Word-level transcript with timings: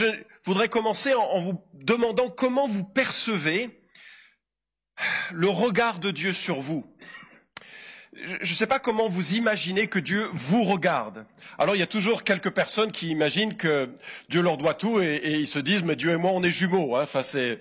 Je 0.00 0.06
voudrais 0.44 0.70
commencer 0.70 1.12
en, 1.12 1.40
vous 1.40 1.62
demandant 1.74 2.30
comment 2.30 2.66
vous 2.66 2.84
percevez 2.84 3.68
le 5.30 5.48
regard 5.50 5.98
de 5.98 6.10
Dieu 6.10 6.32
sur 6.32 6.58
vous. 6.58 6.86
Je 8.14 8.50
ne 8.50 8.56
sais 8.56 8.66
pas 8.66 8.78
comment 8.78 9.08
vous 9.10 9.34
imaginez 9.34 9.88
que 9.88 9.98
Dieu 9.98 10.26
vous 10.32 10.64
regarde. 10.64 11.26
Alors 11.58 11.76
il 11.76 11.80
y 11.80 11.82
a 11.82 11.86
toujours 11.86 12.24
quelques 12.24 12.50
personnes 12.50 12.92
qui 12.92 13.08
imaginent 13.08 13.58
que 13.58 13.90
Dieu 14.30 14.40
leur 14.40 14.56
doit 14.56 14.72
tout 14.72 15.00
et, 15.00 15.20
ils 15.22 15.46
se 15.46 15.58
disent 15.58 15.84
mais 15.84 15.96
Dieu 15.96 16.12
et 16.12 16.16
moi 16.16 16.30
on 16.32 16.42
est 16.42 16.50
jumeaux. 16.50 16.96
Hein. 16.96 17.02
Enfin 17.02 17.22
c'est. 17.22 17.58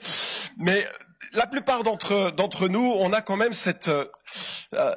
Mais 0.58 0.88
la 1.34 1.46
plupart 1.46 1.84
d'entre 1.84 2.70
nous, 2.70 2.94
on 3.00 3.12
a 3.12 3.21
quand 3.21 3.36
même 3.36 3.54
cette 3.54 3.90
euh, 3.90 4.96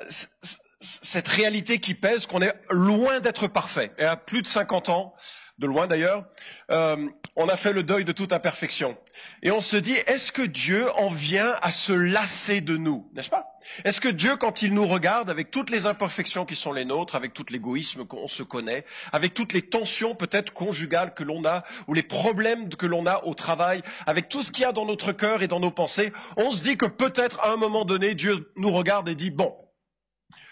cette 0.80 1.26
réalité 1.26 1.80
qui 1.80 1.94
pèse 1.94 2.26
qu'on 2.26 2.40
est 2.40 2.54
loin 2.70 3.18
d'être 3.18 3.48
parfait. 3.48 3.90
Et 3.98 4.04
à 4.04 4.16
plus 4.16 4.42
de 4.42 4.46
50 4.46 4.90
ans, 4.90 5.14
de 5.62 5.66
loin 5.66 5.86
d'ailleurs, 5.86 6.26
euh, 6.70 7.08
on 7.36 7.48
a 7.48 7.56
fait 7.56 7.72
le 7.72 7.82
deuil 7.82 8.04
de 8.04 8.12
toute 8.12 8.32
imperfection. 8.32 8.98
Et 9.42 9.50
on 9.50 9.60
se 9.60 9.76
dit, 9.76 9.94
est-ce 10.06 10.32
que 10.32 10.42
Dieu 10.42 10.90
en 10.98 11.08
vient 11.08 11.54
à 11.62 11.70
se 11.70 11.92
lasser 11.92 12.60
de 12.60 12.76
nous, 12.76 13.08
n'est-ce 13.14 13.30
pas? 13.30 13.48
Est-ce 13.84 14.00
que 14.00 14.08
Dieu, 14.08 14.36
quand 14.36 14.62
il 14.62 14.74
nous 14.74 14.86
regarde, 14.86 15.30
avec 15.30 15.50
toutes 15.52 15.70
les 15.70 15.86
imperfections 15.86 16.44
qui 16.44 16.56
sont 16.56 16.72
les 16.72 16.84
nôtres, 16.84 17.14
avec 17.14 17.32
tout 17.32 17.46
l'égoïsme 17.48 18.04
qu'on 18.04 18.26
se 18.26 18.42
connaît, 18.42 18.84
avec 19.12 19.34
toutes 19.34 19.52
les 19.52 19.62
tensions 19.62 20.16
peut-être 20.16 20.52
conjugales 20.52 21.14
que 21.14 21.22
l'on 21.22 21.44
a, 21.44 21.64
ou 21.86 21.94
les 21.94 22.02
problèmes 22.02 22.68
que 22.68 22.86
l'on 22.86 23.06
a 23.06 23.24
au 23.24 23.34
travail, 23.34 23.82
avec 24.06 24.28
tout 24.28 24.42
ce 24.42 24.50
qu'il 24.50 24.62
y 24.62 24.66
a 24.66 24.72
dans 24.72 24.84
notre 24.84 25.12
cœur 25.12 25.42
et 25.42 25.48
dans 25.48 25.60
nos 25.60 25.70
pensées, 25.70 26.12
on 26.36 26.50
se 26.50 26.62
dit 26.62 26.76
que 26.76 26.86
peut-être 26.86 27.38
à 27.40 27.52
un 27.52 27.56
moment 27.56 27.84
donné, 27.84 28.14
Dieu 28.14 28.52
nous 28.56 28.72
regarde 28.72 29.08
et 29.08 29.14
dit, 29.14 29.30
bon, 29.30 29.54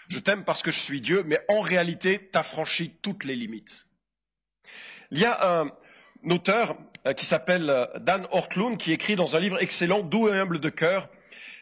je 0.07 0.19
t'aime 0.19 0.45
parce 0.45 0.63
que 0.63 0.71
je 0.71 0.79
suis 0.79 1.01
Dieu, 1.01 1.23
mais 1.25 1.39
en 1.49 1.59
réalité, 1.59 2.29
tu 2.31 2.39
as 2.39 2.43
franchi 2.43 2.97
toutes 3.01 3.25
les 3.25 3.35
limites. 3.35 3.87
Il 5.11 5.19
y 5.19 5.25
a 5.25 5.61
un 5.61 5.71
auteur 6.29 6.77
euh, 7.05 7.13
qui 7.13 7.25
s'appelle 7.25 7.69
euh, 7.69 7.85
Dan 7.99 8.27
Ortlund 8.31 8.77
qui 8.77 8.93
écrit 8.93 9.15
dans 9.15 9.35
un 9.35 9.39
livre 9.39 9.61
excellent, 9.61 10.01
Doux 10.01 10.29
et 10.29 10.33
humble 10.33 10.59
de 10.59 10.69
cœur, 10.69 11.09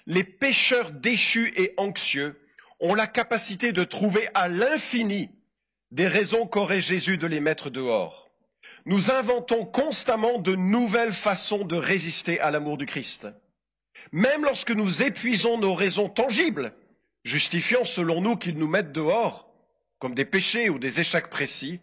Les 0.05 0.23
pécheurs 0.23 0.91
déchus 0.91 1.53
et 1.55 1.73
anxieux 1.77 2.39
ont 2.79 2.95
la 2.95 3.07
capacité 3.07 3.71
de 3.71 3.83
trouver 3.83 4.29
à 4.33 4.47
l'infini 4.47 5.29
des 5.91 6.07
raisons 6.07 6.47
qu'aurait 6.47 6.81
Jésus 6.81 7.17
de 7.17 7.27
les 7.27 7.39
mettre 7.39 7.69
dehors. 7.69 8.29
Nous 8.85 9.11
inventons 9.11 9.65
constamment 9.65 10.39
de 10.39 10.55
nouvelles 10.55 11.13
façons 11.13 11.65
de 11.65 11.75
résister 11.75 12.39
à 12.39 12.51
l'amour 12.51 12.77
du 12.77 12.85
Christ. 12.85 13.27
Même 14.11 14.43
lorsque 14.43 14.71
nous 14.71 15.03
épuisons 15.03 15.57
nos 15.57 15.73
raisons 15.73 16.09
tangibles, 16.09 16.73
justifiant 17.23 17.83
selon 17.83 18.21
nous 18.21 18.37
qu'ils 18.37 18.57
nous 18.57 18.67
mettent 18.67 18.93
dehors, 18.93 19.51
comme 19.99 20.15
des 20.15 20.25
péchés 20.25 20.69
ou 20.69 20.79
des 20.79 21.01
échecs 21.01 21.29
précis, 21.29 21.81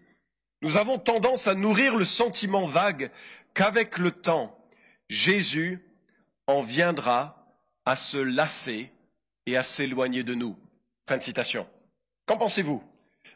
nous 0.62 0.76
avons 0.76 0.98
tendance 0.98 1.46
à 1.46 1.54
nourrir 1.54 1.96
le 1.96 2.04
sentiment 2.04 2.66
vague 2.66 3.10
qu'avec 3.54 3.98
le 3.98 4.10
temps, 4.10 4.58
Jésus 5.08 5.84
en 6.46 6.60
viendra 6.60 7.46
à 7.84 7.96
se 7.96 8.18
lasser 8.18 8.90
et 9.46 9.56
à 9.56 9.62
s'éloigner 9.62 10.22
de 10.22 10.34
nous. 10.34 10.56
Fin 11.08 11.18
de 11.18 11.22
citation. 11.22 11.66
Qu'en 12.26 12.36
pensez-vous? 12.36 12.82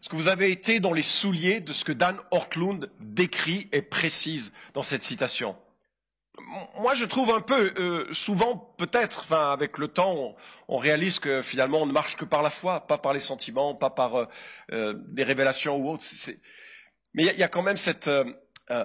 Est-ce 0.01 0.09
que 0.09 0.17
vous 0.17 0.29
avez 0.29 0.51
été 0.51 0.81
dans 0.81 0.93
les 0.93 1.03
souliers 1.03 1.61
de 1.61 1.73
ce 1.73 1.85
que 1.85 1.93
Dan 1.93 2.17
Ortlund 2.31 2.91
décrit 3.01 3.69
et 3.71 3.83
précise 3.83 4.53
dans 4.73 4.83
cette 4.83 5.05
citation? 5.05 5.57
Moi, 6.79 6.95
je 6.95 7.05
trouve 7.05 7.31
un 7.31 7.41
peu, 7.41 7.75
euh, 7.77 8.12
souvent, 8.12 8.57
peut-être, 8.79 9.33
avec 9.33 9.77
le 9.77 9.89
temps, 9.89 10.37
on, 10.69 10.79
réalise 10.79 11.19
que 11.19 11.43
finalement, 11.43 11.83
on 11.83 11.87
ne 11.87 11.93
marche 11.93 12.17
que 12.17 12.25
par 12.25 12.43
la 12.43 12.49
foi, 12.49 12.87
pas 12.87 12.97
par 12.97 13.12
les 13.12 13.21
sentiments, 13.21 13.75
pas 13.75 13.91
par 13.91 14.17
euh, 14.17 14.27
euh, 14.73 14.95
des 15.09 15.23
révélations 15.23 15.77
ou 15.77 15.91
autres. 15.91 16.05
Mais 17.14 17.25
il 17.27 17.39
y, 17.39 17.42
a 17.42 17.48
quand 17.48 17.62
même 17.62 17.77
cette, 17.77 18.08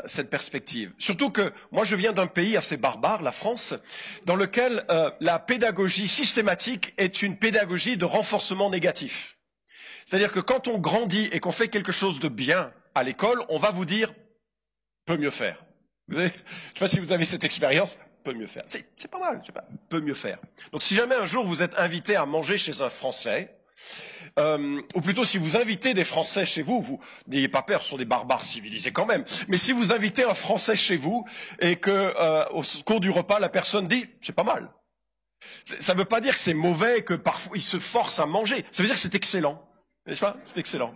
cette 0.07 0.29
perspective. 0.29 0.93
Surtout 0.97 1.29
que 1.29 1.53
moi, 1.71 1.83
je 1.83 1.95
viens 1.95 2.11
d'un 2.11 2.27
pays 2.27 2.57
assez 2.57 2.75
barbare, 2.75 3.21
la 3.21 3.31
France, 3.31 3.75
dans 4.25 4.35
lequel 4.35 4.83
la 5.19 5.37
pédagogie 5.39 6.07
systématique 6.07 6.93
est 6.97 7.21
une 7.21 7.37
pédagogie 7.37 7.97
de 7.97 8.05
renforcement 8.05 8.69
négatif. 8.69 9.37
C'est-à-dire 10.05 10.31
que 10.31 10.39
quand 10.39 10.67
on 10.67 10.77
grandit 10.77 11.29
et 11.31 11.39
qu'on 11.39 11.51
fait 11.51 11.67
quelque 11.67 11.91
chose 11.91 12.19
de 12.19 12.29
bien 12.29 12.71
à 12.93 13.03
l'école, 13.03 13.43
on 13.49 13.57
va 13.57 13.71
vous 13.71 13.85
dire 13.85 14.13
peut 15.05 15.17
mieux 15.17 15.31
faire. 15.31 15.63
Vous 16.07 16.15
savez, 16.15 16.29
je 16.29 16.33
ne 16.33 16.43
sais 16.43 16.79
pas 16.79 16.87
si 16.87 16.99
vous 16.99 17.11
avez 17.11 17.25
cette 17.25 17.43
expérience, 17.43 17.97
peut 18.23 18.33
mieux 18.33 18.47
faire. 18.47 18.63
C'est 18.67 19.07
pas 19.09 19.19
mal, 19.19 19.41
pas, 19.53 19.65
peut 19.89 20.01
mieux 20.01 20.13
faire. 20.13 20.39
Donc 20.71 20.83
si 20.83 20.95
jamais 20.95 21.15
un 21.15 21.25
jour 21.25 21.45
vous 21.45 21.63
êtes 21.63 21.75
invité 21.77 22.15
à 22.15 22.25
manger 22.25 22.57
chez 22.57 22.81
un 22.81 22.89
Français, 22.89 23.55
euh, 24.37 24.81
ou 24.95 25.01
plutôt 25.01 25.23
si 25.23 25.37
vous 25.37 25.55
invitez 25.57 25.93
des 25.93 26.03
Français 26.03 26.45
chez 26.45 26.61
vous, 26.61 26.81
vous 26.81 26.99
n'ayez 27.27 27.47
pas 27.47 27.61
peur, 27.61 27.83
ce 27.83 27.89
sont 27.89 27.97
des 27.97 28.05
barbares 28.05 28.43
civilisés 28.43 28.91
quand 28.91 29.05
même. 29.05 29.23
Mais 29.47 29.57
si 29.57 29.71
vous 29.71 29.93
invitez 29.93 30.23
un 30.23 30.33
Français 30.33 30.75
chez 30.75 30.97
vous 30.97 31.25
et 31.59 31.77
que 31.77 31.91
euh, 31.91 32.45
au 32.49 32.61
cours 32.85 32.99
du 32.99 33.09
repas 33.09 33.39
la 33.39 33.49
personne 33.49 33.87
dit 33.87 34.05
c'est 34.21 34.35
pas 34.35 34.43
mal, 34.43 34.71
ça 35.63 35.93
ne 35.93 35.99
veut 35.99 36.05
pas 36.05 36.21
dire 36.21 36.33
que 36.33 36.39
c'est 36.39 36.53
mauvais, 36.53 37.03
que 37.03 37.13
parfois 37.13 37.55
il 37.55 37.63
se 37.63 37.79
force 37.79 38.19
à 38.19 38.25
manger. 38.25 38.65
Ça 38.71 38.83
veut 38.83 38.89
dire 38.89 38.95
que 38.95 39.01
c'est 39.01 39.15
excellent, 39.15 39.61
n'est-ce 40.05 40.21
pas? 40.21 40.37
C'est 40.43 40.57
excellent. 40.57 40.93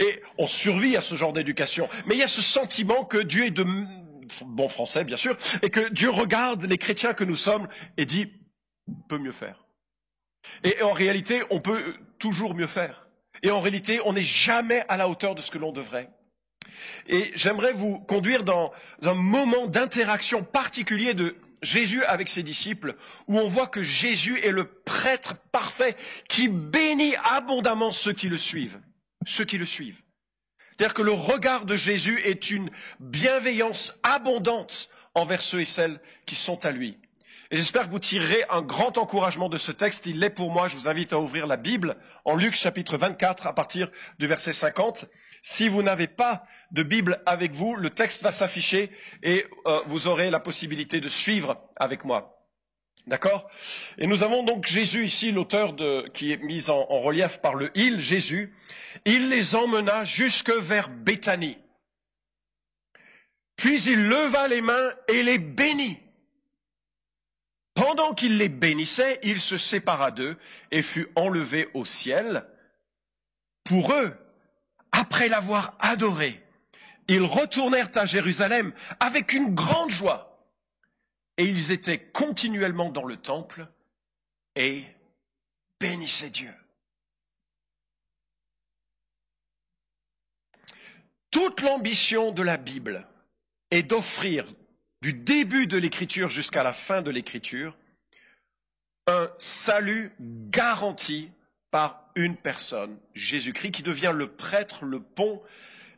Et 0.00 0.22
on 0.38 0.46
survit 0.46 0.96
à 0.96 1.02
ce 1.02 1.14
genre 1.14 1.32
d'éducation. 1.32 1.88
Mais 2.06 2.14
il 2.14 2.18
y 2.18 2.24
a 2.24 2.28
ce 2.28 2.42
sentiment 2.42 3.04
que 3.04 3.18
Dieu 3.18 3.46
est 3.46 3.50
de 3.50 3.64
bon 4.46 4.68
français 4.68 5.04
bien 5.04 5.16
sûr, 5.16 5.36
et 5.62 5.70
que 5.70 5.88
Dieu 5.90 6.10
regarde 6.10 6.64
les 6.64 6.78
chrétiens 6.78 7.14
que 7.14 7.24
nous 7.24 7.36
sommes 7.36 7.68
et 7.96 8.06
dit, 8.06 8.32
peut 9.08 9.18
mieux 9.18 9.32
faire. 9.32 9.63
Et 10.62 10.82
en 10.82 10.92
réalité, 10.92 11.42
on 11.50 11.60
peut 11.60 11.94
toujours 12.18 12.54
mieux 12.54 12.66
faire. 12.66 13.06
Et 13.42 13.50
en 13.50 13.60
réalité, 13.60 14.00
on 14.04 14.12
n'est 14.12 14.22
jamais 14.22 14.84
à 14.88 14.96
la 14.96 15.08
hauteur 15.08 15.34
de 15.34 15.40
ce 15.40 15.50
que 15.50 15.58
l'on 15.58 15.72
devrait. 15.72 16.08
Et 17.06 17.32
j'aimerais 17.34 17.72
vous 17.72 17.98
conduire 17.98 18.42
dans 18.42 18.72
un 19.02 19.14
moment 19.14 19.66
d'interaction 19.66 20.42
particulier 20.42 21.14
de 21.14 21.36
Jésus 21.62 22.04
avec 22.04 22.28
ses 22.28 22.42
disciples, 22.42 22.94
où 23.26 23.38
on 23.38 23.48
voit 23.48 23.66
que 23.66 23.82
Jésus 23.82 24.40
est 24.40 24.50
le 24.50 24.64
prêtre 24.64 25.36
parfait 25.52 25.96
qui 26.28 26.48
bénit 26.48 27.14
abondamment 27.24 27.90
ceux 27.90 28.12
qui 28.12 28.28
le 28.28 28.36
suivent. 28.36 28.80
Ceux 29.26 29.44
qui 29.44 29.58
le 29.58 29.66
suivent. 29.66 30.02
C'est-à-dire 30.76 30.94
que 30.94 31.02
le 31.02 31.12
regard 31.12 31.64
de 31.64 31.76
Jésus 31.76 32.20
est 32.24 32.50
une 32.50 32.70
bienveillance 33.00 33.96
abondante 34.02 34.88
envers 35.14 35.40
ceux 35.40 35.60
et 35.60 35.66
celles 35.66 36.00
qui 36.26 36.34
sont 36.34 36.64
à 36.64 36.70
lui. 36.70 36.98
Et 37.54 37.56
j'espère 37.56 37.86
que 37.86 37.92
vous 37.92 38.00
tirerez 38.00 38.42
un 38.50 38.62
grand 38.62 38.98
encouragement 38.98 39.48
de 39.48 39.58
ce 39.58 39.70
texte. 39.70 40.06
Il 40.06 40.18
l'est 40.18 40.28
pour 40.28 40.50
moi. 40.50 40.66
Je 40.66 40.76
vous 40.76 40.88
invite 40.88 41.12
à 41.12 41.20
ouvrir 41.20 41.46
la 41.46 41.56
Bible 41.56 41.96
en 42.24 42.34
Luc 42.34 42.56
chapitre 42.56 42.96
24 42.96 43.46
à 43.46 43.52
partir 43.52 43.92
du 44.18 44.26
verset 44.26 44.52
50. 44.52 45.04
Si 45.40 45.68
vous 45.68 45.84
n'avez 45.84 46.08
pas 46.08 46.46
de 46.72 46.82
Bible 46.82 47.22
avec 47.26 47.52
vous, 47.52 47.76
le 47.76 47.90
texte 47.90 48.24
va 48.24 48.32
s'afficher 48.32 48.90
et 49.22 49.46
euh, 49.68 49.82
vous 49.86 50.08
aurez 50.08 50.30
la 50.30 50.40
possibilité 50.40 51.00
de 51.00 51.08
suivre 51.08 51.62
avec 51.76 52.04
moi. 52.04 52.44
D'accord? 53.06 53.48
Et 53.98 54.08
nous 54.08 54.24
avons 54.24 54.42
donc 54.42 54.66
Jésus 54.66 55.04
ici, 55.04 55.30
l'auteur 55.30 55.76
qui 56.12 56.32
est 56.32 56.42
mis 56.42 56.70
en, 56.70 56.84
relief 56.84 57.38
par 57.38 57.54
le 57.54 57.70
il, 57.76 58.00
Jésus. 58.00 58.52
Il 59.04 59.28
les 59.28 59.54
emmena 59.54 60.02
jusque 60.02 60.50
vers 60.50 60.88
Béthanie. 60.88 61.58
Puis 63.54 63.80
il 63.84 64.08
leva 64.08 64.48
les 64.48 64.60
mains 64.60 64.90
et 65.06 65.22
les 65.22 65.38
bénit. 65.38 66.00
Pendant 67.84 68.14
qu'il 68.14 68.38
les 68.38 68.48
bénissait, 68.48 69.20
il 69.22 69.38
se 69.38 69.58
sépara 69.58 70.10
d'eux 70.10 70.38
et 70.70 70.80
fut 70.80 71.06
enlevé 71.16 71.68
au 71.74 71.84
ciel. 71.84 72.46
Pour 73.62 73.92
eux, 73.92 74.16
après 74.90 75.28
l'avoir 75.28 75.76
adoré, 75.80 76.42
ils 77.08 77.24
retournèrent 77.24 77.90
à 77.96 78.06
Jérusalem 78.06 78.72
avec 79.00 79.34
une 79.34 79.54
grande 79.54 79.90
joie 79.90 80.48
et 81.36 81.44
ils 81.44 81.72
étaient 81.72 81.98
continuellement 81.98 82.88
dans 82.88 83.04
le 83.04 83.18
temple 83.18 83.68
et 84.56 84.84
bénissaient 85.78 86.30
Dieu. 86.30 86.54
Toute 91.30 91.60
l'ambition 91.60 92.32
de 92.32 92.42
la 92.42 92.56
Bible 92.56 93.06
est 93.70 93.82
d'offrir 93.82 94.46
du 95.02 95.12
début 95.12 95.66
de 95.66 95.76
l'écriture 95.76 96.30
jusqu'à 96.30 96.62
la 96.62 96.72
fin 96.72 97.02
de 97.02 97.10
l'écriture 97.10 97.76
un 99.06 99.30
salut 99.38 100.12
garanti 100.20 101.30
par 101.70 102.08
une 102.14 102.36
personne, 102.36 102.96
Jésus-Christ, 103.14 103.72
qui 103.72 103.82
devient 103.82 104.12
le 104.14 104.28
prêtre, 104.28 104.84
le 104.84 105.00
pont, 105.00 105.42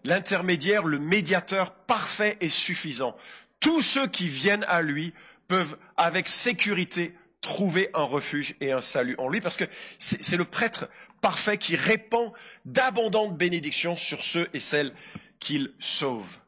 l'intermédiaire, 0.05 0.85
le 0.85 0.99
médiateur 0.99 1.73
parfait 1.75 2.37
et 2.41 2.49
suffisant 2.49 3.17
tous 3.61 3.83
ceux 3.83 4.07
qui 4.07 4.29
viennent 4.29 4.65
à 4.69 4.83
lui 4.83 5.13
peuvent 5.49 5.77
avec 5.97 6.29
sécurité 6.29 7.15
trouver 7.41 7.91
un 7.95 8.03
refuge 8.03 8.55
et 8.61 8.73
un 8.73 8.81
salut 8.81 9.15
en 9.19 9.29
lui, 9.29 9.41
parce 9.41 9.57
que 9.57 9.65
c'est 9.99 10.37
le 10.37 10.45
prêtre 10.45 10.89
parfait 11.21 11.59
qui 11.59 11.77
répand 11.77 12.33
d'abondantes 12.65 13.37
bénédictions 13.37 13.97
sur 13.97 14.23
ceux 14.23 14.49
et 14.53 14.61
celles 14.61 14.93
qu'il 15.39 15.73
sauve. 15.79 16.39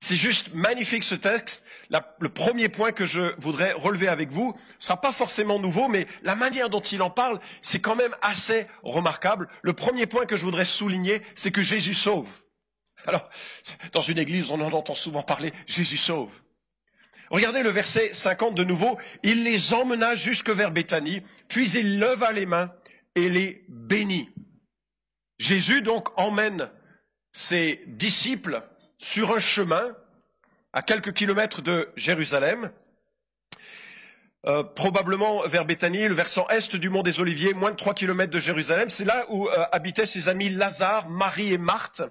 C'est 0.00 0.16
juste 0.16 0.54
magnifique 0.54 1.04
ce 1.04 1.14
texte. 1.14 1.64
le 2.20 2.28
premier 2.28 2.68
point 2.68 2.92
que 2.92 3.04
je 3.04 3.34
voudrais 3.40 3.72
relever 3.72 4.08
avec 4.08 4.30
vous 4.30 4.54
ne 4.56 4.82
sera 4.82 5.00
pas 5.00 5.12
forcément 5.12 5.58
nouveau, 5.58 5.88
mais 5.88 6.06
la 6.22 6.36
manière 6.36 6.70
dont 6.70 6.80
il 6.80 7.02
en 7.02 7.10
parle, 7.10 7.40
c'est 7.62 7.80
quand 7.80 7.96
même 7.96 8.14
assez 8.22 8.66
remarquable. 8.82 9.48
Le 9.62 9.72
premier 9.72 10.06
point 10.06 10.24
que 10.24 10.36
je 10.36 10.44
voudrais 10.44 10.64
souligner, 10.64 11.22
c'est 11.34 11.50
que 11.50 11.62
Jésus 11.62 11.94
sauve. 11.94 12.30
Alors, 13.06 13.28
dans 13.92 14.00
une 14.00 14.18
église, 14.18 14.50
on 14.50 14.60
en 14.60 14.72
entend 14.72 14.94
souvent 14.94 15.22
parler, 15.22 15.52
Jésus 15.66 15.96
sauve. 15.96 16.32
Regardez 17.30 17.62
le 17.62 17.70
verset 17.70 18.14
50 18.14 18.54
de 18.54 18.64
nouveau. 18.64 18.98
Il 19.22 19.44
les 19.44 19.74
emmena 19.74 20.14
jusque 20.14 20.50
vers 20.50 20.70
Béthanie, 20.70 21.22
puis 21.48 21.70
il 21.72 21.98
leva 21.98 22.32
les 22.32 22.46
mains 22.46 22.72
et 23.14 23.28
les 23.28 23.64
bénit. 23.68 24.30
Jésus 25.38 25.82
donc 25.82 26.08
emmène 26.18 26.70
ses 27.32 27.82
disciples 27.86 28.62
sur 28.98 29.32
un 29.32 29.38
chemin 29.38 29.96
à 30.72 30.82
quelques 30.82 31.12
kilomètres 31.14 31.62
de 31.62 31.88
Jérusalem, 31.96 32.70
euh, 34.46 34.62
probablement 34.62 35.42
vers 35.46 35.64
Béthanie, 35.64 36.06
le 36.06 36.14
versant 36.14 36.46
est 36.48 36.76
du 36.76 36.90
mont 36.90 37.02
des 37.02 37.20
Oliviers, 37.20 37.54
moins 37.54 37.70
de 37.70 37.76
trois 37.76 37.94
kilomètres 37.94 38.32
de 38.32 38.38
Jérusalem. 38.38 38.88
C'est 38.88 39.04
là 39.04 39.26
où 39.30 39.48
euh, 39.48 39.64
habitaient 39.72 40.06
ses 40.06 40.28
amis 40.28 40.48
Lazare, 40.48 41.08
Marie 41.08 41.52
et 41.52 41.58
Marthe. 41.58 42.02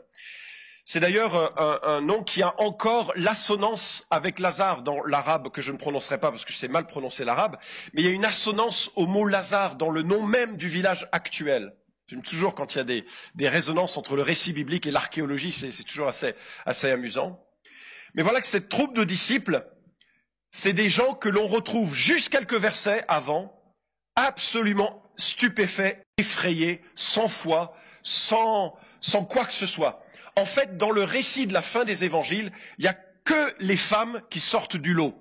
C'est 0.84 1.00
d'ailleurs 1.00 1.36
euh, 1.36 1.78
un, 1.84 2.02
nom 2.02 2.24
qui 2.24 2.42
a 2.42 2.54
encore 2.62 3.12
l'assonance 3.16 4.06
avec 4.10 4.40
Lazare 4.40 4.82
dans 4.82 5.04
l'arabe 5.04 5.50
que 5.50 5.62
je 5.62 5.72
ne 5.72 5.78
prononcerai 5.78 6.18
pas 6.18 6.30
parce 6.32 6.46
que 6.46 6.54
je 6.54 6.58
sais 6.58 6.70
mal 6.70 6.88
prononcer 6.88 7.26
l'arabe, 7.26 7.58
mais 7.94 8.02
il 8.02 8.06
y 8.06 8.10
a 8.10 8.14
une 8.14 8.26
assonance 8.26 8.92
au 8.96 9.06
mot 9.06 9.26
Lazare 9.26 9.76
dans 9.76 9.90
le 9.90 10.02
nom 10.02 10.24
même 10.24 10.58
du 10.58 10.70
village 10.70 11.08
actuel. 11.12 11.74
J'aime 12.08 12.22
toujours 12.22 12.56
quand 12.56 12.74
il 12.74 12.78
y 12.78 12.82
a 12.82 13.04
des, 13.36 13.50
résonances 13.50 13.98
entre 13.98 14.16
le 14.16 14.22
récit 14.22 14.54
biblique 14.54 14.88
et 14.88 14.92
l'archéologie, 14.92 15.52
c'est 15.52 15.84
toujours 15.84 16.08
assez, 16.08 16.90
amusant. 16.90 17.46
Mais 18.14 18.24
voilà 18.24 18.40
que 18.40 18.48
cette 18.48 18.70
troupe 18.70 18.96
de 18.96 19.04
disciples, 19.04 19.68
c'est 20.52 20.72
des 20.72 20.88
gens 20.88 21.14
que 21.14 21.28
l'on 21.28 21.48
retrouve 21.48 21.94
juste 21.94 22.30
quelques 22.30 22.56
versets 22.56 23.04
avant, 23.10 23.62
absolument 24.16 25.04
stupéfaits, 25.18 26.02
effrayés, 26.18 26.82
sans 26.96 27.28
foi, 27.28 27.76
sans, 28.04 28.78
sans 29.02 29.26
quoi 29.26 29.44
que 29.44 29.54
ce 29.54 29.66
soit. 29.66 30.02
En 30.38 30.46
fait, 30.46 30.78
dans 30.78 30.92
le 30.92 31.04
récit 31.04 31.46
de 31.46 31.54
la 31.54 31.62
fin 31.62 31.84
des 31.84 32.06
évangiles, 32.06 32.54
il 32.78 32.84
n'y 32.84 32.88
a 32.88 32.98
que 33.26 33.54
les 33.60 33.76
femmes 33.76 34.22
qui 34.30 34.40
sortent 34.40 34.78
du 34.78 34.94
lot. 34.94 35.14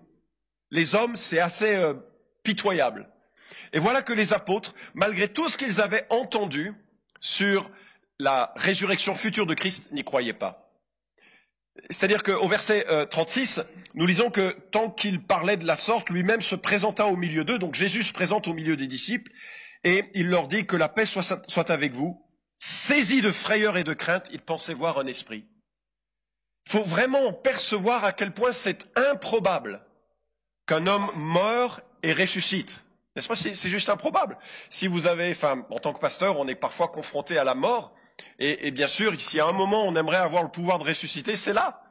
Les 0.71 0.94
hommes, 0.94 1.17
c'est 1.17 1.41
assez 1.41 1.75
euh, 1.75 1.94
pitoyable. 2.44 3.09
Et 3.72 3.78
voilà 3.78 4.02
que 4.02 4.12
les 4.12 4.32
apôtres, 4.32 4.75
malgré 4.94 5.28
tout 5.28 5.48
ce 5.48 5.58
qu'ils 5.58 5.81
avaient 5.81 6.06
entendu 6.10 6.75
sur 7.20 7.70
la 8.19 8.52
résurrection 8.56 9.14
future 9.14 9.46
de 9.46 9.54
Christ, 9.54 9.90
n'y 9.93 10.04
croyaient 10.04 10.32
pas. 10.32 10.66
C'est-à-dire 11.90 12.22
qu'au 12.22 12.48
verset 12.48 12.87
36, 13.10 13.58
euh, 13.58 13.62
nous 13.94 14.06
lisons 14.06 14.31
que 14.31 14.56
tant 14.70 14.90
qu'il 14.90 15.22
parlait 15.22 15.56
de 15.56 15.66
la 15.66 15.76
sorte, 15.76 16.10
lui-même 16.10 16.40
se 16.40 16.54
présenta 16.54 17.06
au 17.06 17.16
milieu 17.16 17.44
d'eux, 17.44 17.58
donc 17.58 17.75
Jésus 17.75 18.02
se 18.02 18.12
présente 18.12 18.48
au 18.48 18.54
milieu 18.54 18.76
des 18.76 18.87
disciples, 18.87 19.31
et 19.84 20.04
il 20.14 20.28
leur 20.28 20.48
dit 20.48 20.66
que 20.66 20.76
la 20.76 20.88
paix 20.88 21.06
soit, 21.06 21.70
avec 21.70 21.93
vous. 21.93 22.22
Saisi 22.58 23.20
de 23.20 23.31
frayeur 23.31 23.76
et 23.76 23.84
de 23.84 23.93
crainte, 23.93 24.28
il 24.32 24.40
pensait 24.40 24.75
voir 24.75 24.98
un 24.98 25.06
esprit. 25.06 25.44
Il 26.66 26.72
faut 26.72 26.82
vraiment 26.82 27.32
percevoir 27.32 28.04
à 28.04 28.12
quel 28.12 28.32
point 28.32 28.52
c'est 28.52 28.87
improbable 28.96 29.84
qu'un 30.66 30.87
homme 30.87 31.10
meure 31.14 31.82
et 32.02 32.12
ressuscite. 32.12 32.82
N'est-ce 33.17 33.29
pas? 33.29 33.37
C'est 33.37 33.71
juste 33.71 33.89
improbable. 33.89 34.37
Si 34.69 34.87
vous 34.87 35.07
avez, 35.07 35.31
enfin, 35.31 35.67
en 35.71 35.79
tant 35.79 35.95
que 35.95 35.99
pasteur, 35.99 36.39
on 36.39 36.47
est 36.47 36.55
parfois 36.55 36.89
confronté 36.89 37.39
à 37.39 37.45
la 37.45 37.55
mort, 37.55 37.95
et, 38.39 38.71
bien 38.71 38.89
sûr, 38.89 39.15
y 39.33 39.41
a 39.41 39.47
un 39.47 39.53
moment 39.53 39.85
on 39.87 39.97
aimerait 39.97 40.17
avoir 40.19 40.43
le 40.43 40.51
pouvoir 40.51 40.79
de 40.79 40.85
ressusciter, 40.85 41.35
c'est 41.37 41.55
là. 41.55 41.83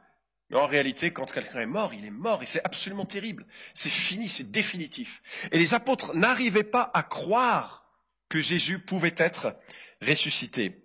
Mais 0.50 0.56
en 0.56 0.66
réalité, 0.66 1.12
quand 1.12 1.30
quelqu'un 1.30 1.60
est 1.60 1.66
mort, 1.66 1.92
il 1.92 2.04
est 2.04 2.10
mort 2.10 2.42
et 2.42 2.46
c'est 2.46 2.64
absolument 2.64 3.04
terrible. 3.04 3.46
C'est 3.74 3.90
fini, 3.90 4.28
c'est 4.28 4.48
définitif. 4.48 5.20
Et 5.50 5.58
les 5.58 5.74
apôtres 5.74 6.14
n'arrivaient 6.14 6.62
pas 6.62 6.88
à 6.94 7.02
croire 7.02 7.90
que 8.28 8.40
Jésus 8.40 8.78
pouvait 8.78 9.14
être 9.16 9.56
ressuscité. 10.00 10.84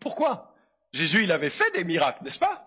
Pourquoi? 0.00 0.54
Jésus, 0.94 1.24
il 1.24 1.32
avait 1.32 1.50
fait 1.50 1.70
des 1.74 1.84
miracles, 1.84 2.24
n'est-ce 2.24 2.38
pas? 2.38 2.63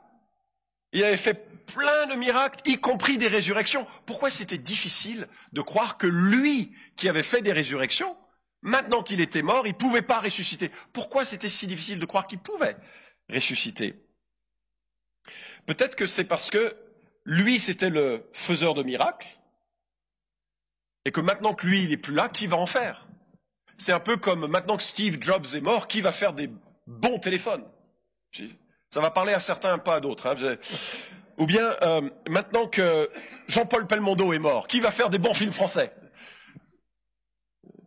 Il 0.94 1.04
avait 1.04 1.18
fait 1.18 1.66
plein 1.66 2.07
de 2.07 2.16
miracles, 2.16 2.62
y 2.69 2.78
compris 2.80 3.18
des 3.18 3.28
résurrections. 3.28 3.86
Pourquoi 4.06 4.31
c'était 4.31 4.57
difficile 4.57 5.28
de 5.51 5.62
croire 5.62 5.98
que 5.98 6.07
lui, 6.07 6.72
qui 6.95 7.10
avait 7.10 7.24
fait 7.24 7.42
des 7.42 7.51
résurrections, 7.51 8.16
Maintenant 8.62 9.04
qu'il 9.04 9.22
était 9.22 9.44
mort, 9.44 9.68
il 9.68 9.74
ne 9.74 9.78
pouvait 9.78 10.01
pas 10.01 10.19
ressusciter? 10.19 10.72
Pourquoi 10.94 11.25
c'était 11.25 11.50
si 11.50 11.68
difficile 11.68 12.00
de 12.00 12.06
croire 12.06 12.28
qu'il 12.28 12.39
pouvait 12.39 12.75
ressusciter? 13.30 13.95
Peut-être 15.66 15.95
que 15.95 16.07
c'est 16.07 16.24
parce 16.24 16.50
que 16.50 16.75
lui, 17.24 17.60
c'était 17.60 17.90
le 17.90 18.28
faiseur 18.33 18.74
de 18.74 18.83
miracles, 18.83 19.28
et 21.06 21.12
que 21.12 21.22
maintenant 21.22 21.54
que 21.54 21.68
lui, 21.68 21.83
il 21.83 21.90
n'est 21.90 21.98
plus 21.98 22.13
là, 22.13 22.30
qui 22.30 22.48
va 22.48 22.57
en 22.57 22.66
faire? 22.66 23.07
C'est 23.78 23.94
un 23.94 24.00
peu 24.00 24.18
comme 24.18 24.48
maintenant 24.48 24.78
que 24.78 24.83
Steve 24.83 25.22
Jobs 25.22 25.45
est 25.54 25.62
mort, 25.62 25.88
qui 25.88 26.01
va 26.01 26.12
faire 26.12 26.33
des 26.33 26.50
bons 26.88 27.19
téléphones? 27.19 27.66
Ça 28.89 29.01
va 29.01 29.12
parler 29.12 29.34
à 29.34 29.39
certains, 29.39 29.78
pas 29.78 29.95
à 29.95 30.00
d'autres. 30.00 30.28
Hein. 30.28 30.56
Ou 31.38 31.45
bien, 31.45 31.75
euh, 31.84 32.10
maintenant 32.28 32.68
que 32.68 33.10
Jean-Paul 33.48 33.86
Pelmondo 33.88 34.34
est 34.34 34.39
mort, 34.39 34.68
qui 34.68 34.80
va 34.80 34.92
faire 34.92 35.10
des 35.10 35.19
bons 35.19 35.34
films 35.34 35.51
français? 35.51 35.94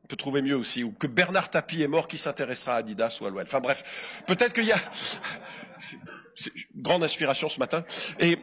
Peut 0.09 0.17
trouver 0.17 0.43
mieux 0.43 0.57
aussi, 0.57 0.83
ou 0.85 0.93
que 0.93 1.07
Bernard 1.07 1.51
Tapie 1.51 1.83
est 1.83 1.89
mort, 1.89 2.09
qui 2.09 2.19
s'intéressera 2.19 2.75
à 2.75 2.77
Adidas 2.79 3.19
ou 3.21 3.27
à 3.27 3.31
l'OL. 3.31 3.43
Enfin 3.43 3.61
bref, 3.61 4.23
peut-être 4.27 4.53
qu'il 4.53 4.67
y 4.67 4.73
a 4.73 4.79
c'est 6.35 6.53
grande 6.75 7.05
inspiration 7.05 7.49
ce 7.49 7.59
matin. 7.59 7.85
Et 8.19 8.39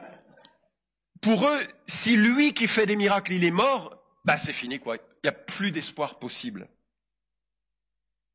pour 1.22 1.48
eux, 1.48 1.68
si 1.88 2.16
lui 2.16 2.54
qui 2.54 2.68
fait 2.68 2.86
des 2.86 2.96
miracles, 2.96 3.34
il 3.34 3.44
est 3.44 3.52
mort, 3.52 4.02
bah 4.26 4.38
c'est 4.38 4.54
fini 4.54 4.80
quoi. 4.80 4.98
Il 4.98 5.02
n'y 5.26 5.30
a 5.30 5.34
plus 5.34 5.72
d'espoir 5.72 6.20
possible. 6.20 6.70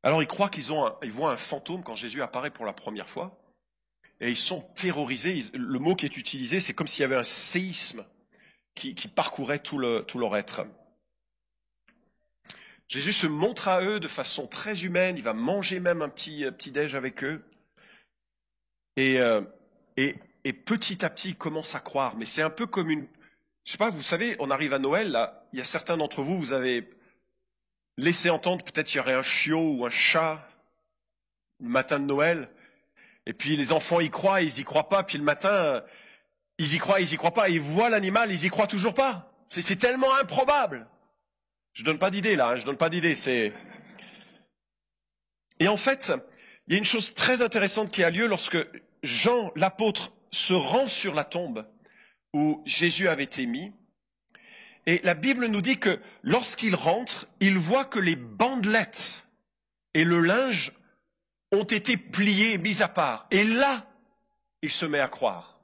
Alors 0.03 0.21
ils 0.21 0.27
croient 0.27 0.49
qu'ils 0.49 0.73
ont, 0.73 0.93
ils 1.01 1.11
voient 1.11 1.31
un 1.31 1.37
fantôme 1.37 1.83
quand 1.83 1.95
Jésus 1.95 2.21
apparaît 2.21 2.51
pour 2.51 2.65
la 2.65 2.73
première 2.73 3.09
fois, 3.09 3.42
et 4.23 4.29
ils 4.29 4.37
sont 4.37 4.61
terrorisés. 4.61 5.41
le 5.53 5.79
mot 5.79 5.95
qui 5.95 6.05
est 6.05 6.15
utilisé, 6.15 6.61
c'est 6.61 6.73
comme 6.73 6.87
s'il 6.87 7.01
y 7.01 7.03
avait 7.03 7.17
un 7.17 7.25
séisme 7.25 8.05
qui, 8.73 8.95
parcourait 9.13 9.59
tout, 9.59 9.77
le, 9.77 10.03
tout 10.07 10.17
leur 10.17 10.37
être. 10.37 10.65
Jésus 12.87 13.11
se 13.11 13.27
montre 13.27 13.67
à 13.67 13.81
eux 13.81 13.99
de 13.99 14.07
façon 14.07 14.47
très 14.47 14.85
humaine, 14.85 15.17
il 15.17 15.23
va 15.23 15.33
manger 15.33 15.81
même 15.81 16.01
un 16.01 16.07
petit, 16.07 16.45
petit 16.57 16.71
déj 16.71 16.95
avec 16.95 17.21
eux. 17.25 17.43
Euh, 18.97 19.41
et, 19.97 20.15
et, 20.45 20.53
petit 20.53 21.03
à 21.03 21.09
petit, 21.09 21.29
il 21.29 21.35
commence 21.35 21.75
à 21.75 21.81
croire. 21.81 22.15
Mais 22.15 22.25
c'est 22.25 22.41
un 22.41 22.49
peu 22.49 22.65
comme 22.65 22.89
une... 22.89 23.05
Je 23.65 23.73
sais 23.73 23.77
pas, 23.77 23.89
vous 23.89 24.01
savez, 24.01 24.37
on 24.39 24.51
arrive 24.51 24.73
à 24.73 24.79
Noël, 24.79 25.11
là, 25.11 25.45
il 25.51 25.59
y 25.59 25.61
a 25.61 25.65
certains 25.65 25.97
d'entre 25.97 26.21
vous, 26.21 26.39
vous 26.39 26.53
avez 26.53 26.89
laissé 27.97 28.29
entendre 28.29 28.63
peut-être 28.63 28.87
qu'il 28.87 28.97
y 28.97 28.99
aurait 29.01 29.13
un 29.13 29.21
chiot 29.21 29.73
ou 29.73 29.85
un 29.85 29.89
chat 29.89 30.47
le 31.59 31.67
matin 31.67 31.99
de 31.99 32.05
Noël. 32.05 32.49
Et 33.25 33.33
puis 33.33 33.55
les 33.55 33.71
enfants 33.71 33.99
y 33.99 34.09
croient, 34.09 34.41
ils 34.41 34.59
y 34.59 34.63
croient 34.63 34.89
pas. 34.89 35.03
Puis 35.03 35.17
le 35.17 35.23
matin, 35.23 35.83
ils 36.57 36.73
y 36.73 36.77
croient, 36.77 36.99
ils 36.99 37.13
y 37.13 37.17
croient 37.17 37.33
pas. 37.33 37.49
Ils 37.49 37.61
voient 37.61 37.89
l'animal, 37.89 38.31
ils 38.31 38.45
y 38.45 38.49
croient 38.49 38.67
toujours 38.67 38.93
pas. 38.93 39.31
C'est 39.49 39.77
tellement 39.77 40.13
improbable. 40.15 40.87
Je 41.73 41.83
donne 41.83 41.99
pas 41.99 42.11
d'idée 42.11 42.35
là, 42.35 42.49
hein, 42.49 42.55
je 42.55 42.65
donne 42.65 42.77
pas 42.77 42.89
d'idée. 42.89 43.15
C'est 43.15 43.53
et 45.59 45.67
en 45.67 45.77
fait, 45.77 46.11
il 46.67 46.73
y 46.73 46.75
a 46.75 46.79
une 46.79 46.85
chose 46.85 47.13
très 47.13 47.41
intéressante 47.41 47.91
qui 47.91 48.03
a 48.03 48.09
lieu 48.09 48.27
lorsque 48.27 48.57
Jean, 49.01 49.51
l'apôtre, 49.55 50.11
se 50.31 50.53
rend 50.53 50.87
sur 50.87 51.13
la 51.13 51.23
tombe 51.23 51.65
où 52.33 52.61
Jésus 52.65 53.07
avait 53.07 53.23
été 53.23 53.45
mis. 53.45 53.71
Et 54.85 54.99
la 55.03 55.13
Bible 55.13 55.45
nous 55.45 55.61
dit 55.61 55.79
que 55.79 55.99
lorsqu'il 56.23 56.75
rentre, 56.75 57.27
il 57.39 57.57
voit 57.57 57.85
que 57.85 57.99
les 57.99 58.15
bandelettes 58.15 59.25
et 59.93 60.03
le 60.03 60.19
linge 60.19 60.73
ont 61.53 61.63
été 61.63 61.97
pliés, 61.97 62.57
mis 62.57 62.81
à 62.81 62.87
part. 62.87 63.27
Et 63.31 63.43
là, 63.43 63.85
il 64.61 64.71
se 64.71 64.85
met 64.85 64.99
à 64.99 65.07
croire. 65.07 65.59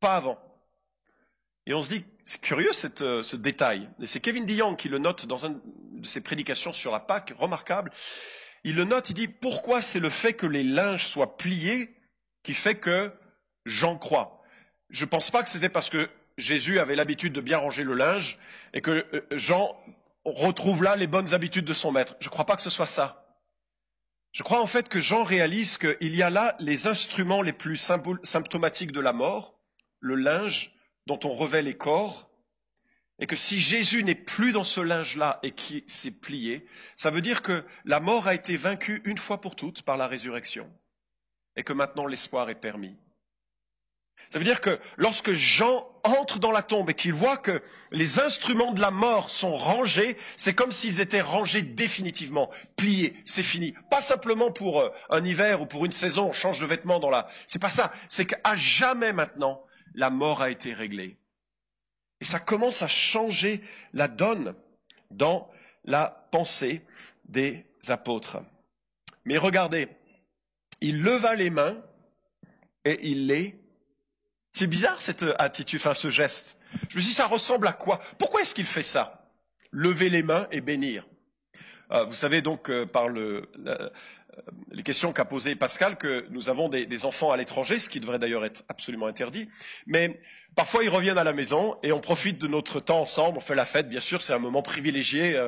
Pas 0.00 0.16
avant. 0.16 0.38
Et 1.66 1.74
on 1.74 1.82
se 1.82 1.90
dit, 1.90 2.04
c'est 2.24 2.40
curieux 2.40 2.70
euh, 3.00 3.22
ce 3.22 3.36
détail. 3.36 3.88
Et 4.00 4.06
c'est 4.06 4.20
Kevin 4.20 4.46
DeYoung 4.46 4.76
qui 4.76 4.88
le 4.88 4.98
note 4.98 5.26
dans 5.26 5.44
une 5.44 5.60
de 5.92 6.06
ses 6.06 6.20
prédications 6.20 6.72
sur 6.72 6.92
la 6.92 7.00
Pâque, 7.00 7.32
remarquable. 7.38 7.92
Il 8.64 8.76
le 8.76 8.84
note, 8.84 9.10
il 9.10 9.14
dit 9.14 9.28
pourquoi 9.28 9.82
c'est 9.82 10.00
le 10.00 10.10
fait 10.10 10.34
que 10.34 10.46
les 10.46 10.62
linges 10.62 11.06
soient 11.06 11.36
pliés 11.36 11.94
qui 12.42 12.54
fait 12.54 12.76
que 12.76 13.12
j'en 13.64 13.96
crois? 13.96 14.42
Je 14.90 15.04
ne 15.04 15.10
pense 15.10 15.30
pas 15.30 15.42
que 15.42 15.50
c'était 15.50 15.68
parce 15.68 15.90
que 15.90 16.08
Jésus 16.38 16.78
avait 16.78 16.96
l'habitude 16.96 17.32
de 17.32 17.40
bien 17.40 17.58
ranger 17.58 17.84
le 17.84 17.94
linge 17.94 18.38
et 18.74 18.80
que 18.80 19.06
euh, 19.12 19.26
Jean 19.32 19.76
retrouve 20.24 20.82
là 20.82 20.96
les 20.96 21.06
bonnes 21.06 21.34
habitudes 21.34 21.64
de 21.64 21.74
son 21.74 21.92
maître. 21.92 22.16
Je 22.20 22.26
ne 22.26 22.30
crois 22.30 22.44
pas 22.44 22.56
que 22.56 22.62
ce 22.62 22.70
soit 22.70 22.86
ça. 22.86 23.21
Je 24.32 24.42
crois 24.42 24.62
en 24.62 24.66
fait 24.66 24.88
que 24.88 25.00
Jean 25.00 25.24
réalise 25.24 25.76
qu'il 25.76 26.16
y 26.16 26.22
a 26.22 26.30
là 26.30 26.56
les 26.58 26.86
instruments 26.86 27.42
les 27.42 27.52
plus 27.52 27.76
symptomatiques 27.76 28.92
de 28.92 29.00
la 29.00 29.12
mort, 29.12 29.58
le 30.00 30.14
linge, 30.14 30.72
dont 31.06 31.20
on 31.24 31.34
revêt 31.34 31.62
les 31.62 31.76
corps, 31.76 32.30
et 33.18 33.26
que 33.26 33.36
si 33.36 33.60
Jésus 33.60 34.02
n'est 34.04 34.14
plus 34.14 34.52
dans 34.52 34.64
ce 34.64 34.80
linge-là 34.80 35.38
et 35.42 35.50
qui 35.50 35.84
s'est 35.86 36.10
plié, 36.10 36.66
ça 36.96 37.10
veut 37.10 37.20
dire 37.20 37.42
que 37.42 37.64
la 37.84 38.00
mort 38.00 38.26
a 38.26 38.34
été 38.34 38.56
vaincue 38.56 39.02
une 39.04 39.18
fois 39.18 39.40
pour 39.40 39.54
toutes 39.54 39.82
par 39.82 39.98
la 39.98 40.06
résurrection, 40.06 40.68
et 41.56 41.62
que 41.62 41.74
maintenant 41.74 42.06
l'espoir 42.06 42.48
est 42.48 42.60
permis. 42.60 42.96
Ça 44.32 44.38
veut 44.38 44.46
dire 44.46 44.62
que 44.62 44.80
lorsque 44.96 45.32
Jean 45.32 45.86
entre 46.04 46.38
dans 46.38 46.52
la 46.52 46.62
tombe 46.62 46.88
et 46.88 46.94
qu'il 46.94 47.12
voit 47.12 47.36
que 47.36 47.62
les 47.90 48.18
instruments 48.18 48.72
de 48.72 48.80
la 48.80 48.90
mort 48.90 49.28
sont 49.28 49.54
rangés, 49.54 50.16
c'est 50.38 50.54
comme 50.54 50.72
s'ils 50.72 51.00
étaient 51.00 51.20
rangés 51.20 51.60
définitivement, 51.60 52.50
pliés, 52.74 53.14
c'est 53.26 53.42
fini. 53.42 53.74
Pas 53.90 54.00
simplement 54.00 54.50
pour 54.50 54.80
euh, 54.80 54.88
un 55.10 55.22
hiver 55.22 55.60
ou 55.60 55.66
pour 55.66 55.84
une 55.84 55.92
saison, 55.92 56.30
on 56.30 56.32
change 56.32 56.60
de 56.60 56.64
vêtements 56.64 56.98
dans 56.98 57.10
la... 57.10 57.28
C'est 57.46 57.58
pas 57.60 57.70
ça, 57.70 57.92
c'est 58.08 58.24
qu'à 58.24 58.56
jamais 58.56 59.12
maintenant, 59.12 59.62
la 59.94 60.08
mort 60.08 60.40
a 60.40 60.48
été 60.48 60.72
réglée. 60.72 61.18
Et 62.22 62.24
ça 62.24 62.40
commence 62.40 62.80
à 62.80 62.88
changer 62.88 63.60
la 63.92 64.08
donne 64.08 64.54
dans 65.10 65.50
la 65.84 66.26
pensée 66.32 66.80
des 67.26 67.66
apôtres. 67.86 68.38
Mais 69.26 69.36
regardez, 69.36 69.88
il 70.80 71.02
leva 71.02 71.34
les 71.34 71.50
mains 71.50 71.76
et 72.86 73.10
il 73.10 73.26
les... 73.26 73.61
C'est 74.52 74.66
bizarre 74.66 75.00
cette 75.00 75.24
attitude, 75.38 75.80
enfin 75.80 75.94
ce 75.94 76.10
geste. 76.10 76.58
Je 76.88 76.98
me 76.98 77.02
dis, 77.02 77.12
ça 77.12 77.26
ressemble 77.26 77.66
à 77.66 77.72
quoi? 77.72 78.00
Pourquoi 78.18 78.42
est-ce 78.42 78.54
qu'il 78.54 78.66
fait 78.66 78.82
ça? 78.82 79.30
Lever 79.70 80.10
les 80.10 80.22
mains 80.22 80.46
et 80.50 80.60
bénir. 80.60 81.06
Euh, 81.90 82.04
vous 82.04 82.14
savez 82.14 82.42
donc 82.42 82.70
euh, 82.70 82.86
par 82.86 83.08
euh, 83.08 83.50
les 84.70 84.82
questions 84.82 85.12
qu'a 85.12 85.24
posées 85.24 85.56
Pascal 85.56 85.96
que 85.96 86.26
nous 86.30 86.48
avons 86.48 86.68
des, 86.68 87.04
enfants 87.04 87.32
à 87.32 87.36
l'étranger, 87.36 87.80
ce 87.80 87.88
qui 87.88 88.00
devrait 88.00 88.18
d'ailleurs 88.18 88.44
être 88.44 88.62
absolument 88.68 89.06
interdit. 89.06 89.48
Mais 89.86 90.20
parfois 90.54 90.84
ils 90.84 90.90
reviennent 90.90 91.18
à 91.18 91.24
la 91.24 91.32
maison 91.32 91.76
et 91.82 91.92
on 91.92 92.00
profite 92.00 92.38
de 92.38 92.46
notre 92.46 92.80
temps 92.80 93.00
ensemble, 93.00 93.38
on 93.38 93.40
fait 93.40 93.54
la 93.54 93.64
fête, 93.64 93.88
bien 93.88 94.00
sûr, 94.00 94.20
c'est 94.22 94.32
un 94.34 94.38
moment 94.38 94.62
privilégié. 94.62 95.38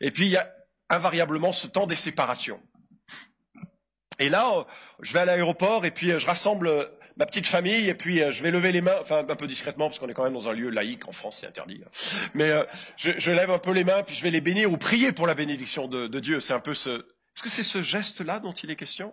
et 0.00 0.10
puis 0.10 0.24
il 0.26 0.30
y 0.30 0.36
a 0.36 0.50
invariablement 0.90 1.52
ce 1.52 1.66
temps 1.66 1.86
des 1.86 1.96
séparations. 1.96 2.60
Et 4.18 4.28
là, 4.28 4.66
je 5.00 5.12
vais 5.12 5.20
à 5.20 5.24
l'aéroport 5.24 5.84
et 5.84 5.90
puis 5.90 6.12
euh, 6.12 6.18
je 6.18 6.26
rassemble 6.26 6.68
euh, 6.68 6.84
ma 7.16 7.26
petite 7.26 7.46
famille 7.46 7.88
et 7.88 7.94
puis 7.94 8.22
euh, 8.22 8.30
je 8.30 8.42
vais 8.42 8.50
lever 8.50 8.72
les 8.72 8.80
mains, 8.80 8.96
enfin 9.00 9.24
un 9.28 9.36
peu 9.36 9.46
discrètement 9.46 9.88
parce 9.88 9.98
qu'on 9.98 10.08
est 10.08 10.14
quand 10.14 10.24
même 10.24 10.34
dans 10.34 10.48
un 10.48 10.52
lieu 10.52 10.70
laïque, 10.70 11.08
en 11.08 11.12
France 11.12 11.38
c'est 11.40 11.46
interdit. 11.46 11.82
Hein. 11.84 11.90
Mais 12.34 12.50
je, 12.96 13.10
je, 13.16 13.30
lève 13.30 13.50
un 13.50 13.58
peu 13.58 13.72
les 13.72 13.84
mains 13.84 14.02
puis 14.02 14.14
je 14.14 14.22
vais 14.22 14.30
les 14.30 14.40
bénir 14.40 14.72
ou 14.72 14.76
prier 14.76 15.12
pour 15.12 15.26
la 15.26 15.34
bénédiction 15.34 15.88
de, 15.88 16.06
de 16.06 16.20
Dieu. 16.20 16.40
C'est 16.40 16.54
un 16.54 16.60
peu 16.60 16.74
ce... 16.74 16.90
Est-ce 16.90 17.42
que 17.42 17.48
c'est 17.48 17.64
ce 17.64 17.82
geste-là 17.82 18.38
dont 18.38 18.52
il 18.52 18.70
est 18.70 18.76
question? 18.76 19.12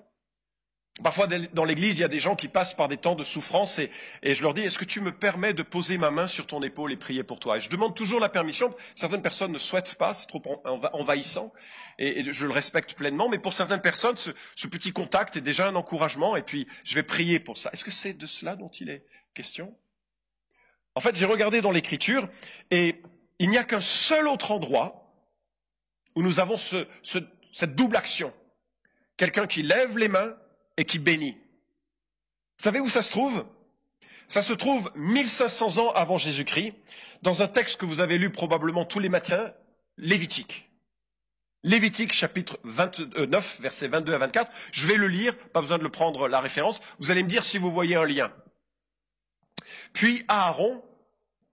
Parfois, 1.04 1.26
dans 1.26 1.64
l'Église, 1.64 1.98
il 1.98 2.02
y 2.02 2.04
a 2.04 2.10
des 2.10 2.20
gens 2.20 2.36
qui 2.36 2.50
passent 2.50 2.74
par 2.74 2.90
des 2.90 2.98
temps 2.98 3.16
de 3.16 3.24
souffrance 3.24 3.80
et, 3.80 3.90
je 4.24 4.42
leur 4.44 4.54
dis, 4.54 4.62
est-ce 4.62 4.78
que 4.78 4.86
tu 4.86 5.00
me 5.00 5.12
permets 5.12 5.54
de 5.54 5.64
poser 5.64 5.98
ma 5.98 6.12
main 6.12 6.28
sur 6.28 6.46
ton 6.46 6.62
épaule 6.62 6.92
et 6.92 6.98
prier 6.98 7.24
pour 7.24 7.40
toi? 7.40 7.58
Et 7.58 7.60
je 7.62 7.70
demande 7.70 7.96
toujours 7.96 8.20
la 8.20 8.28
permission. 8.28 8.76
Certaines 8.94 9.22
personnes 9.22 9.54
ne 9.54 9.58
souhaitent 9.58 9.96
pas, 9.96 10.14
c'est 10.14 10.28
trop 10.28 10.42
envahissant, 10.66 11.54
et, 11.98 12.32
je 12.32 12.46
le 12.46 12.52
respecte 12.52 12.94
pleinement. 12.96 13.30
Mais 13.30 13.40
pour 13.40 13.54
certaines 13.54 13.82
personnes, 13.82 14.18
ce, 14.18 14.68
petit 14.68 14.92
contact 14.92 15.38
est 15.38 15.42
déjà 15.42 15.68
un 15.68 15.76
encouragement, 15.76 16.36
et 16.36 16.44
puis 16.44 16.68
je 16.84 16.96
vais 16.96 17.04
prier 17.04 17.40
pour 17.40 17.58
ça. 17.58 17.70
Est-ce 17.72 17.86
que 17.86 17.92
c'est 17.92 18.14
de 18.14 18.28
cela 18.28 18.58
dont 18.58 18.70
il 18.80 18.90
est 18.90 19.06
question? 19.34 19.74
En 20.94 21.00
fait, 21.00 21.16
j'ai 21.16 21.26
regardé 21.26 21.62
dans 21.62 21.72
l'Écriture, 21.72 22.28
et 22.70 23.02
il 23.40 23.50
n'y 23.50 23.58
a 23.58 23.64
qu'un 23.64 23.82
seul 23.82 24.28
autre 24.28 24.52
endroit 24.52 25.16
où 26.16 26.22
nous 26.22 26.42
avons 26.42 26.58
cette 26.58 27.76
double 27.76 27.96
action. 27.96 28.34
Quelqu'un 29.16 29.48
qui 29.48 29.64
lève 29.64 29.98
les 29.98 30.10
mains 30.10 30.36
et 30.78 30.86
qui 30.86 31.00
bénit. 31.00 31.34
Vous 32.58 32.64
savez 32.64 32.80
où 32.80 32.90
ça 32.90 33.02
se 33.02 33.10
trouve? 33.10 33.46
Ça 34.28 34.42
se 34.42 34.54
trouve 34.54 34.92
1500 34.96 35.78
ans 35.78 35.92
avant 35.92 36.18
Jésus-Christ, 36.18 36.74
dans 37.22 37.42
un 37.42 37.48
texte 37.48 37.80
que 37.80 37.86
vous 37.86 38.00
avez 38.00 38.18
lu 38.18 38.32
probablement 38.32 38.86
tous 38.86 39.00
les 39.00 39.10
matins, 39.10 39.54
Lévitique. 39.98 40.70
Lévitique 41.64 42.12
chapitre 42.14 42.60
29, 42.64 43.62
versets 43.62 43.88
22 43.88 44.14
à 44.14 44.18
24. 44.18 44.52
Je 44.72 44.88
vais 44.88 44.96
le 44.96 45.08
lire, 45.08 45.38
pas 45.50 45.62
besoin 45.62 45.78
de 45.78 45.84
le 45.84 45.92
prendre 45.92 46.28
la 46.28 46.40
référence. 46.40 46.82
Vous 46.98 47.12
allez 47.12 47.22
me 47.24 47.30
dire 47.30 47.44
si 47.44 47.60
vous 47.60 47.72
voyez 47.72 47.96
un 47.96 48.06
lien. 48.06 48.34
Puis 49.94 50.26
Aaron, 50.28 50.84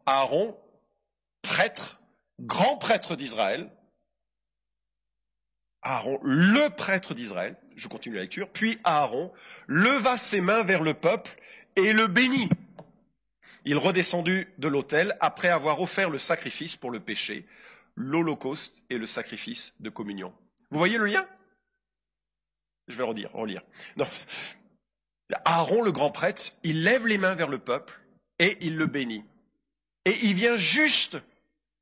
Aaron, 0.06 0.58
prêtre, 1.42 2.00
grand 2.40 2.78
prêtre 2.78 3.16
d'Israël, 3.16 3.70
Aaron, 5.82 6.18
le 6.22 6.68
prêtre 6.70 7.12
d'Israël, 7.12 7.56
je 7.78 7.88
continue 7.88 8.16
la 8.16 8.23
lecture, 8.23 8.50
puis 8.50 8.78
Aaron 8.85 9.32
leva 9.66 10.16
ses 10.16 10.40
mains 10.40 10.62
vers 10.62 10.82
le 10.82 10.94
peuple 10.94 11.30
et 11.76 11.92
le 11.92 12.08
bénit. 12.08 12.49
Il 13.64 13.78
redescendit 13.78 14.47
de 14.58 14.68
l'autel 14.68 15.16
après 15.20 15.49
avoir 15.49 15.80
offert 15.80 16.11
le 16.11 16.18
sacrifice 16.18 16.76
pour 16.76 16.90
le 16.90 17.00
péché, 17.00 17.47
l'holocauste 17.94 18.82
et 18.90 18.99
le 18.99 19.06
sacrifice 19.06 19.75
de 19.80 19.90
communion. 19.90 20.32
Vous 20.70 20.78
voyez 20.78 20.99
le 20.99 21.06
lien? 21.06 21.26
Je 22.88 22.97
vais 22.97 23.04
redire, 23.04 23.30
relire. 23.32 23.62
Non. 23.97 24.06
Aaron, 25.44 25.82
le 25.82 25.92
grand 25.92 26.11
prêtre, 26.11 26.52
il 26.64 26.85
lève 26.85 27.06
les 27.06 27.18
mains 27.18 27.35
vers 27.35 27.49
le 27.49 27.58
peuple 27.58 28.00
et 28.38 28.56
il 28.61 28.76
le 28.76 28.87
bénit. 28.87 29.25
Et 30.04 30.16
il 30.23 30.35
vient 30.35 30.56
juste 30.56 31.18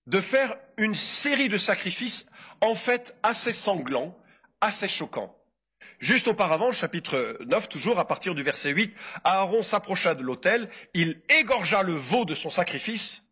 de 0.06 0.20
faire 0.20 0.56
une 0.76 0.94
série 0.94 1.48
de 1.48 1.58
sacrifices 1.58 2.26
en 2.60 2.74
fait 2.74 3.16
assez 3.22 3.52
sanglants, 3.52 4.18
assez 4.60 4.88
choquants. 4.88 5.36
Juste 5.98 6.28
auparavant, 6.28 6.72
chapitre 6.72 7.38
9, 7.46 7.68
toujours 7.68 7.98
à 7.98 8.06
partir 8.06 8.34
du 8.34 8.42
verset 8.42 8.70
8, 8.70 8.94
Aaron 9.24 9.62
s'approcha 9.62 10.14
de 10.14 10.22
l'autel, 10.22 10.68
il 10.92 11.20
égorgea 11.40 11.82
le 11.82 11.94
veau 11.94 12.24
de 12.24 12.34
son 12.34 12.50
sacrifice 12.50 13.24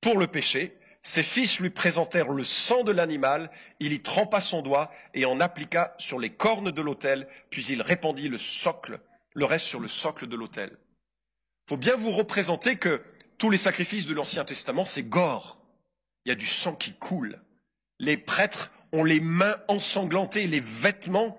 pour 0.00 0.18
le 0.18 0.26
péché, 0.26 0.78
ses 1.02 1.22
fils 1.22 1.60
lui 1.60 1.70
présentèrent 1.70 2.32
le 2.32 2.44
sang 2.44 2.84
de 2.84 2.92
l'animal, 2.92 3.50
il 3.80 3.92
y 3.92 4.00
trempa 4.00 4.40
son 4.40 4.62
doigt 4.62 4.90
et 5.14 5.24
en 5.24 5.40
appliqua 5.40 5.94
sur 5.98 6.18
les 6.18 6.30
cornes 6.30 6.70
de 6.70 6.82
l'autel, 6.82 7.28
puis 7.50 7.64
il 7.66 7.82
répandit 7.82 8.28
le 8.28 8.38
socle, 8.38 9.00
le 9.34 9.44
reste 9.44 9.66
sur 9.66 9.80
le 9.80 9.88
socle 9.88 10.28
de 10.28 10.36
l'autel. 10.36 10.78
Il 11.66 11.70
faut 11.70 11.76
bien 11.76 11.96
vous 11.96 12.12
représenter 12.12 12.76
que 12.76 13.02
tous 13.36 13.50
les 13.50 13.58
sacrifices 13.58 14.06
de 14.06 14.14
l'Ancien 14.14 14.44
Testament, 14.44 14.84
c'est 14.84 15.02
gore. 15.02 15.58
Il 16.24 16.28
y 16.28 16.32
a 16.32 16.36
du 16.36 16.46
sang 16.46 16.74
qui 16.74 16.94
coule. 16.94 17.42
Les 17.98 18.16
prêtres 18.16 18.70
ont 18.92 19.04
les 19.04 19.20
mains 19.20 19.56
ensanglantées, 19.68 20.46
les 20.46 20.60
vêtements 20.60 21.38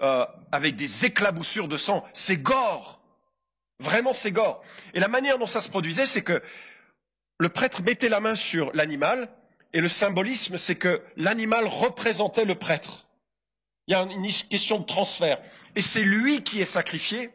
euh, 0.00 0.26
avec 0.52 0.76
des 0.76 1.04
éclaboussures 1.04 1.68
de 1.68 1.76
sang. 1.76 2.06
C'est 2.12 2.36
gore. 2.36 3.00
Vraiment, 3.78 4.14
c'est 4.14 4.32
gore. 4.32 4.62
Et 4.94 5.00
la 5.00 5.08
manière 5.08 5.38
dont 5.38 5.46
ça 5.46 5.60
se 5.60 5.70
produisait, 5.70 6.06
c'est 6.06 6.22
que 6.22 6.42
le 7.38 7.48
prêtre 7.48 7.82
mettait 7.82 8.08
la 8.08 8.20
main 8.20 8.34
sur 8.34 8.72
l'animal, 8.72 9.28
et 9.72 9.80
le 9.80 9.88
symbolisme, 9.88 10.56
c'est 10.56 10.76
que 10.76 11.02
l'animal 11.16 11.66
représentait 11.66 12.46
le 12.46 12.54
prêtre. 12.54 13.06
Il 13.86 13.92
y 13.92 13.94
a 13.94 14.02
une 14.02 14.26
question 14.48 14.78
de 14.78 14.84
transfert. 14.84 15.38
Et 15.74 15.82
c'est 15.82 16.02
lui 16.02 16.42
qui 16.42 16.60
est 16.60 16.66
sacrifié 16.66 17.30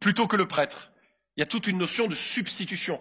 plutôt 0.00 0.26
que 0.26 0.36
le 0.36 0.46
prêtre. 0.46 0.90
Il 1.36 1.40
y 1.40 1.42
a 1.42 1.46
toute 1.46 1.66
une 1.66 1.78
notion 1.78 2.08
de 2.08 2.14
substitution. 2.14 3.00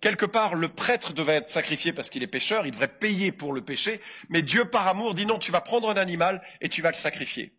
Quelque 0.00 0.26
part, 0.26 0.54
le 0.54 0.68
prêtre 0.68 1.12
devait 1.14 1.36
être 1.36 1.48
sacrifié 1.48 1.92
parce 1.92 2.10
qu'il 2.10 2.22
est 2.22 2.28
pécheur, 2.28 2.66
il 2.66 2.70
devrait 2.70 2.86
payer 2.98 3.32
pour 3.32 3.52
le 3.52 3.64
péché, 3.64 4.00
mais 4.28 4.42
Dieu, 4.42 4.64
par 4.66 4.86
amour, 4.86 5.14
dit 5.14 5.26
non, 5.26 5.38
tu 5.38 5.50
vas 5.50 5.60
prendre 5.60 5.90
un 5.90 5.96
animal 5.96 6.42
et 6.60 6.68
tu 6.68 6.82
vas 6.82 6.90
le 6.90 6.96
sacrifier. 6.96 7.57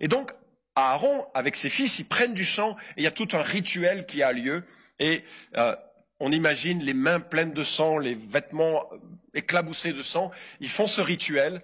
Et 0.00 0.08
donc, 0.08 0.32
Aaron, 0.74 1.26
avec 1.34 1.56
ses 1.56 1.68
fils, 1.68 1.98
ils 1.98 2.06
prennent 2.06 2.34
du 2.34 2.44
sang 2.44 2.76
et 2.96 3.00
il 3.00 3.04
y 3.04 3.08
a 3.08 3.10
tout 3.10 3.28
un 3.32 3.42
rituel 3.42 4.06
qui 4.06 4.22
a 4.22 4.32
lieu. 4.32 4.64
Et 4.98 5.24
euh, 5.56 5.74
on 6.20 6.32
imagine 6.32 6.80
les 6.80 6.94
mains 6.94 7.20
pleines 7.20 7.52
de 7.52 7.64
sang, 7.64 7.98
les 7.98 8.14
vêtements 8.14 8.88
éclaboussés 9.34 9.92
de 9.92 10.02
sang. 10.02 10.30
Ils 10.60 10.68
font 10.68 10.86
ce 10.86 11.00
rituel 11.00 11.62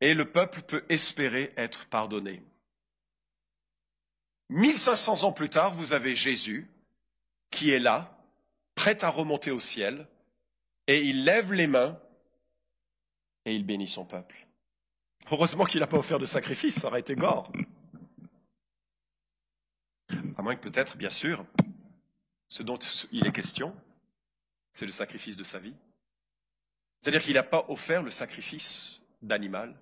et 0.00 0.14
le 0.14 0.30
peuple 0.30 0.62
peut 0.62 0.84
espérer 0.88 1.52
être 1.56 1.86
pardonné. 1.86 2.42
1500 4.50 5.24
ans 5.24 5.32
plus 5.32 5.50
tard, 5.50 5.74
vous 5.74 5.92
avez 5.92 6.14
Jésus 6.14 6.68
qui 7.50 7.70
est 7.70 7.78
là, 7.78 8.16
prêt 8.74 9.04
à 9.04 9.08
remonter 9.08 9.50
au 9.50 9.60
ciel, 9.60 10.06
et 10.86 11.00
il 11.00 11.24
lève 11.24 11.52
les 11.52 11.66
mains 11.66 12.00
et 13.44 13.54
il 13.54 13.64
bénit 13.64 13.88
son 13.88 14.04
peuple. 14.04 14.46
Heureusement 15.30 15.64
qu'il 15.64 15.78
n'a 15.80 15.86
pas 15.86 15.98
offert 15.98 16.18
de 16.18 16.24
sacrifice, 16.24 16.80
ça 16.80 16.88
aurait 16.88 17.00
été 17.00 17.14
gore. 17.14 17.52
À 20.36 20.42
moins 20.42 20.56
que 20.56 20.68
peut-être, 20.68 20.96
bien 20.96 21.10
sûr, 21.10 21.46
ce 22.48 22.64
dont 22.64 22.78
il 23.12 23.26
est 23.26 23.32
question, 23.32 23.74
c'est 24.72 24.86
le 24.86 24.92
sacrifice 24.92 25.36
de 25.36 25.44
sa 25.44 25.60
vie. 25.60 25.74
C'est-à-dire 27.00 27.22
qu'il 27.22 27.34
n'a 27.34 27.44
pas 27.44 27.64
offert 27.68 28.02
le 28.02 28.10
sacrifice 28.10 29.02
d'animal, 29.22 29.78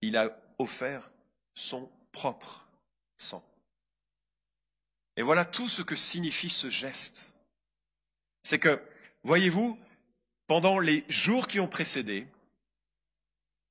il 0.00 0.16
a 0.16 0.34
offert 0.58 1.10
son 1.54 1.90
propre 2.12 2.66
sang. 3.18 3.44
Et 5.16 5.22
voilà 5.22 5.44
tout 5.44 5.68
ce 5.68 5.82
que 5.82 5.96
signifie 5.96 6.48
ce 6.48 6.70
geste. 6.70 7.34
C'est 8.42 8.58
que, 8.58 8.82
voyez-vous, 9.24 9.78
pendant 10.46 10.78
les 10.78 11.04
jours 11.08 11.48
qui 11.48 11.60
ont 11.60 11.68
précédé, 11.68 12.26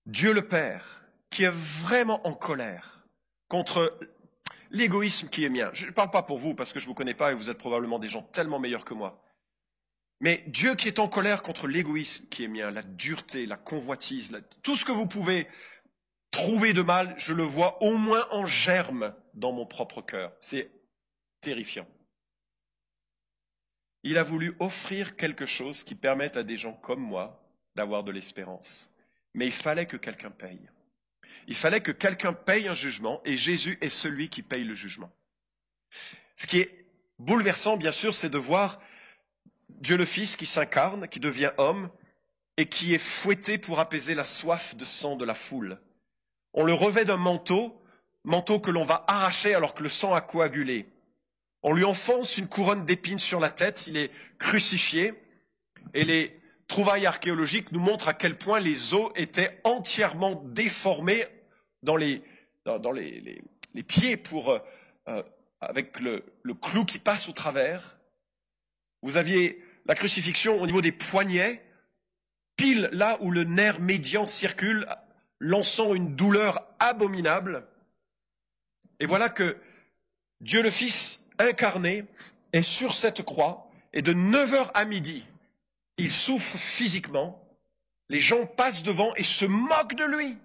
Dieu 0.09 0.33
le 0.33 0.47
Père, 0.47 1.03
qui 1.29 1.43
est 1.43 1.53
vraiment 1.53 2.25
en 2.25 2.33
colère 2.33 3.05
contre 3.47 3.95
l'égoïsme 4.71 5.29
qui 5.29 5.43
est 5.43 5.49
mien. 5.49 5.69
Je 5.73 5.85
ne 5.85 5.91
parle 5.91 6.09
pas 6.09 6.23
pour 6.23 6.39
vous 6.39 6.55
parce 6.55 6.73
que 6.73 6.79
je 6.79 6.85
ne 6.85 6.87
vous 6.87 6.95
connais 6.95 7.13
pas 7.13 7.31
et 7.31 7.35
vous 7.35 7.51
êtes 7.51 7.59
probablement 7.59 7.99
des 7.99 8.07
gens 8.07 8.23
tellement 8.23 8.57
meilleurs 8.57 8.85
que 8.85 8.95
moi. 8.95 9.23
Mais 10.19 10.43
Dieu 10.47 10.73
qui 10.73 10.87
est 10.87 10.97
en 10.97 11.07
colère 11.07 11.43
contre 11.43 11.67
l'égoïsme 11.67 12.27
qui 12.27 12.43
est 12.43 12.47
mien, 12.47 12.71
la 12.71 12.81
dureté, 12.81 13.45
la 13.45 13.55
convoitise, 13.55 14.35
tout 14.63 14.75
ce 14.75 14.83
que 14.83 14.91
vous 14.91 15.05
pouvez 15.05 15.47
trouver 16.31 16.73
de 16.73 16.81
mal, 16.81 17.13
je 17.17 17.33
le 17.33 17.43
vois 17.43 17.81
au 17.83 17.95
moins 17.95 18.27
en 18.31 18.47
germe 18.47 19.13
dans 19.35 19.51
mon 19.51 19.67
propre 19.67 20.01
cœur. 20.01 20.33
C'est 20.39 20.71
terrifiant. 21.41 21.87
il 24.01 24.17
a 24.17 24.23
voulu 24.23 24.55
offrir 24.59 25.15
quelque 25.15 25.45
chose 25.45 25.83
qui 25.83 25.93
permette 25.93 26.35
à 26.35 26.43
des 26.43 26.57
gens 26.57 26.73
comme 26.73 27.01
moi 27.01 27.43
d'avoir 27.75 28.03
de 28.03 28.11
l'espérance. 28.11 28.91
Mais 29.39 29.45
il 29.45 29.53
fallait 29.53 29.85
que 29.85 29.95
quelqu'un 29.95 30.31
paye. 30.31 30.69
Il 31.47 31.55
fallait 31.55 31.79
que 31.79 31.93
quelqu'un 31.93 32.33
paye 32.33 32.67
un 32.67 32.75
jugement 32.75 33.21
et 33.23 33.37
Jésus 33.37 33.77
est 33.79 33.89
celui 33.89 34.27
qui 34.27 34.41
paye 34.41 34.65
le 34.65 34.75
jugement. 34.75 35.09
Ce 36.35 36.45
qui 36.45 36.59
est 36.59 36.85
bouleversant, 37.19 37.77
bien 37.77 37.93
sûr, 37.93 38.13
c'est 38.13 38.29
de 38.29 38.37
voir 38.37 38.81
Dieu 39.69 39.95
le 39.95 40.03
Fils 40.03 40.35
qui 40.35 40.45
s'incarne, 40.45 41.07
qui 41.07 41.21
devient 41.21 41.51
homme 41.57 41.89
et 42.57 42.65
qui 42.65 42.93
est 42.93 42.97
fouetté 42.97 43.57
pour 43.57 43.79
apaiser 43.79 44.13
la 44.13 44.25
soif 44.25 44.75
de 44.75 44.83
sang 44.83 45.15
de 45.15 45.23
la 45.23 45.35
foule. 45.35 45.79
On 46.51 46.65
le 46.65 46.73
revêt 46.73 47.05
d'un 47.05 47.15
manteau, 47.15 47.81
manteau 48.25 48.59
que 48.59 48.71
l'on 48.71 48.83
va 48.83 49.05
arracher 49.07 49.53
alors 49.53 49.73
que 49.73 49.83
le 49.83 49.89
sang 49.89 50.13
a 50.13 50.19
coagulé. 50.19 50.85
On 51.63 51.71
lui 51.71 51.85
enfonce 51.85 52.37
une 52.37 52.49
couronne 52.49 52.83
d'épines 52.83 53.19
sur 53.19 53.39
la 53.39 53.51
tête, 53.51 53.87
il 53.87 53.95
est 53.95 54.11
crucifié, 54.37 55.13
et 55.93 56.03
les 56.03 56.38
trouvailles 56.69 57.05
archéologiques 57.05 57.73
nous 57.73 57.81
montrent 57.81 58.07
à 58.07 58.13
quel 58.13 58.37
point 58.37 58.61
les 58.61 58.93
os 58.93 59.11
étaient 59.15 59.59
entièrement 59.65 60.41
déformés 60.45 61.27
dans 61.83 61.97
les, 61.97 62.23
dans, 62.65 62.91
les, 62.91 63.43
pieds 63.87 64.15
pour, 64.15 64.51
euh, 64.51 64.59
euh, 65.09 65.23
avec 65.59 65.99
le, 65.99 66.23
le 66.43 66.53
clou 66.53 66.85
qui 66.85 66.99
passe 66.99 67.27
au 67.27 67.33
travers. 67.33 67.99
Vous 69.01 69.17
aviez 69.17 69.61
la 69.85 69.95
crucifixion 69.95 70.61
au 70.61 70.65
niveau 70.65 70.81
des 70.81 70.91
poignets, 70.91 71.63
pile 72.55 72.89
là 72.91 73.17
où 73.21 73.31
le 73.31 73.43
nerf 73.43 73.79
médian 73.79 74.27
circule, 74.27 74.87
lançant 75.39 75.93
une 75.93 76.15
douleur 76.15 76.65
abominable. 76.79 77.65
Et 78.99 79.05
voilà 79.05 79.29
que 79.29 79.57
Dieu 80.41 80.61
le 80.61 80.69
Fils 80.69 81.25
incarné 81.39 82.05
est 82.53 82.61
sur 82.61 82.93
cette 82.93 83.23
croix 83.23 83.69
et 83.93 84.01
de 84.01 84.13
9h 84.13 84.71
à 84.73 84.85
midi, 84.85 85.25
il 85.99 86.11
souffre 86.11 86.57
physiquement, 86.57 87.45
les 88.07 88.19
gens 88.19 88.45
passent 88.45 88.83
devant 88.83 89.13
et 89.15 89.23
se 89.23 89.45
moquent 89.45 89.95
de 89.95 90.05
lui. 90.05 90.37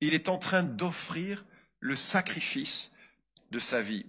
Il 0.00 0.12
est 0.12 0.28
en 0.28 0.38
train 0.38 0.62
d'offrir 0.62 1.44
le 1.80 1.96
sacrifice 1.96 2.92
de 3.50 3.58
sa 3.58 3.80
vie. 3.80 4.06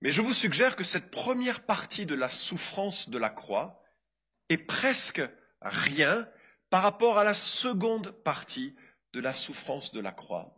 Mais 0.00 0.10
je 0.10 0.22
vous 0.22 0.34
suggère 0.34 0.76
que 0.76 0.84
cette 0.84 1.10
première 1.10 1.64
partie 1.64 2.06
de 2.06 2.14
la 2.14 2.30
souffrance 2.30 3.08
de 3.08 3.18
la 3.18 3.28
croix 3.28 3.82
est 4.50 4.58
presque 4.58 5.22
rien 5.60 6.28
par 6.70 6.82
rapport 6.82 7.18
à 7.18 7.24
la 7.24 7.34
seconde 7.34 8.12
partie 8.12 8.76
de 9.14 9.20
la 9.20 9.32
souffrance 9.32 9.92
de 9.92 10.00
la 10.00 10.12
croix. 10.12 10.55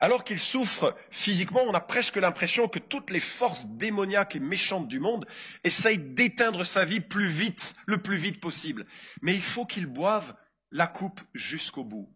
Alors 0.00 0.22
qu'il 0.22 0.38
souffre 0.38 0.96
physiquement, 1.10 1.62
on 1.62 1.74
a 1.74 1.80
presque 1.80 2.16
l'impression 2.16 2.68
que 2.68 2.78
toutes 2.78 3.10
les 3.10 3.20
forces 3.20 3.66
démoniaques 3.66 4.36
et 4.36 4.40
méchantes 4.40 4.86
du 4.86 5.00
monde 5.00 5.26
essayent 5.64 5.98
d'éteindre 5.98 6.64
sa 6.64 6.84
vie 6.84 7.00
plus 7.00 7.26
vite, 7.26 7.74
le 7.86 8.00
plus 8.00 8.16
vite 8.16 8.40
possible. 8.40 8.86
Mais 9.22 9.34
il 9.34 9.42
faut 9.42 9.66
qu'il 9.66 9.86
boive 9.86 10.36
la 10.70 10.86
coupe 10.86 11.20
jusqu'au 11.34 11.82
bout. 11.82 12.08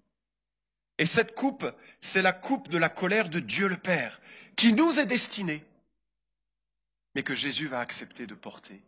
Et 0.99 1.07
cette 1.07 1.35
coupe, 1.35 1.67
c'est 2.01 2.23
la 2.23 2.33
coupe 2.33 2.69
de 2.69 2.79
la 2.79 2.89
colère 2.89 3.29
de 3.29 3.41
Dieu 3.41 3.67
le 3.67 3.77
Père, 3.77 4.21
qui 4.55 4.73
nous 4.73 5.01
est 5.01 5.07
destinée, 5.07 5.65
mais 7.17 7.25
que 7.25 7.35
Jésus 7.35 7.67
va 7.67 7.81
accepter 7.81 8.29
de 8.29 8.35
porter. 8.35 8.81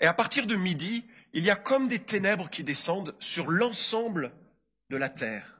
Et 0.00 0.06
à 0.06 0.12
partir 0.12 0.46
de 0.46 0.56
midi, 0.56 1.06
il 1.32 1.44
y 1.44 1.50
a 1.50 1.56
comme 1.56 1.88
des 1.88 2.00
ténèbres 2.00 2.50
qui 2.50 2.64
descendent 2.64 3.14
sur 3.18 3.50
l'ensemble 3.50 4.32
de 4.90 4.98
la 4.98 5.08
terre 5.08 5.51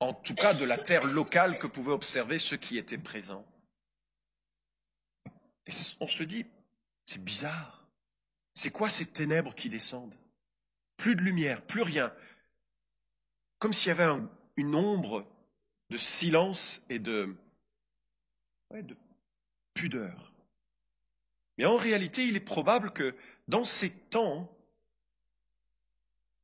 en 0.00 0.14
tout 0.14 0.34
cas 0.34 0.54
de 0.54 0.64
la 0.64 0.78
terre 0.78 1.04
locale 1.04 1.58
que 1.58 1.66
pouvaient 1.66 1.92
observer 1.92 2.38
ceux 2.38 2.56
qui 2.56 2.78
étaient 2.78 2.98
présents. 2.98 3.46
Et 5.66 5.72
on 6.00 6.06
se 6.06 6.22
dit, 6.22 6.46
c'est 7.06 7.22
bizarre. 7.22 7.86
C'est 8.54 8.70
quoi 8.70 8.88
ces 8.88 9.06
ténèbres 9.06 9.54
qui 9.54 9.68
descendent? 9.68 10.16
Plus 10.96 11.14
de 11.14 11.22
lumière, 11.22 11.64
plus 11.66 11.82
rien. 11.82 12.12
Comme 13.58 13.72
s'il 13.72 13.88
y 13.88 13.90
avait 13.92 14.20
une 14.56 14.74
ombre 14.74 15.26
de 15.90 15.96
silence 15.96 16.84
et 16.88 16.98
de, 16.98 17.36
de 18.70 18.96
pudeur. 19.74 20.32
Mais 21.56 21.64
en 21.64 21.76
réalité, 21.76 22.26
il 22.26 22.36
est 22.36 22.40
probable 22.40 22.92
que 22.92 23.16
dans 23.48 23.64
ces 23.64 23.90
temps 23.90 24.54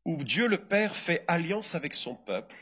où 0.04 0.22
Dieu 0.22 0.48
le 0.48 0.58
Père 0.58 0.94
fait 0.94 1.24
alliance 1.28 1.74
avec 1.74 1.94
son 1.94 2.14
peuple, 2.14 2.56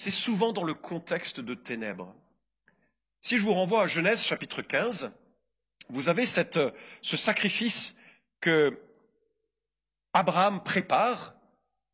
c'est 0.00 0.10
souvent 0.10 0.54
dans 0.54 0.64
le 0.64 0.72
contexte 0.72 1.40
de 1.40 1.52
ténèbres. 1.52 2.14
Si 3.20 3.36
je 3.36 3.42
vous 3.42 3.52
renvoie 3.52 3.82
à 3.82 3.86
Genèse 3.86 4.22
chapitre 4.22 4.62
15, 4.62 5.12
vous 5.90 6.08
avez 6.08 6.24
cette, 6.24 6.58
ce 7.02 7.18
sacrifice 7.18 7.98
que 8.40 8.80
Abraham 10.14 10.62
prépare 10.62 11.34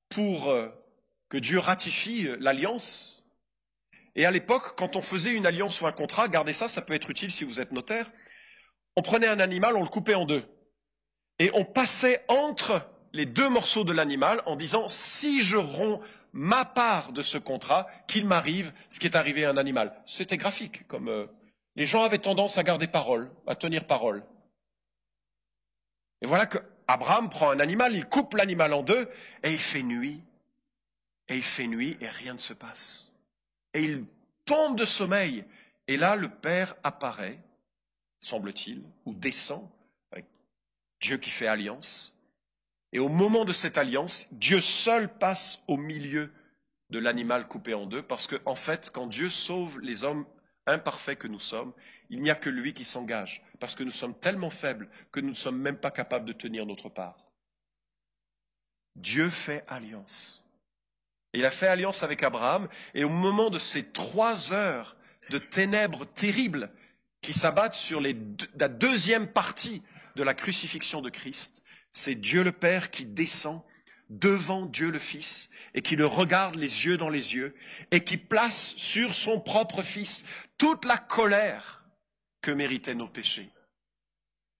pour 0.08 0.50
euh, 0.50 0.68
que 1.30 1.36
Dieu 1.36 1.58
ratifie 1.58 2.28
l'alliance. 2.38 3.24
Et 4.14 4.24
à 4.24 4.30
l'époque, 4.30 4.78
quand 4.78 4.94
on 4.94 5.02
faisait 5.02 5.34
une 5.34 5.44
alliance 5.44 5.80
ou 5.80 5.88
un 5.88 5.92
contrat, 5.92 6.28
gardez 6.28 6.52
ça, 6.52 6.68
ça 6.68 6.82
peut 6.82 6.94
être 6.94 7.10
utile 7.10 7.32
si 7.32 7.42
vous 7.42 7.60
êtes 7.60 7.72
notaire, 7.72 8.12
on 8.94 9.02
prenait 9.02 9.26
un 9.26 9.40
animal, 9.40 9.74
on 9.74 9.82
le 9.82 9.88
coupait 9.88 10.14
en 10.14 10.26
deux. 10.26 10.44
Et 11.40 11.50
on 11.54 11.64
passait 11.64 12.24
entre 12.28 12.88
les 13.12 13.26
deux 13.26 13.48
morceaux 13.48 13.82
de 13.82 13.92
l'animal 13.92 14.42
en 14.46 14.54
disant, 14.54 14.88
si 14.88 15.40
je 15.40 15.56
romps 15.56 16.00
ma 16.36 16.66
part 16.66 17.12
de 17.12 17.22
ce 17.22 17.38
contrat, 17.38 17.86
qu'il 18.06 18.26
m'arrive 18.26 18.72
ce 18.90 19.00
qui 19.00 19.06
est 19.06 19.16
arrivé 19.16 19.46
à 19.46 19.50
un 19.50 19.56
animal. 19.56 19.98
C'était 20.04 20.36
graphique, 20.36 20.86
comme 20.86 21.08
euh, 21.08 21.26
les 21.76 21.86
gens 21.86 22.02
avaient 22.02 22.18
tendance 22.18 22.58
à 22.58 22.62
garder 22.62 22.86
parole, 22.86 23.30
à 23.46 23.56
tenir 23.56 23.86
parole. 23.86 24.22
Et 26.20 26.26
voilà 26.26 26.44
que 26.44 26.58
Abraham 26.86 27.30
prend 27.30 27.50
un 27.50 27.58
animal, 27.58 27.94
il 27.94 28.04
coupe 28.04 28.34
l'animal 28.34 28.74
en 28.74 28.82
deux, 28.82 29.08
et 29.42 29.50
il 29.50 29.58
fait 29.58 29.82
nuit. 29.82 30.22
Et 31.28 31.36
il 31.36 31.42
fait 31.42 31.66
nuit 31.66 31.96
et 32.00 32.08
rien 32.08 32.34
ne 32.34 32.38
se 32.38 32.52
passe. 32.52 33.10
Et 33.72 33.82
il 33.82 34.04
tombe 34.44 34.78
de 34.78 34.84
sommeil. 34.84 35.44
Et 35.88 35.96
là, 35.96 36.16
le 36.16 36.28
Père 36.28 36.76
apparaît, 36.84 37.40
semble-t-il, 38.20 38.82
ou 39.06 39.14
descend, 39.14 39.68
avec 40.12 40.26
Dieu 41.00 41.16
qui 41.16 41.30
fait 41.30 41.46
alliance, 41.46 42.15
et 42.92 42.98
au 42.98 43.08
moment 43.08 43.44
de 43.44 43.52
cette 43.52 43.78
alliance, 43.78 44.28
Dieu 44.32 44.60
seul 44.60 45.08
passe 45.08 45.62
au 45.66 45.76
milieu 45.76 46.32
de 46.90 46.98
l'animal 46.98 47.48
coupé 47.48 47.74
en 47.74 47.86
deux, 47.86 48.02
parce 48.02 48.26
qu'en 48.26 48.38
en 48.44 48.54
fait, 48.54 48.90
quand 48.90 49.06
Dieu 49.06 49.28
sauve 49.28 49.80
les 49.80 50.04
hommes 50.04 50.24
imparfaits 50.66 51.18
que 51.18 51.28
nous 51.28 51.40
sommes, 51.40 51.72
il 52.10 52.22
n'y 52.22 52.30
a 52.30 52.34
que 52.34 52.50
lui 52.50 52.74
qui 52.74 52.84
s'engage, 52.84 53.42
parce 53.60 53.74
que 53.74 53.82
nous 53.82 53.90
sommes 53.90 54.18
tellement 54.18 54.50
faibles 54.50 54.88
que 55.10 55.20
nous 55.20 55.30
ne 55.30 55.34
sommes 55.34 55.60
même 55.60 55.78
pas 55.78 55.90
capables 55.90 56.26
de 56.26 56.32
tenir 56.32 56.66
notre 56.66 56.88
part. 56.88 57.16
Dieu 58.94 59.30
fait 59.30 59.64
alliance. 59.68 60.44
il 61.34 61.44
a 61.44 61.50
fait 61.50 61.66
alliance 61.66 62.02
avec 62.02 62.22
Abraham, 62.22 62.68
et 62.94 63.04
au 63.04 63.10
moment 63.10 63.50
de 63.50 63.58
ces 63.58 63.84
trois 63.84 64.52
heures 64.52 64.96
de 65.30 65.38
ténèbres 65.38 66.06
terribles 66.06 66.70
qui 67.20 67.34
s'abattent 67.34 67.74
sur 67.74 68.00
la 68.00 68.68
deuxième 68.68 69.26
partie 69.26 69.82
de 70.14 70.22
la 70.22 70.34
crucifixion 70.34 71.02
de 71.02 71.10
Christ, 71.10 71.62
c'est 71.96 72.14
Dieu 72.14 72.42
le 72.42 72.52
Père 72.52 72.90
qui 72.90 73.06
descend 73.06 73.62
devant 74.10 74.66
Dieu 74.66 74.90
le 74.90 74.98
Fils 74.98 75.48
et 75.72 75.80
qui 75.80 75.96
le 75.96 76.04
regarde 76.04 76.56
les 76.56 76.84
yeux 76.84 76.98
dans 76.98 77.08
les 77.08 77.34
yeux 77.34 77.54
et 77.90 78.04
qui 78.04 78.18
place 78.18 78.76
sur 78.76 79.14
son 79.14 79.40
propre 79.40 79.82
Fils 79.82 80.26
toute 80.58 80.84
la 80.84 80.98
colère 80.98 81.86
que 82.42 82.50
méritaient 82.50 82.94
nos 82.94 83.08
péchés. 83.08 83.48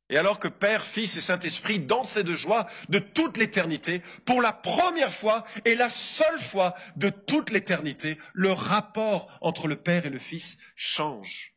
Et 0.09 0.17
alors 0.17 0.39
que 0.39 0.49
Père, 0.49 0.83
Fils 0.83 1.19
et 1.19 1.21
Saint-Esprit 1.21 1.79
dansaient 1.79 2.25
de 2.25 2.35
joie 2.35 2.69
de 2.89 3.01
toute 3.01 3.37
l'éternité, 3.37 4.03
pour 4.25 4.41
la 4.41 4.55
première 4.55 5.13
fois 5.13 5.45
et 5.67 5.75
la 5.75 5.91
seule 5.91 6.41
fois 6.41 6.75
de 6.97 7.11
toute 7.11 7.51
l'éternité, 7.51 8.17
le 8.33 8.53
rapport 8.53 9.37
entre 9.43 9.69
le 9.69 9.77
Père 9.77 10.07
et 10.07 10.11
le 10.11 10.19
Fils 10.19 10.57
change. 10.75 11.55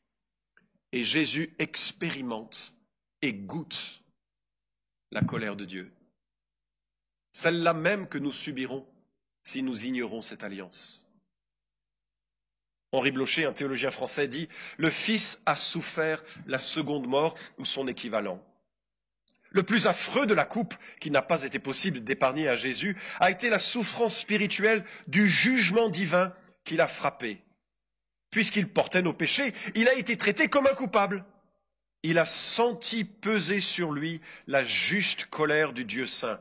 Et 0.92 1.06
Jésus 1.06 1.56
expérimente 1.58 2.74
et 3.22 3.34
goûte 3.34 3.99
la 5.12 5.22
colère 5.22 5.56
de 5.56 5.66
Dieu. 5.66 5.92
Celle-là 7.32 7.74
même 7.74 8.08
que 8.08 8.18
nous 8.18 8.32
subirons 8.32 8.86
si 9.44 9.62
nous 9.64 9.86
ignorons 9.86 10.22
cette 10.22 10.44
alliance. 10.44 11.06
Henri 12.92 13.12
Blocher, 13.12 13.46
un 13.46 13.54
théologien 13.54 13.92
français, 13.92 14.28
dit 14.28 14.50
Le 14.78 14.90
Fils 14.90 15.42
a 15.46 15.56
souffert 15.56 16.24
la 16.48 16.58
seconde 16.58 17.08
mort 17.08 17.36
ou 17.58 17.66
son 17.66 17.88
équivalent. 17.88 18.44
Le 19.52 19.64
plus 19.64 19.88
affreux 19.88 20.26
de 20.26 20.34
la 20.34 20.46
coupe, 20.46 20.76
qui 21.00 21.12
n'a 21.12 21.22
pas 21.22 21.44
été 21.44 21.60
possible 21.60 22.04
d'épargner 22.04 22.48
à 22.48 22.56
Jésus, 22.56 22.98
a 23.20 23.32
été 23.32 23.50
la 23.50 23.60
souffrance 23.60 24.18
spirituelle 24.18 24.86
du 25.08 25.28
jugement 25.28 25.90
divin 25.90 26.34
qui 26.64 26.76
l'a 26.78 26.88
frappé. 26.88 27.42
Puisqu'il 28.32 28.68
portait 28.68 29.02
nos 29.02 29.14
péchés, 29.14 29.54
il 29.76 29.88
a 29.88 29.96
été 29.96 30.18
traité 30.18 30.50
comme 30.50 30.68
un 30.68 30.76
coupable 30.76 31.26
il 32.04 32.18
a 32.18 32.26
senti 32.26 33.04
peser 33.04 33.60
sur 33.60 33.92
lui 33.92 34.22
la 34.48 34.64
juste 34.64 35.26
colère 35.26 35.74
du 35.74 35.86
Dieu 35.86 36.06
saint. 36.06 36.40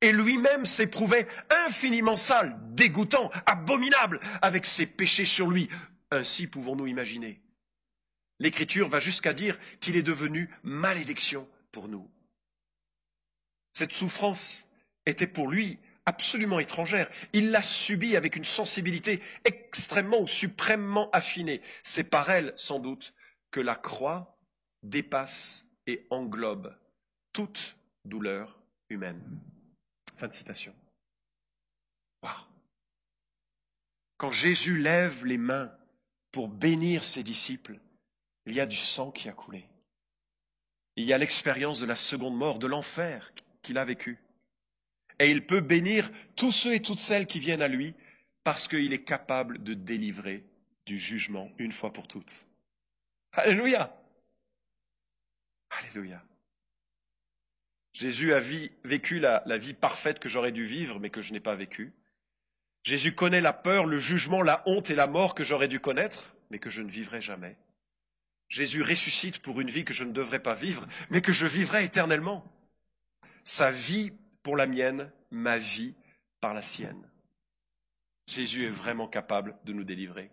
Et 0.00 0.12
lui-même 0.12 0.66
s'éprouvait 0.66 1.28
infiniment 1.66 2.16
sale, 2.16 2.58
dégoûtant, 2.70 3.30
abominable, 3.46 4.20
avec 4.40 4.66
ses 4.66 4.86
péchés 4.86 5.26
sur 5.26 5.48
lui. 5.48 5.68
Ainsi 6.10 6.46
pouvons-nous 6.46 6.86
imaginer. 6.86 7.40
L'Écriture 8.40 8.88
va 8.88 8.98
jusqu'à 8.98 9.32
dire 9.32 9.58
qu'il 9.80 9.96
est 9.96 10.02
devenu 10.02 10.50
malédiction 10.64 11.48
pour 11.70 11.88
nous. 11.88 12.10
Cette 13.72 13.92
souffrance 13.92 14.68
était 15.06 15.28
pour 15.28 15.48
lui 15.48 15.78
absolument 16.04 16.58
étrangère. 16.58 17.08
Il 17.32 17.52
l'a 17.52 17.62
subie 17.62 18.16
avec 18.16 18.34
une 18.34 18.44
sensibilité 18.44 19.22
extrêmement 19.44 20.20
ou 20.20 20.26
suprêmement 20.26 21.10
affinée. 21.12 21.62
C'est 21.84 22.02
par 22.02 22.30
elle, 22.30 22.52
sans 22.56 22.80
doute, 22.80 23.14
que 23.52 23.60
la 23.60 23.76
croix 23.76 24.36
dépasse 24.82 25.68
et 25.86 26.06
englobe 26.10 26.76
toute 27.32 27.76
douleur 28.04 28.58
humaine. 28.88 29.20
Fin 30.16 30.28
de 30.28 30.34
citation. 30.34 30.74
Quand 34.16 34.30
Jésus 34.30 34.76
lève 34.76 35.26
les 35.26 35.38
mains 35.38 35.72
pour 36.30 36.46
bénir 36.46 37.04
ses 37.04 37.24
disciples, 37.24 37.80
il 38.46 38.54
y 38.54 38.60
a 38.60 38.66
du 38.66 38.76
sang 38.76 39.10
qui 39.10 39.28
a 39.28 39.32
coulé. 39.32 39.64
Il 40.94 41.04
y 41.04 41.12
a 41.12 41.18
l'expérience 41.18 41.80
de 41.80 41.86
la 41.86 41.96
seconde 41.96 42.36
mort, 42.36 42.58
de 42.58 42.66
l'enfer 42.66 43.32
qu'il 43.62 43.78
a 43.78 43.84
vécu. 43.84 44.18
Et 45.18 45.30
il 45.30 45.46
peut 45.46 45.60
bénir 45.60 46.10
tous 46.36 46.52
ceux 46.52 46.74
et 46.74 46.82
toutes 46.82 46.98
celles 46.98 47.26
qui 47.26 47.40
viennent 47.40 47.62
à 47.62 47.68
lui 47.68 47.94
parce 48.44 48.68
qu'il 48.68 48.92
est 48.92 49.04
capable 49.04 49.62
de 49.62 49.74
délivrer 49.74 50.44
du 50.86 50.98
jugement 50.98 51.50
une 51.58 51.72
fois 51.72 51.92
pour 51.92 52.08
toutes. 52.08 52.46
Alléluia. 53.32 54.01
Alléluia. 55.78 56.22
Jésus 57.92 58.32
a 58.32 58.40
vécu 58.40 59.18
la, 59.18 59.42
la 59.46 59.58
vie 59.58 59.74
parfaite 59.74 60.18
que 60.18 60.28
j'aurais 60.28 60.52
dû 60.52 60.64
vivre 60.64 60.98
mais 61.00 61.10
que 61.10 61.22
je 61.22 61.32
n'ai 61.32 61.40
pas 61.40 61.54
vécue. 61.54 61.92
Jésus 62.84 63.14
connaît 63.14 63.40
la 63.40 63.52
peur, 63.52 63.86
le 63.86 63.98
jugement, 63.98 64.42
la 64.42 64.62
honte 64.66 64.90
et 64.90 64.94
la 64.94 65.06
mort 65.06 65.34
que 65.34 65.44
j'aurais 65.44 65.68
dû 65.68 65.80
connaître 65.80 66.34
mais 66.50 66.58
que 66.58 66.70
je 66.70 66.82
ne 66.82 66.90
vivrai 66.90 67.20
jamais. 67.20 67.56
Jésus 68.48 68.82
ressuscite 68.82 69.38
pour 69.40 69.60
une 69.60 69.70
vie 69.70 69.84
que 69.84 69.94
je 69.94 70.04
ne 70.04 70.12
devrais 70.12 70.42
pas 70.42 70.54
vivre 70.54 70.86
mais 71.10 71.22
que 71.22 71.32
je 71.32 71.46
vivrai 71.46 71.84
éternellement. 71.84 72.44
Sa 73.44 73.70
vie 73.70 74.12
pour 74.42 74.56
la 74.56 74.66
mienne, 74.66 75.10
ma 75.30 75.58
vie 75.58 75.94
par 76.40 76.54
la 76.54 76.62
sienne. 76.62 77.08
Jésus 78.26 78.66
est 78.66 78.70
vraiment 78.70 79.08
capable 79.08 79.56
de 79.64 79.72
nous 79.72 79.84
délivrer. 79.84 80.30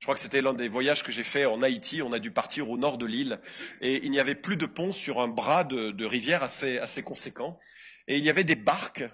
Je 0.00 0.06
crois 0.06 0.14
que 0.14 0.20
c'était 0.22 0.40
l'un 0.40 0.54
des 0.54 0.68
voyages 0.68 1.02
que 1.02 1.12
j'ai 1.12 1.22
fait 1.22 1.44
en 1.44 1.60
Haïti. 1.60 2.00
On 2.00 2.14
a 2.14 2.18
dû 2.18 2.30
partir 2.30 2.70
au 2.70 2.78
nord 2.78 2.96
de 2.96 3.04
l'île 3.04 3.38
et 3.82 4.02
il 4.02 4.10
n'y 4.10 4.18
avait 4.18 4.34
plus 4.34 4.56
de 4.56 4.64
pont 4.64 4.92
sur 4.92 5.20
un 5.20 5.28
bras 5.28 5.62
de, 5.62 6.04
rivière 6.06 6.42
assez, 6.42 7.02
conséquent. 7.04 7.58
Et 8.08 8.16
il 8.16 8.24
y 8.24 8.30
avait 8.30 8.44
des 8.44 8.54
barques 8.54 9.04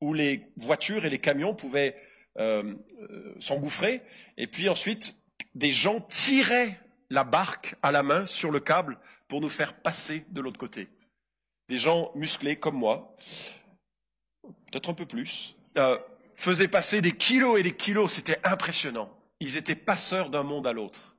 où 0.00 0.14
les 0.14 0.46
voitures 0.56 1.04
et 1.04 1.10
les 1.10 1.18
camions 1.18 1.54
pouvaient 1.54 1.94
euh, 2.38 2.74
euh, 3.02 3.34
s'engouffrer. 3.38 4.00
Et 4.38 4.46
puis 4.46 4.70
ensuite, 4.70 5.14
des 5.54 5.70
gens 5.70 6.00
tiraient 6.00 6.80
la 7.10 7.24
barque 7.24 7.74
à 7.82 7.92
la 7.92 8.02
main 8.02 8.24
sur 8.24 8.50
le 8.50 8.60
câble 8.60 8.98
pour 9.28 9.42
nous 9.42 9.50
faire 9.50 9.74
passer 9.74 10.24
de 10.30 10.40
l'autre 10.40 10.58
côté. 10.58 10.88
Des 11.68 11.76
gens 11.76 12.12
musclés 12.14 12.56
comme 12.56 12.76
moi, 12.76 13.14
peut-être 14.72 14.88
un 14.88 14.94
peu 14.94 15.04
plus, 15.04 15.54
euh, 15.76 15.98
faisaient 16.34 16.66
passer 16.66 17.02
des 17.02 17.14
kilos 17.14 17.60
et 17.60 17.62
des 17.62 17.76
kilos. 17.76 18.10
C'était 18.10 18.40
impressionnant. 18.42 19.19
Ils 19.40 19.56
étaient 19.56 19.74
passeurs 19.74 20.30
d'un 20.30 20.42
monde 20.42 20.66
à 20.66 20.72
l'autre. 20.72 21.16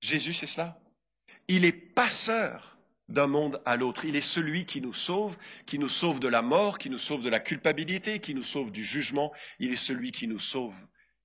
Jésus, 0.00 0.34
c'est 0.34 0.46
cela. 0.46 0.78
Il 1.48 1.64
est 1.64 1.72
passeur 1.72 2.78
d'un 3.08 3.26
monde 3.26 3.62
à 3.64 3.76
l'autre. 3.76 4.04
Il 4.04 4.16
est 4.16 4.20
celui 4.20 4.66
qui 4.66 4.80
nous 4.80 4.92
sauve, 4.92 5.36
qui 5.64 5.78
nous 5.78 5.88
sauve 5.88 6.20
de 6.20 6.28
la 6.28 6.42
mort, 6.42 6.78
qui 6.78 6.90
nous 6.90 6.98
sauve 6.98 7.22
de 7.22 7.30
la 7.30 7.40
culpabilité, 7.40 8.20
qui 8.20 8.34
nous 8.34 8.42
sauve 8.42 8.70
du 8.70 8.84
jugement. 8.84 9.32
Il 9.58 9.72
est 9.72 9.76
celui 9.76 10.12
qui 10.12 10.26
nous 10.26 10.40
sauve. 10.40 10.74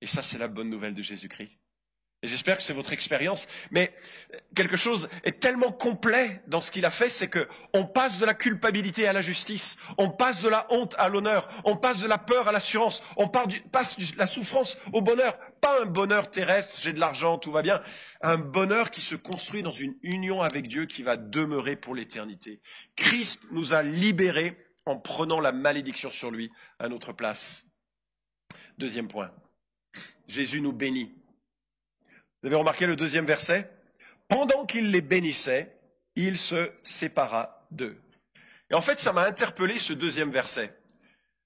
Et 0.00 0.06
ça, 0.06 0.22
c'est 0.22 0.38
la 0.38 0.48
bonne 0.48 0.70
nouvelle 0.70 0.94
de 0.94 1.02
Jésus-Christ. 1.02 1.58
Et 2.24 2.28
j'espère 2.28 2.56
que 2.56 2.62
c'est 2.62 2.72
votre 2.72 2.92
expérience. 2.92 3.48
Mais 3.72 3.92
quelque 4.54 4.76
chose 4.76 5.08
est 5.24 5.40
tellement 5.40 5.72
complet 5.72 6.40
dans 6.46 6.60
ce 6.60 6.70
qu'il 6.70 6.84
a 6.84 6.92
fait, 6.92 7.08
c'est 7.08 7.28
qu'on 7.28 7.84
passe 7.84 8.18
de 8.18 8.24
la 8.24 8.34
culpabilité 8.34 9.08
à 9.08 9.12
la 9.12 9.22
justice, 9.22 9.76
on 9.98 10.08
passe 10.08 10.40
de 10.40 10.48
la 10.48 10.66
honte 10.70 10.94
à 10.98 11.08
l'honneur, 11.08 11.48
on 11.64 11.76
passe 11.76 12.00
de 12.00 12.06
la 12.06 12.18
peur 12.18 12.46
à 12.46 12.52
l'assurance, 12.52 13.02
on 13.16 13.28
passe 13.28 13.96
de 13.96 14.18
la 14.18 14.28
souffrance 14.28 14.78
au 14.92 15.02
bonheur. 15.02 15.36
Pas 15.62 15.80
un 15.80 15.86
bonheur 15.86 16.30
terrestre, 16.30 16.78
j'ai 16.82 16.92
de 16.92 17.00
l'argent, 17.00 17.38
tout 17.38 17.50
va 17.50 17.62
bien. 17.62 17.82
Un 18.20 18.36
bonheur 18.36 18.90
qui 18.90 19.00
se 19.00 19.16
construit 19.16 19.62
dans 19.62 19.72
une 19.72 19.94
union 20.02 20.42
avec 20.42 20.68
Dieu 20.68 20.84
qui 20.84 21.02
va 21.02 21.16
demeurer 21.16 21.76
pour 21.76 21.94
l'éternité. 21.94 22.60
Christ 22.96 23.40
nous 23.50 23.72
a 23.72 23.82
libérés 23.82 24.58
en 24.84 24.98
prenant 24.98 25.40
la 25.40 25.52
malédiction 25.52 26.10
sur 26.10 26.30
lui 26.30 26.50
à 26.78 26.90
notre 26.90 27.14
place. 27.14 27.64
Deuxième 28.76 29.08
point. 29.08 29.32
Jésus 30.28 30.60
nous 30.60 30.72
bénit 30.72 31.14
vous 32.42 32.48
avez 32.48 32.56
remarqué 32.56 32.86
le 32.86 32.96
deuxième 32.96 33.24
verset? 33.24 33.70
Pendant 34.28 34.66
qu'il 34.66 34.90
les 34.90 35.00
bénissait, 35.00 35.78
il 36.16 36.38
se 36.38 36.72
sépara 36.82 37.68
d'eux. 37.70 38.00
Et 38.68 38.74
en 38.74 38.80
fait, 38.80 38.98
ça 38.98 39.12
m'a 39.12 39.24
interpellé 39.24 39.78
ce 39.78 39.92
deuxième 39.92 40.32
verset. 40.32 40.76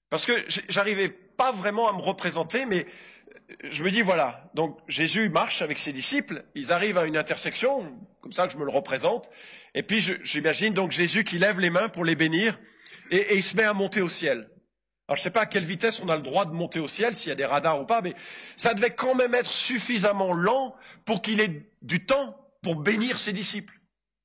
Parce 0.09 0.25
que 0.25 0.33
j'arrivais 0.69 1.09
pas 1.09 1.51
vraiment 1.51 1.87
à 1.87 1.93
me 1.93 2.01
représenter, 2.01 2.65
mais 2.65 2.87
je 3.69 3.83
me 3.83 3.91
dis, 3.91 4.01
voilà, 4.01 4.49
donc 4.53 4.79
Jésus 4.87 5.29
marche 5.29 5.61
avec 5.61 5.79
ses 5.79 5.93
disciples, 5.93 6.43
ils 6.55 6.71
arrivent 6.71 6.97
à 6.97 7.05
une 7.05 7.17
intersection, 7.17 7.91
comme 8.21 8.33
ça 8.33 8.45
que 8.47 8.53
je 8.53 8.57
me 8.57 8.65
le 8.65 8.71
représente, 8.71 9.29
et 9.73 9.83
puis 9.83 9.99
j'imagine 10.23 10.73
donc 10.73 10.91
Jésus 10.91 11.23
qui 11.23 11.39
lève 11.39 11.59
les 11.59 11.69
mains 11.69 11.89
pour 11.89 12.03
les 12.03 12.15
bénir, 12.15 12.59
et, 13.09 13.17
et 13.17 13.35
il 13.37 13.43
se 13.43 13.55
met 13.55 13.63
à 13.63 13.73
monter 13.73 14.01
au 14.01 14.09
ciel. 14.09 14.49
Alors 15.07 15.15
je 15.15 15.21
ne 15.21 15.23
sais 15.23 15.31
pas 15.31 15.41
à 15.41 15.45
quelle 15.45 15.63
vitesse 15.63 16.01
on 16.01 16.09
a 16.09 16.17
le 16.17 16.21
droit 16.21 16.45
de 16.45 16.51
monter 16.51 16.79
au 16.79 16.87
ciel, 16.89 17.15
s'il 17.15 17.29
y 17.29 17.31
a 17.31 17.35
des 17.35 17.45
radars 17.45 17.81
ou 17.81 17.85
pas, 17.85 18.01
mais 18.01 18.13
ça 18.57 18.73
devait 18.73 18.89
quand 18.93 19.15
même 19.15 19.33
être 19.33 19.51
suffisamment 19.51 20.33
lent 20.33 20.75
pour 21.05 21.21
qu'il 21.21 21.39
ait 21.39 21.69
du 21.81 22.05
temps 22.05 22.37
pour 22.61 22.75
bénir 22.75 23.17
ses 23.17 23.31
disciples. 23.31 23.76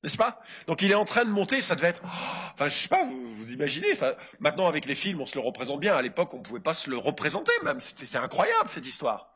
N'est-ce 0.03 0.17
pas? 0.17 0.41
Donc 0.67 0.81
il 0.81 0.91
est 0.91 0.95
en 0.95 1.05
train 1.05 1.23
de 1.23 1.29
monter, 1.29 1.61
ça 1.61 1.75
devait 1.75 1.87
être... 1.87 2.01
Enfin, 2.53 2.67
je 2.67 2.73
sais 2.73 2.89
pas, 2.89 3.03
vous, 3.05 3.51
imaginez. 3.51 3.93
Enfin, 3.93 4.13
maintenant, 4.39 4.67
avec 4.67 4.85
les 4.85 4.95
films, 4.95 5.21
on 5.21 5.25
se 5.25 5.35
le 5.35 5.41
représente 5.41 5.79
bien. 5.79 5.95
À 5.95 6.01
l'époque, 6.01 6.33
on 6.33 6.39
ne 6.39 6.43
pouvait 6.43 6.59
pas 6.59 6.73
se 6.73 6.89
le 6.89 6.97
représenter 6.97 7.53
même. 7.63 7.79
C'est 7.79 8.17
incroyable, 8.17 8.69
cette 8.69 8.85
histoire. 8.85 9.33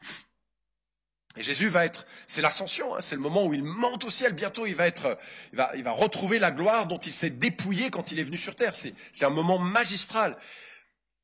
Et 1.38 1.44
Jésus 1.44 1.68
va 1.68 1.86
être, 1.86 2.06
c'est 2.26 2.42
l'ascension, 2.42 2.96
hein, 2.96 3.02
c'est 3.02 3.16
le 3.16 3.22
moment 3.22 3.46
où 3.46 3.54
il 3.54 3.64
monte 3.64 4.04
au 4.04 4.10
ciel. 4.10 4.34
Bientôt, 4.34 4.66
il 4.66 4.76
va 4.76 4.88
être, 4.88 5.18
il 5.54 5.58
va, 5.58 5.72
il 5.76 5.84
va 5.84 5.92
retrouver 5.92 6.40
la 6.40 6.52
gloire 6.52 6.88
dont 6.88 6.98
il 6.98 7.14
s'est 7.14 7.30
dépouillé 7.30 7.90
quand 7.90 8.12
il 8.12 8.20
est 8.20 8.24
venu 8.24 8.38
sur 8.38 8.56
terre. 8.56 8.74
C'est 8.76 9.26
un 9.26 9.30
moment 9.30 9.60
magistral. 9.60 10.38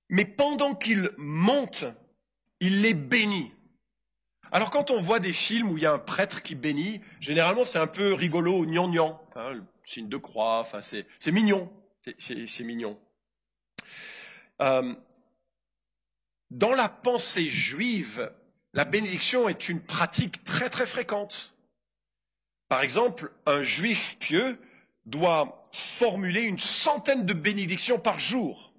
Mais 0.09 0.25
pendant 0.25 0.75
qu'il 0.75 1.09
monte, 1.17 1.85
il 2.59 2.81
les 2.81 2.93
bénit. 2.93 3.51
Alors 4.51 4.69
quand 4.69 4.91
on 4.91 5.01
voit 5.01 5.19
des 5.19 5.33
films 5.33 5.71
où 5.71 5.77
il 5.77 5.83
y 5.83 5.87
a 5.87 5.93
un 5.93 5.99
prêtre 5.99 6.43
qui 6.43 6.53
bénit, 6.53 7.01
généralement 7.19 7.65
c'est 7.65 7.79
un 7.79 7.87
peu 7.87 8.13
rigolo, 8.13 8.67
gnangnan, 8.67 9.19
hein, 9.37 9.51
le 9.51 9.63
signe 9.85 10.09
de 10.09 10.17
croix, 10.17 10.59
enfin 10.59 10.81
c'est 10.81 11.05
mignon, 11.31 11.71
c'est 12.17 12.63
mignon. 12.63 12.99
Euh, 14.61 14.93
dans 16.51 16.73
la 16.73 16.89
pensée 16.89 17.47
juive, 17.47 18.31
la 18.73 18.85
bénédiction 18.85 19.49
est 19.49 19.69
une 19.69 19.81
pratique 19.81 20.43
très 20.43 20.69
très 20.69 20.85
fréquente. 20.85 21.53
Par 22.69 22.81
exemple, 22.81 23.31
un 23.45 23.61
juif 23.61 24.17
pieux 24.19 24.59
doit 25.05 25.69
formuler 25.73 26.43
une 26.43 26.59
centaine 26.59 27.25
de 27.25 27.33
bénédictions 27.33 27.99
par 27.99 28.19
jour. 28.19 28.73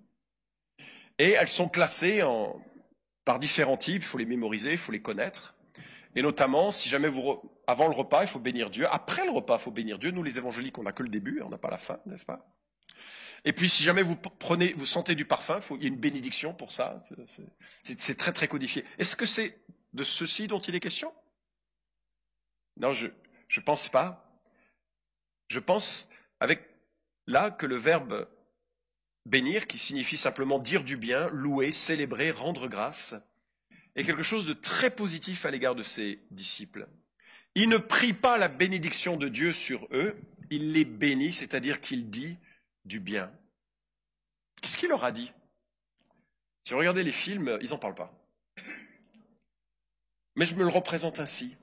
Et 1.19 1.31
elles 1.31 1.49
sont 1.49 1.69
classées 1.69 2.23
par 3.25 3.39
différents 3.39 3.77
types, 3.77 4.03
il 4.03 4.07
faut 4.07 4.19
les 4.19 4.25
mémoriser, 4.25 4.73
il 4.73 4.79
faut 4.79 4.93
les 4.93 5.03
connaître. 5.03 5.54
Et 6.15 6.23
notamment, 6.23 6.71
si 6.71 6.89
jamais 6.89 7.09
vous, 7.09 7.41
avant 7.67 7.89
le 7.89 7.95
repas, 7.95 8.23
il 8.23 8.29
faut 8.29 8.39
bénir 8.39 8.71
Dieu. 8.71 8.87
Après 8.89 9.25
le 9.25 9.31
repas, 9.31 9.57
il 9.57 9.63
faut 9.63 9.71
bénir 9.71 9.99
Dieu. 9.99 10.11
Nous, 10.11 10.23
les 10.23 10.39
évangéliques, 10.39 10.79
on 10.79 10.85
n'a 10.85 10.93
que 10.93 11.03
le 11.03 11.09
début, 11.09 11.41
on 11.43 11.49
n'a 11.49 11.59
pas 11.59 11.71
la 11.71 11.79
fin, 11.79 11.99
n'est-ce 12.07 12.25
pas? 12.25 12.47
Et 13.45 13.53
puis, 13.53 13.69
si 13.69 13.83
jamais 13.83 14.03
vous 14.03 14.17
prenez, 14.17 14.73
vous 14.73 14.87
sentez 14.87 15.15
du 15.15 15.27
parfum, 15.27 15.61
il, 15.73 15.83
y 15.83 15.85
a 15.85 15.89
une 15.89 15.97
bénédiction 15.97 16.55
pour 16.55 16.73
ça. 16.73 17.03
C'est 17.83 18.17
très, 18.17 18.33
très 18.33 18.49
codifié. 18.49 18.85
Est-ce 18.99 19.17
que 19.17 19.27
c'est 19.27 19.59
de 19.93 20.03
ceci 20.03 20.47
dont 20.47 20.61
il 20.61 20.75
est 20.75 20.81
question? 20.81 21.13
Non, 22.79 22.95
je 22.95 23.09
ne 23.09 23.63
pense 23.63 23.89
pas. 23.89 24.41
Je 25.49 25.61
pense, 25.61 26.09
avec 26.41 26.63
là, 27.27 27.51
que 27.51 27.67
le 27.67 27.77
verbe 27.77 28.27
Bénir, 29.27 29.67
qui 29.67 29.79
signifie 29.79 30.19
simplement 30.19 30.59
dire 30.59 30.85
du 30.85 30.99
bien, 30.99 31.29
louer, 31.29 31.73
célébrer, 31.73 32.31
rendre 32.31 32.69
grâce, 32.69 33.15
est 33.97 34.05
quelque 34.05 34.23
chose 34.23 34.47
de 34.47 34.53
très 34.53 34.91
positif 34.91 35.47
à 35.47 35.51
l'égard 35.51 35.75
de 35.75 35.83
ses 35.83 36.21
disciples. 36.31 36.89
Il 37.55 37.69
ne 37.69 37.77
prie 37.77 38.13
pas 38.13 38.39
la 38.39 38.49
bénédiction 38.49 39.17
de 39.17 39.29
Dieu 39.29 39.53
sur 39.53 39.87
eux, 39.93 40.17
il 40.51 40.73
les 40.73 40.85
bénit, 40.85 41.33
c'est-à-dire 41.33 41.81
qu'il 41.81 42.11
dit 42.11 42.37
du 42.85 43.01
bien. 43.01 43.33
Qu'est-ce 44.61 44.77
qu'il 44.77 44.89
leur 44.89 45.05
a 45.05 45.13
dit? 45.13 45.31
Si 46.65 46.73
vous 46.73 46.79
regardez 46.79 47.05
les 47.05 47.13
films, 47.13 47.59
ils 47.61 47.71
n'en 47.71 47.79
parlent 47.79 47.95
pas. 47.95 48.13
Mais 50.37 50.47
je 50.47 50.55
me 50.55 50.63
le 50.63 50.69
représente 50.69 51.21
ainsi. 51.21 51.57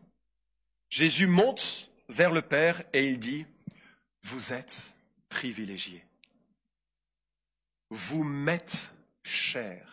Jésus 0.90 1.28
monte 1.28 1.92
vers 2.08 2.32
le 2.32 2.42
Père 2.42 2.84
et 2.94 3.10
il 3.10 3.20
dit, 3.20 3.46
vous 4.24 4.54
êtes 4.54 4.94
privilégiés 5.30 6.06
vous 7.92 8.24
m'êtes 8.24 8.90
cher. 9.22 9.91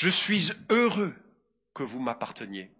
Je 0.00 0.08
suis 0.08 0.50
heureux 0.70 1.14
que 1.74 1.82
vous 1.82 2.00
m'apparteniez. 2.00 2.70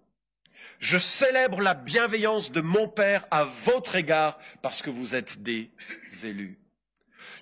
Je 0.79 0.97
célèbre 0.97 1.61
la 1.61 1.75
bienveillance 1.75 2.51
de 2.51 2.63
mon 2.63 2.89
Père 2.89 3.27
à 3.31 3.45
votre 3.45 3.95
égard 3.97 4.39
parce 4.63 4.81
que 4.81 4.89
vous 4.89 5.15
êtes 5.15 5.43
des 5.43 5.71
élus. 6.23 6.59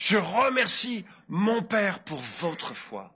Je 0.00 0.16
remercie 0.16 1.04
mon 1.28 1.62
Père 1.62 2.02
pour 2.02 2.18
votre 2.18 2.74
foi. 2.74 3.14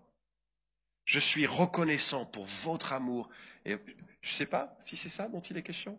Je 1.04 1.18
suis 1.18 1.46
reconnaissant 1.46 2.26
pour 2.26 2.44
votre 2.44 2.92
amour. 2.92 3.28
Et 3.64 3.76
je 4.20 4.30
ne 4.30 4.36
sais 4.36 4.46
pas 4.46 4.76
si 4.80 4.96
c'est 4.96 5.08
ça 5.08 5.26
dont 5.26 5.40
il 5.40 5.56
est 5.56 5.64
question. 5.64 5.98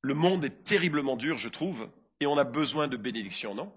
Le 0.00 0.14
monde 0.14 0.46
est 0.46 0.64
terriblement 0.64 1.16
dur, 1.16 1.36
je 1.36 1.50
trouve, 1.50 1.90
et 2.20 2.26
on 2.26 2.38
a 2.38 2.44
besoin 2.44 2.88
de 2.88 2.96
bénédiction, 2.96 3.54
non? 3.54 3.70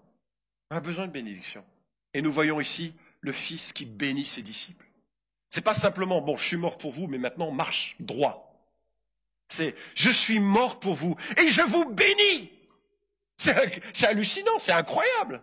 On 0.72 0.78
a 0.78 0.80
besoin 0.80 1.08
de 1.08 1.12
bénédiction. 1.12 1.66
Et 2.14 2.22
nous 2.22 2.32
voyons 2.32 2.62
ici 2.62 2.94
le 3.24 3.32
Fils 3.32 3.74
qui 3.74 3.86
bénit 3.86 4.26
ses 4.26 4.42
disciples. 4.42 4.86
C'est 5.48 5.62
pas 5.62 5.74
simplement, 5.74 6.22
bon, 6.22 6.36
je 6.36 6.46
suis 6.46 6.58
mort 6.58 6.78
pour 6.78 6.92
vous, 6.92 7.08
mais 7.08 7.18
maintenant 7.18 7.52
marche 7.52 7.96
droit. 8.00 8.54
C'est, 9.48 9.76
je 9.96 10.10
suis 10.10 10.40
mort 10.40 10.80
pour 10.80 10.94
vous 10.94 11.16
et 11.38 11.48
je 11.48 11.62
vous 11.62 11.86
bénis. 11.86 12.52
C'est 13.38 14.06
hallucinant, 14.06 14.60
c'est 14.60 14.72
incroyable. 14.72 15.42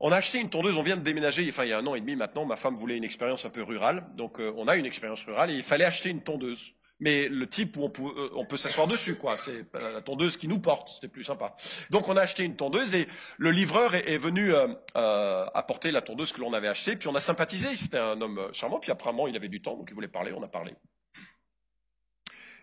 On 0.00 0.12
a 0.12 0.16
acheté 0.16 0.40
une 0.40 0.50
tondeuse, 0.50 0.76
on 0.76 0.82
vient 0.82 0.96
de 0.96 1.02
déménager, 1.02 1.46
enfin 1.48 1.64
il 1.64 1.70
y 1.70 1.72
a 1.72 1.78
un 1.78 1.86
an 1.86 1.94
et 1.94 2.00
demi 2.00 2.16
maintenant, 2.16 2.44
ma 2.44 2.56
femme 2.56 2.76
voulait 2.76 2.96
une 2.96 3.04
expérience 3.04 3.44
un 3.44 3.50
peu 3.50 3.62
rurale, 3.62 4.06
donc 4.16 4.40
euh, 4.40 4.52
on 4.56 4.68
a 4.68 4.76
une 4.76 4.86
expérience 4.86 5.24
rurale 5.24 5.50
et 5.50 5.54
il 5.54 5.62
fallait 5.62 5.84
acheter 5.84 6.10
une 6.10 6.22
tondeuse. 6.22 6.74
Mais 7.00 7.28
le 7.28 7.48
type 7.48 7.76
où 7.76 7.82
on 7.82 7.90
peut, 7.90 8.02
euh, 8.16 8.44
peut 8.44 8.56
s'asseoir 8.56 8.86
dessus, 8.86 9.16
quoi. 9.16 9.36
C'est 9.36 9.66
la 9.74 10.00
tondeuse 10.00 10.36
qui 10.36 10.46
nous 10.46 10.60
porte, 10.60 10.90
c'était 10.90 11.08
plus 11.08 11.24
sympa. 11.24 11.56
Donc 11.90 12.08
on 12.08 12.16
a 12.16 12.22
acheté 12.22 12.44
une 12.44 12.56
tondeuse 12.56 12.94
et 12.94 13.08
le 13.36 13.50
livreur 13.50 13.94
est, 13.94 14.16
venu 14.16 14.54
euh, 14.54 15.46
apporter 15.54 15.90
la 15.90 16.02
tondeuse 16.02 16.32
que 16.32 16.40
l'on 16.40 16.52
avait 16.52 16.68
achetée, 16.68 16.96
puis 16.96 17.08
on 17.08 17.14
a 17.14 17.20
sympathisé. 17.20 17.76
C'était 17.76 17.98
un 17.98 18.20
homme 18.20 18.48
charmant, 18.52 18.78
puis 18.78 18.92
apparemment 18.92 19.26
il 19.26 19.34
avait 19.36 19.48
du 19.48 19.60
temps, 19.60 19.76
donc 19.76 19.88
il 19.90 19.94
voulait 19.94 20.08
parler, 20.08 20.32
on 20.32 20.42
a 20.42 20.48
parlé. 20.48 20.74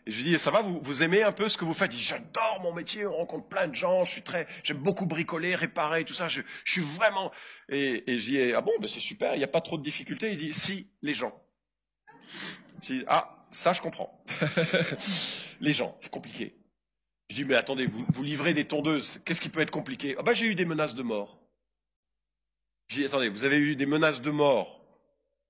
Et 0.07 0.11
je 0.11 0.23
lui 0.23 0.31
dis, 0.31 0.39
ça 0.39 0.49
va, 0.49 0.61
vous, 0.61 0.79
vous 0.81 1.03
aimez 1.03 1.21
un 1.21 1.31
peu 1.31 1.47
ce 1.47 1.57
que 1.57 1.65
vous 1.65 1.75
faites? 1.75 1.93
Il 1.93 1.97
dit, 1.97 2.03
j'adore 2.03 2.59
mon 2.63 2.73
métier, 2.73 3.05
on 3.05 3.17
rencontre 3.17 3.47
plein 3.47 3.67
de 3.67 3.75
gens, 3.75 4.03
je 4.03 4.13
suis 4.13 4.23
très, 4.23 4.47
j'aime 4.63 4.77
beaucoup 4.77 5.05
bricoler, 5.05 5.53
réparer, 5.53 6.05
tout 6.05 6.13
ça, 6.13 6.27
je, 6.27 6.41
je 6.63 6.71
suis 6.71 6.81
vraiment... 6.81 7.31
Et, 7.69 8.11
et 8.11 8.17
je 8.17 8.25
dis, 8.25 8.53
ah 8.53 8.61
bon, 8.61 8.71
ben 8.79 8.87
c'est 8.87 8.99
super, 8.99 9.35
il 9.35 9.37
n'y 9.37 9.43
a 9.43 9.47
pas 9.47 9.61
trop 9.61 9.77
de 9.77 9.83
difficultés? 9.83 10.31
Il 10.31 10.37
dit, 10.37 10.53
si, 10.53 10.89
les 11.03 11.13
gens. 11.13 11.39
Je 12.81 12.93
dis, 12.93 13.03
ah, 13.07 13.40
ça 13.51 13.73
je 13.73 13.81
comprends. 13.81 14.23
les 15.61 15.73
gens, 15.73 15.95
c'est 15.99 16.11
compliqué. 16.11 16.55
Je 17.29 17.35
dis, 17.35 17.45
mais 17.45 17.55
attendez, 17.55 17.85
vous, 17.85 18.05
vous 18.09 18.23
livrez 18.23 18.53
des 18.53 18.65
tondeuses, 18.65 19.21
qu'est-ce 19.23 19.39
qui 19.39 19.49
peut 19.49 19.61
être 19.61 19.71
compliqué? 19.71 20.15
Ah 20.19 20.23
ben 20.23 20.33
j'ai 20.33 20.47
eu 20.47 20.55
des 20.55 20.65
menaces 20.65 20.95
de 20.95 21.03
mort. 21.03 21.39
Je 22.87 22.95
dis, 22.95 23.05
attendez, 23.05 23.29
vous 23.29 23.45
avez 23.45 23.57
eu 23.57 23.77
des 23.77 23.85
menaces 23.85 24.19
de 24.19 24.31
mort. 24.31 24.81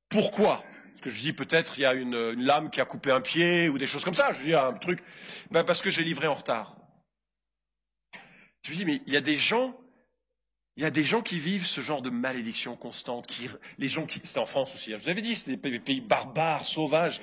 Pourquoi? 0.09 0.63
Parce 0.91 1.01
que 1.01 1.09
je 1.09 1.19
dis 1.21 1.33
peut-être 1.33 1.79
il 1.79 1.81
y 1.81 1.85
a 1.85 1.93
une, 1.93 2.33
lame 2.33 2.69
qui 2.69 2.81
a 2.81 2.85
coupé 2.85 3.09
un 3.09 3.21
pied 3.21 3.69
ou 3.69 3.79
des 3.79 3.87
choses 3.87 4.03
comme 4.03 4.13
ça. 4.13 4.31
Je 4.31 4.43
dis 4.43 4.53
un 4.53 4.73
truc. 4.73 5.03
Ben 5.49 5.63
parce 5.63 5.81
que 5.81 5.89
j'ai 5.89 6.03
livré 6.03 6.27
en 6.27 6.35
retard. 6.35 6.77
Je 8.61 8.73
dis 8.73 8.85
mais 8.85 9.01
il 9.07 9.13
y 9.13 9.17
a 9.17 9.21
des 9.21 9.39
gens, 9.39 9.75
il 10.81 10.83
y 10.83 10.87
a 10.87 10.89
des 10.89 11.03
gens 11.03 11.21
qui 11.21 11.37
vivent 11.37 11.67
ce 11.67 11.79
genre 11.79 12.01
de 12.01 12.09
malédiction 12.09 12.75
constante. 12.75 13.27
Qui, 13.27 13.47
les 13.77 13.87
gens 13.87 14.07
qui, 14.07 14.19
c'était 14.23 14.39
en 14.39 14.47
France 14.47 14.73
aussi. 14.73 14.91
Hein, 14.91 14.97
je 14.97 15.03
vous 15.03 15.09
avais 15.09 15.21
dit, 15.21 15.35
c'est 15.35 15.55
des 15.55 15.79
pays 15.79 16.01
barbares, 16.01 16.65
sauvages. 16.65 17.19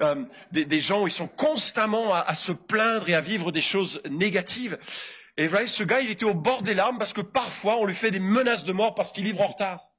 Euh, 0.00 0.24
des, 0.50 0.80
gens, 0.80 1.06
ils 1.06 1.12
sont 1.12 1.28
constamment 1.28 2.14
à, 2.14 2.32
se 2.32 2.52
plaindre 2.52 3.10
et 3.10 3.14
à 3.14 3.20
vivre 3.20 3.52
des 3.52 3.60
choses 3.60 4.00
négatives. 4.08 4.78
Et 5.36 5.46
vous 5.46 5.66
ce 5.66 5.84
gars, 5.84 6.00
il 6.00 6.10
était 6.10 6.24
au 6.24 6.32
bord 6.32 6.62
des 6.62 6.72
larmes 6.72 6.96
parce 6.96 7.12
que 7.12 7.20
parfois 7.20 7.76
on 7.76 7.84
lui 7.84 7.94
fait 7.94 8.10
des 8.10 8.18
menaces 8.18 8.64
de 8.64 8.72
mort 8.72 8.94
parce 8.94 9.12
qu'il 9.12 9.24
livre 9.24 9.42
en 9.42 9.48
retard. 9.48 9.90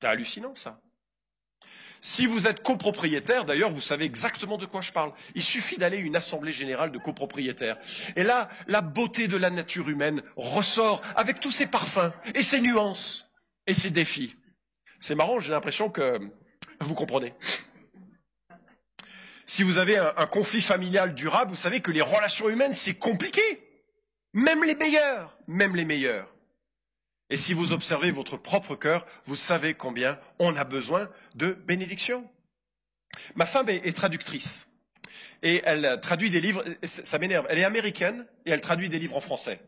C'est 0.00 0.06
hallucinant 0.06 0.54
ça. 0.54 0.80
Si 2.00 2.24
vous 2.24 2.46
êtes 2.46 2.62
copropriétaire, 2.62 3.44
d'ailleurs, 3.44 3.70
vous 3.70 3.80
savez 3.80 4.06
exactement 4.06 4.56
de 4.56 4.66
quoi 4.66 4.80
je 4.80 4.92
parle. 4.92 5.12
Il 5.34 5.42
suffit 5.42 5.76
d'aller 5.76 5.98
à 5.98 6.00
une 6.00 6.16
assemblée 6.16 6.52
générale 6.52 6.92
de 6.92 6.98
copropriétaires. 6.98 7.76
Et 8.16 8.22
là, 8.22 8.48
la 8.66 8.80
beauté 8.80 9.28
de 9.28 9.36
la 9.36 9.50
nature 9.50 9.88
humaine 9.88 10.22
ressort 10.36 11.02
avec 11.14 11.40
tous 11.40 11.50
ses 11.50 11.66
parfums 11.66 12.12
et 12.34 12.42
ses 12.42 12.60
nuances 12.60 13.30
et 13.66 13.74
ses 13.74 13.90
défis. 13.90 14.36
C'est 14.98 15.14
marrant, 15.14 15.40
j'ai 15.40 15.52
l'impression 15.52 15.90
que 15.90 16.18
vous 16.80 16.94
comprenez. 16.94 17.34
Si 19.44 19.62
vous 19.62 19.78
avez 19.78 19.98
un, 19.98 20.26
conflit 20.26 20.62
familial 20.62 21.14
durable, 21.14 21.50
vous 21.50 21.56
savez 21.56 21.80
que 21.80 21.90
les 21.90 22.02
relations 22.02 22.48
humaines, 22.48 22.72
c'est 22.72 22.94
compliqué. 22.94 23.42
Même 24.32 24.62
les 24.62 24.76
meilleurs, 24.76 25.36
même 25.48 25.74
les 25.74 25.84
meilleurs. 25.84 26.32
Et 27.30 27.36
si 27.36 27.54
vous 27.54 27.72
observez 27.72 28.10
votre 28.10 28.36
propre 28.36 28.74
cœur, 28.74 29.06
vous 29.24 29.36
savez 29.36 29.74
combien 29.74 30.18
on 30.40 30.56
a 30.56 30.64
besoin 30.64 31.08
de 31.36 31.52
bénédiction. 31.52 32.28
Ma 33.36 33.46
femme 33.46 33.68
est, 33.68 33.96
traductrice. 33.96 34.68
Et 35.42 35.62
elle 35.64 35.98
traduit 36.02 36.28
des 36.28 36.40
livres, 36.40 36.64
ça 36.82 37.18
m'énerve. 37.18 37.46
Elle 37.48 37.58
est 37.58 37.64
américaine 37.64 38.26
et 38.44 38.50
elle 38.50 38.60
traduit 38.60 38.88
des 38.88 38.98
livres 38.98 39.16
en 39.16 39.20
français. 39.20 39.60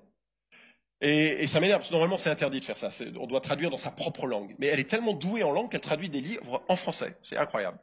Et, 1.01 1.47
ça 1.47 1.61
m'énerve, 1.61 1.81
parce 1.81 1.89
que 1.89 1.95
normalement 1.95 2.19
c'est 2.19 2.31
interdit 2.31 2.61
de 2.61 2.65
faire 2.65 2.79
ça. 2.79 2.91
On 3.19 3.27
doit 3.27 3.41
traduire 3.41 3.71
dans 3.71 3.77
sa 3.77 3.91
propre 3.91 4.27
langue. 4.27 4.55
Mais 4.59 4.67
elle 4.67 4.81
est 4.81 4.91
tellement 4.91 5.15
douée 5.15 5.43
en 5.43 5.53
langue 5.53 5.71
qu'elle 5.71 5.81
traduit 5.81 6.09
des 6.09 6.21
livres 6.21 6.63
en 6.69 6.77
français. 6.77 7.17
C'est 7.23 7.37
incroyable. 7.37 7.79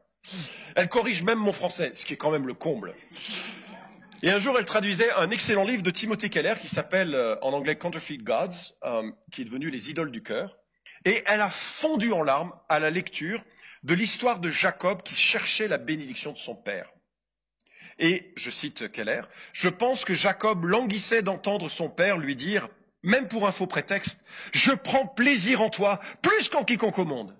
Elle 0.75 0.89
corrige 0.89 1.23
même 1.23 1.39
mon 1.39 1.53
français, 1.53 1.91
ce 1.93 2.05
qui 2.05 2.13
est 2.13 2.17
quand 2.17 2.31
même 2.31 2.47
le 2.47 2.53
comble. 2.53 2.93
Et 4.21 4.31
un 4.31 4.39
jour, 4.39 4.57
elle 4.59 4.65
traduisait 4.65 5.11
un 5.13 5.29
excellent 5.29 5.63
livre 5.63 5.81
de 5.81 5.91
Timothée 5.91 6.29
Keller 6.29 6.55
qui 6.59 6.67
s'appelle 6.67 7.15
euh, 7.15 7.37
en 7.41 7.53
anglais 7.53 7.77
Counterfeit 7.77 8.17
Gods, 8.17 8.75
euh, 8.83 9.09
qui 9.31 9.41
est 9.41 9.45
devenu 9.45 9.69
Les 9.69 9.89
idoles 9.89 10.11
du 10.11 10.21
cœur. 10.21 10.57
Et 11.05 11.23
elle 11.25 11.39
a 11.39 11.49
fondu 11.49 12.11
en 12.11 12.21
larmes 12.21 12.51
à 12.67 12.79
la 12.79 12.89
lecture 12.89 13.41
de 13.83 13.93
l'histoire 13.93 14.39
de 14.39 14.49
Jacob 14.49 15.03
qui 15.03 15.15
cherchait 15.15 15.69
la 15.69 15.77
bénédiction 15.77 16.33
de 16.33 16.37
son 16.37 16.53
père. 16.53 16.91
Et, 17.97 18.33
je 18.35 18.49
cite 18.49 18.91
Keller, 18.91 19.21
je 19.53 19.69
pense 19.69 20.03
que 20.03 20.13
Jacob 20.13 20.65
languissait 20.65 21.21
d'entendre 21.21 21.69
son 21.69 21.89
père 21.89 22.17
lui 22.17 22.35
dire, 22.35 22.67
même 23.03 23.29
pour 23.29 23.47
un 23.47 23.53
faux 23.53 23.67
prétexte, 23.67 24.21
je 24.53 24.71
prends 24.71 25.07
plaisir 25.07 25.61
en 25.61 25.69
toi 25.69 26.01
plus 26.21 26.49
qu'en 26.49 26.65
quiconque 26.65 26.99
au 26.99 27.05
monde. 27.05 27.33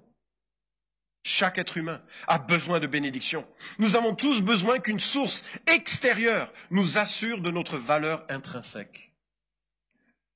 Chaque 1.24 1.58
être 1.58 1.78
humain 1.78 2.02
a 2.28 2.40
besoin 2.40 2.80
de 2.80 2.88
bénédiction. 2.88 3.46
Nous 3.78 3.96
avons 3.96 4.16
tous 4.16 4.42
besoin 4.42 4.80
qu'une 4.80 5.00
source 5.00 5.44
extérieure 5.68 6.52
nous 6.72 6.98
assure 6.98 7.42
de 7.42 7.52
notre 7.52 7.78
valeur 7.78 8.26
intrinsèque. 8.30 9.12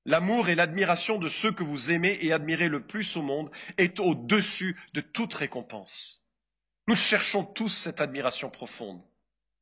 L'amour 0.06 0.50
et 0.50 0.56
l'admiration 0.56 1.18
de 1.18 1.30
ceux 1.30 1.54
que 1.54 1.64
vous 1.64 1.92
aimez 1.92 2.18
et 2.22 2.34
admirez 2.34 2.68
le 2.68 2.82
plus 2.86 3.16
au 3.16 3.22
monde 3.22 3.50
est 3.78 4.02
au-dessus 4.02 4.78
de 4.94 5.00
toute 5.00 5.34
récompense. 5.34 6.22
Nous 6.88 6.96
cherchons 6.96 7.46
tous 7.46 7.70
cette 7.70 8.02
admiration 8.02 8.50
profonde 8.50 9.02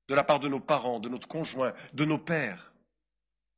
de 0.09 0.15
la 0.15 0.23
part 0.23 0.39
de 0.39 0.49
nos 0.49 0.59
parents, 0.59 0.99
de 0.99 1.07
notre 1.07 1.27
conjoint, 1.27 1.73
de 1.93 2.03
nos 2.03 2.17
pères. 2.17 2.70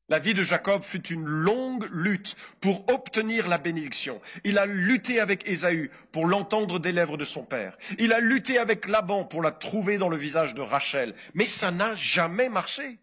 La 0.10 0.20
vie 0.20 0.34
de 0.34 0.44
Jacob 0.44 0.84
fut 0.84 1.08
une 1.08 1.26
longue 1.26 1.88
lutte 1.92 2.36
pour 2.60 2.89
obtenir 2.89 3.48
la 3.48 3.58
bénédiction. 3.58 4.22
Il 4.44 4.58
a 4.58 4.66
lutté 4.66 5.22
avec 5.22 5.48
Ésaü 5.48 5.92
pour 6.12 6.26
l'entendre 6.26 6.78
des 6.78 6.92
lèvres 6.92 7.18
de 7.18 7.24
son 7.24 7.44
père. 7.44 7.78
Il 8.00 8.12
a 8.12 8.20
lutté 8.20 8.58
avec 8.58 8.88
Laban 8.89 9.24
pour 9.24 9.42
la 9.42 9.52
trouver 9.52 9.98
dans 9.98 10.10
le 10.10 10.18
visage 10.18 10.54
de 10.56 10.62
Rachel. 10.62 11.16
Mais 11.34 11.46
ça 11.46 11.72
n'a 11.72 11.96
jamais 11.96 12.50
marché. 12.50 13.00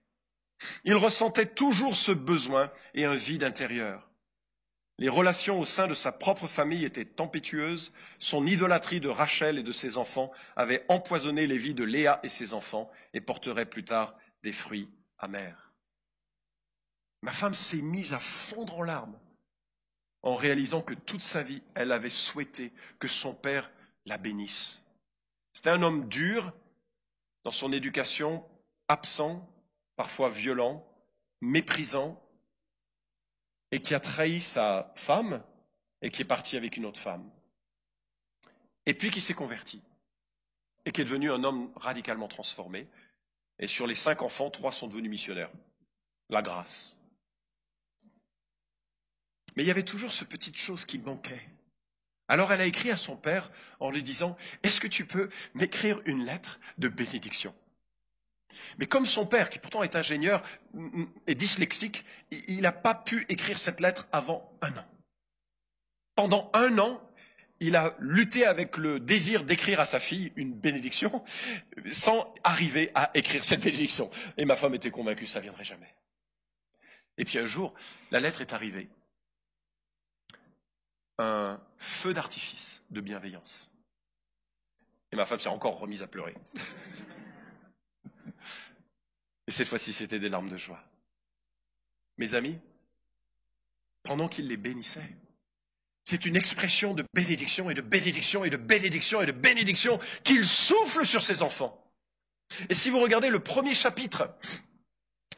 Il 0.85 0.95
ressentait 0.95 1.47
toujours 1.47 1.97
ce 1.97 2.13
besoin 2.13 2.71
et 2.93 3.07
un 3.07 3.15
vide 3.15 3.45
intérieur. 3.45 4.11
Les 4.99 5.09
relations 5.09 5.59
au 5.59 5.65
sein 5.65 5.87
de 5.87 5.95
sa 5.95 6.13
propre 6.13 6.47
famille 6.47 6.85
étaient 6.85 7.07
tempétueuses. 7.07 7.95
Son 8.19 8.47
idolâtrie 8.47 9.01
de 9.01 9.09
Rachel 9.09 9.59
et 9.59 9.63
de 9.63 9.73
ses 9.73 9.97
enfants 9.97 10.31
avait 10.55 10.85
empoisonné 10.89 11.47
les 11.47 11.57
vies 11.57 11.73
de 11.73 11.85
Léa 11.85 12.21
et 12.23 12.29
ses 12.29 12.53
enfants 12.53 12.91
et 13.15 13.23
porterait 13.23 13.65
plus 13.65 13.85
tard 13.87 14.15
des 14.43 14.53
fruits 14.53 14.91
amers. 15.19 15.70
Ma 17.23 17.33
femme 17.33 17.55
s'est 17.55 17.83
mise 17.83 18.13
à 18.13 18.19
fondre 18.19 18.79
en 18.79 18.83
larmes 18.83 19.19
en 20.23 20.35
réalisant 20.35 20.83
que 20.83 20.95
toute 20.95 21.23
sa 21.23 21.43
vie, 21.43 21.63
elle 21.75 21.93
avait 21.93 22.11
souhaité 22.11 22.73
que 22.99 23.09
son 23.09 23.35
père 23.35 23.71
la 24.05 24.19
bénisse. 24.19 24.85
C'était 25.53 25.71
un 25.71 25.83
homme 25.83 26.09
dur 26.09 26.53
dans 27.45 27.51
son 27.51 27.73
éducation, 27.73 28.45
absent, 28.89 29.49
parfois 29.97 30.29
violent, 30.29 30.87
méprisant, 31.41 32.23
et 33.71 33.81
qui 33.81 33.95
a 33.95 34.01
trahi 34.01 34.43
sa 34.43 34.93
femme 34.97 35.43
et 36.03 36.11
qui 36.11 36.23
est 36.23 36.27
parti 36.27 36.57
avec 36.57 36.77
une 36.77 36.87
autre 36.87 37.01
femme. 37.01 37.31
Et 38.87 38.95
puis 38.95 39.11
qui 39.11 39.21
s'est 39.21 39.35
converti 39.35 39.81
et 40.85 40.93
qui 40.93 41.01
est 41.01 41.05
devenu 41.05 41.31
un 41.31 41.45
homme 41.45 41.71
radicalement 41.77 42.29
transformé. 42.29 42.89
Et 43.59 43.67
sur 43.67 43.87
les 43.87 43.95
cinq 43.95 44.23
enfants, 44.23 44.51
trois 44.51 44.73
sont 44.73 44.89
devenus 44.89 45.11
missionnaires. 45.11 45.51
La 46.31 46.43
grâce. 46.43 46.97
Mais 49.57 49.65
il 49.65 49.67
y 49.67 49.71
avait 49.71 49.83
toujours 49.83 50.13
ce 50.13 50.25
petite 50.25 50.59
chose 50.59 50.85
qui 50.85 50.99
manquait. 50.99 51.43
Alors 52.29 52.53
elle 52.53 52.61
a 52.61 52.67
écrit 52.67 52.91
à 52.91 52.97
son 52.97 53.17
père 53.17 53.51
en 53.81 53.91
lui 53.91 54.03
disant, 54.03 54.37
est-ce 54.63 54.81
que 54.81 54.87
tu 54.87 55.05
peux 55.05 55.31
m'écrire 55.55 56.01
une 56.05 56.25
lettre 56.25 56.61
de 56.79 56.89
bénédiction? 56.89 57.55
Mais 58.79 58.87
comme 58.87 59.07
son 59.07 59.27
père, 59.27 59.51
qui 59.51 59.59
pourtant 59.59 59.83
est 59.83 59.97
ingénieur, 59.97 60.43
est 61.27 61.35
dyslexique, 61.35 62.05
il 62.31 62.61
n'a 62.61 62.73
pas 62.73 62.95
pu 62.95 63.27
écrire 63.29 63.59
cette 63.59 63.81
lettre 63.81 64.07
avant 64.13 64.57
un 64.63 64.77
an. 64.77 64.87
Pendant 66.15 66.51
un 66.55 66.79
an, 66.79 67.03
il 67.61 67.77
a 67.77 67.95
lutté 67.99 68.47
avec 68.47 68.77
le 68.77 69.01
désir 69.01 69.45
d'écrire 69.45 69.81
à 69.81 69.87
sa 69.87 70.01
fille 70.01 70.33
une 70.37 70.53
bénédiction 70.53 71.25
sans 71.91 72.33
arriver 72.43 72.91
à 72.95 73.11
écrire 73.15 73.45
cette 73.45 73.61
bénédiction. 73.61 74.11
Et 74.37 74.45
ma 74.45 74.57
femme 74.57 74.75
était 74.75 74.91
convaincue 74.91 75.25
que 75.25 75.31
ça 75.31 75.41
viendrait 75.41 75.65
jamais. 75.65 75.95
Et 77.19 77.25
puis 77.25 77.39
un 77.39 77.47
jour, 77.47 77.75
la 78.11 78.21
lettre 78.21 78.41
est 78.41 78.55
arrivée. 78.55 78.89
Un 81.23 81.61
feu 81.77 82.15
d'artifice 82.15 82.83
de 82.91 83.03
bienveillance. 83.03 83.71
Et 85.13 85.17
ma 85.17 85.27
femme 85.27 85.39
s'est 85.39 85.51
encore 85.51 85.79
remise 85.79 86.03
à 86.03 86.07
pleurer. 86.07 86.35
Et 89.47 89.51
cette 89.51 89.69
fois-ci, 89.69 89.93
c'était 89.93 90.19
des 90.19 90.31
larmes 90.31 90.49
de 90.49 90.57
joie. 90.57 90.83
Mes 92.17 92.35
amis, 92.35 92.59
pendant 94.03 94.29
qu'il 94.29 94.49
les 94.49 94.57
bénissait, 94.57 95.15
c'est 96.05 96.25
une 96.25 96.37
expression 96.37 96.95
de 96.95 97.05
bénédiction 97.13 97.69
et 97.69 97.75
de 97.75 97.83
bénédiction 97.83 98.43
et 98.45 98.51
de 98.51 98.57
bénédiction 98.57 99.21
et 99.21 99.27
de 99.27 99.33
bénédiction 99.33 100.01
qu'il 100.25 100.47
souffle 100.47 101.05
sur 101.05 101.21
ses 101.21 101.43
enfants. 101.43 101.87
Et 102.71 102.75
si 102.75 102.89
vous 102.89 102.99
regardez 102.99 103.29
le 103.29 103.41
premier 103.41 103.75
chapitre 103.75 104.35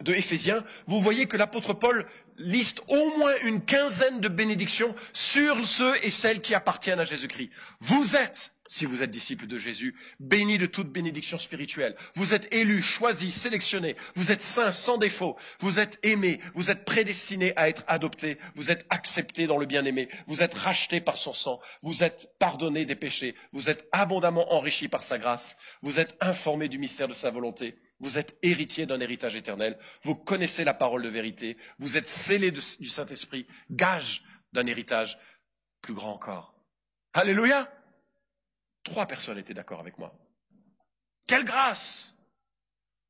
de 0.01 0.13
Éphésiens, 0.13 0.65
vous 0.87 1.01
voyez 1.01 1.27
que 1.27 1.37
l'apôtre 1.37 1.75
Paul 1.75 2.09
liste 2.39 2.83
au 2.89 3.17
moins 3.17 3.35
une 3.45 3.65
quinzaine 3.65 4.21
de 4.21 4.29
bénédictions 4.29 4.95
sur 5.13 5.67
ceux 5.67 5.95
et 6.05 6.11
celles 6.11 6.41
qui 6.41 6.55
appartiennent 6.55 7.01
à 7.01 7.05
Jésus-Christ. 7.05 7.51
Vous 7.81 8.17
êtes, 8.17 8.53
si 8.67 8.87
vous 8.87 9.03
êtes 9.03 9.11
disciples 9.11 9.47
de 9.47 9.59
Jésus, 9.59 9.95
bénis 10.19 10.59
de 10.59 10.67
toute 10.67 10.91
bénédiction 10.91 11.39
spirituelle. 11.39 11.97
Vous 12.15 12.35
êtes 12.35 12.53
élus, 12.55 12.83
choisis, 12.83 13.35
sélectionnés. 13.35 13.97
Vous 14.15 14.33
êtes 14.33 14.41
saints, 14.41 14.73
sans 14.73 14.99
défaut. 14.99 15.37
Vous 15.61 15.79
êtes 15.79 15.99
aimés. 16.03 16.41
Vous 16.55 16.71
êtes 16.71 16.85
prédestinés 16.85 17.53
à 17.57 17.69
être 17.69 17.85
adoptés. 17.87 18.39
Vous 18.55 18.71
êtes 18.71 18.87
acceptés 18.91 19.47
dans 19.47 19.59
le 19.59 19.67
bien-aimé. 19.67 20.09
Vous 20.27 20.43
êtes 20.43 20.55
rachetés 20.55 21.01
par 21.01 21.19
son 21.19 21.35
sang. 21.35 21.61
Vous 21.83 22.03
êtes 22.03 22.31
pardonnés 22.39 22.87
des 22.87 22.97
péchés. 22.97 23.35
Vous 23.53 23.69
êtes 23.69 23.89
abondamment 23.93 24.53
enrichis 24.53 24.89
par 24.89 25.03
sa 25.03 25.19
grâce. 25.19 25.57
Vous 25.83 25.99
êtes 25.99 26.17
informés 26.21 26.69
du 26.69 26.79
mystère 26.79 27.09
de 27.09 27.15
sa 27.15 27.31
volonté 27.31 27.77
vous 28.03 28.19
êtes 28.19 28.37
héritier 28.43 28.85
d'un 28.85 29.01
héritage 29.01 29.37
éternel, 29.37 29.79
vous 30.03 30.15
connaissez 30.15 30.65
la 30.65 30.75
parole 30.75 31.03
de 31.03 31.09
vérité, 31.09 31.57
vous 31.79 31.97
êtes 31.97 32.09
scellé 32.09 32.51
du 32.51 32.61
Saint-Esprit, 32.61 33.47
gage 33.71 34.25
d'un 34.53 34.67
héritage 34.67 35.19
plus 35.81 35.95
grand 35.95 36.13
encore. 36.13 36.55
Alléluia 37.15 37.73
Trois 38.85 39.07
personnes 39.07 39.39
étaient 39.39 39.55
d'accord 39.55 39.81
avec 39.81 39.97
moi. 39.99 40.13
Quelle 41.29 41.45
grâce 41.45 42.17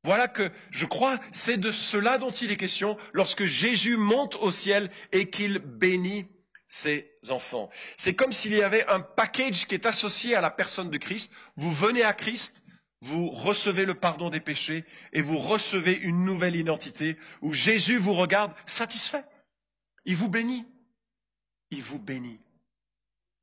Voilà 0.03 0.27
que 0.27 0.51
je 0.69 0.85
crois 0.85 1.19
c'est 1.31 1.57
de 1.57 1.71
cela 1.71 2.19
dont 2.19 2.31
il 2.31 2.51
est 2.51 2.57
question 2.57 2.97
lorsque 3.13 3.45
Jésus 3.45 3.97
monte 3.97 4.35
au 4.35 4.51
ciel 4.51 4.91
et 5.11 5.29
qu'il 5.31 5.57
bénit 5.57 6.27
ses 6.67 7.11
enfants. 7.29 7.69
C'est 7.97 8.15
comme 8.15 8.31
s'il 8.31 8.53
y 8.53 8.63
avait 8.63 8.87
un 8.87 8.99
package 8.99 9.67
qui 9.67 9.75
est 9.75 9.85
associé 9.85 10.35
à 10.35 10.41
la 10.41 10.51
personne 10.51 10.89
de 10.89 10.97
Christ. 10.97 11.31
Vous 11.55 11.71
venez 11.71 12.03
à 12.03 12.13
Christ, 12.13 12.62
vous 13.03 13.29
recevez 13.31 13.83
le 13.83 13.95
pardon 13.95 14.29
des 14.29 14.39
péchés 14.39 14.85
et 15.11 15.21
vous 15.21 15.37
recevez 15.37 15.91
une 15.91 16.23
nouvelle 16.23 16.55
identité 16.55 17.17
où 17.41 17.51
Jésus 17.51 17.97
vous 17.97 18.13
regarde 18.13 18.53
satisfait. 18.65 19.25
Il 20.05 20.15
vous 20.15 20.29
bénit. 20.29 20.65
Il 21.69 21.83
vous 21.83 21.99
bénit. 21.99 22.39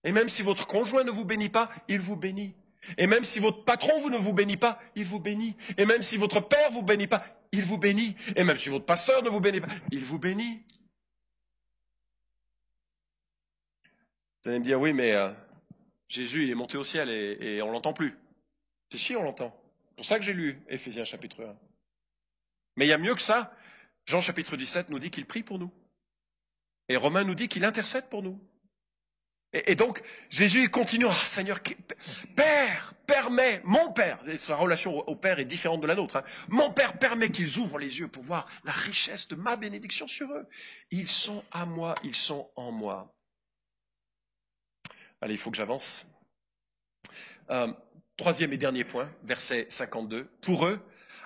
Et 0.03 0.13
même 0.13 0.31
si 0.31 0.41
votre 0.41 0.67
conjoint 0.67 1.05
ne 1.05 1.11
vous 1.11 1.27
bénit 1.27 1.51
pas, 1.51 1.71
il 1.89 2.01
vous 2.01 2.17
bénit. 2.17 2.55
Et 2.97 3.07
même 3.07 3.23
si 3.23 3.39
votre 3.39 3.63
patron 3.65 4.01
vous 4.01 4.09
ne 4.09 4.17
vous 4.17 4.33
bénit 4.33 4.57
pas, 4.57 4.81
il 4.97 5.05
vous 5.05 5.21
bénit. 5.21 5.55
Et 5.77 5.85
même 5.85 6.01
si 6.01 6.17
votre 6.17 6.41
père 6.41 6.71
vous 6.71 6.83
bénit 6.83 7.07
pas, 7.07 7.23
il 7.53 7.63
vous 7.63 7.77
bénit. 7.77 8.17
Et 8.37 8.45
même 8.45 8.57
si 8.57 8.71
votre 8.71 8.87
pasteur 8.87 9.23
ne 9.23 9.29
vous 9.29 9.41
bénit 9.41 9.61
pas, 9.61 9.69
il 9.93 10.01
vous 10.01 10.19
bénit. 10.19 10.63
Vous 14.43 14.49
allez 14.49 14.61
me 14.61 14.65
dire, 14.65 14.81
oui, 14.81 14.95
mais 14.95 15.13
euh, 15.13 15.31
Jésus, 16.09 16.51
est 16.51 16.55
monté 16.55 16.79
au 16.79 16.85
ciel 16.85 17.11
et, 17.11 17.57
et 17.57 17.61
on 17.61 17.71
l'entend 17.71 17.93
plus. 17.93 18.17
Si, 18.91 18.99
si, 18.99 19.17
on 19.17 19.23
l'entend. 19.23 19.55
C'est 19.89 19.97
pour 19.97 20.05
ça 20.05 20.19
que 20.19 20.25
j'ai 20.25 20.33
lu 20.33 20.63
Éphésiens 20.69 21.05
chapitre 21.05 21.45
1. 21.45 21.57
Mais 22.77 22.87
il 22.87 22.89
y 22.89 22.93
a 22.93 22.99
mieux 22.99 23.15
que 23.15 23.23
ça. 23.23 23.55
Jean 24.07 24.21
chapitre 24.21 24.57
17 24.57 24.91
nous 24.91 24.99
dit 24.99 25.11
qu'il 25.11 25.27
prie 25.27 25.43
pour 25.43 25.59
nous. 25.59 25.73
Et 26.89 26.97
Romain 26.97 27.25
nous 27.25 27.35
dit 27.35 27.49
qu'il 27.49 27.65
intercède 27.65 28.09
pour 28.09 28.23
nous. 28.23 28.41
Et, 29.53 29.75
donc, 29.75 30.03
Jésus 30.29 30.69
continue, 30.71 31.07
ah, 31.09 31.25
Seigneur, 31.25 31.61
Père, 32.37 32.95
permet, 33.05 33.61
mon 33.65 33.93
Père, 33.93 34.21
sa 34.39 34.55
relation 34.55 34.97
au 35.09 35.17
Père 35.17 35.41
est 35.41 35.45
différente 35.45 35.81
de 35.81 35.89
la 35.89 35.97
nôtre, 35.97 36.17
hein. 36.17 36.25
mon 36.49 36.73
Père 36.73 36.99
permet 37.01 37.31
qu'ils 37.31 37.59
ouvrent 37.59 37.81
les 37.81 37.99
yeux 37.99 38.07
pour 38.07 38.23
voir 38.23 38.47
la 38.63 38.71
richesse 38.71 39.27
de 39.27 39.35
ma 39.35 39.57
bénédiction 39.57 40.07
sur 40.07 40.31
eux. 40.31 40.49
Ils 40.93 41.09
sont 41.09 41.43
à 41.51 41.67
moi, 41.67 41.97
ils 42.05 42.15
sont 42.15 42.49
en 42.55 42.71
moi. 42.71 43.13
Allez, 45.21 45.35
il 45.35 45.39
faut 45.39 45.51
que 45.51 45.57
j'avance. 45.57 46.07
Euh, 47.51 47.73
Troisième 48.21 48.53
et 48.53 48.59
dernier 48.59 48.85
point, 48.85 49.11
verset 49.25 49.65
52. 49.71 50.29
Pour 50.43 50.67
eux, 50.67 50.79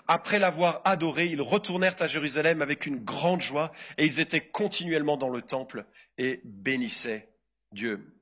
après 0.07 0.39
l'avoir 0.39 0.81
adoré, 0.85 1.27
ils 1.27 1.43
retournèrent 1.43 2.01
à 2.01 2.07
Jérusalem 2.07 2.63
avec 2.63 2.87
une 2.87 3.03
grande 3.03 3.43
joie 3.43 3.73
et 3.99 4.07
ils 4.07 4.21
étaient 4.21 4.41
continuellement 4.41 5.17
dans 5.17 5.29
le 5.29 5.43
temple 5.43 5.87
et 6.19 6.41
bénissaient 6.45 7.29
Dieu. 7.73 8.15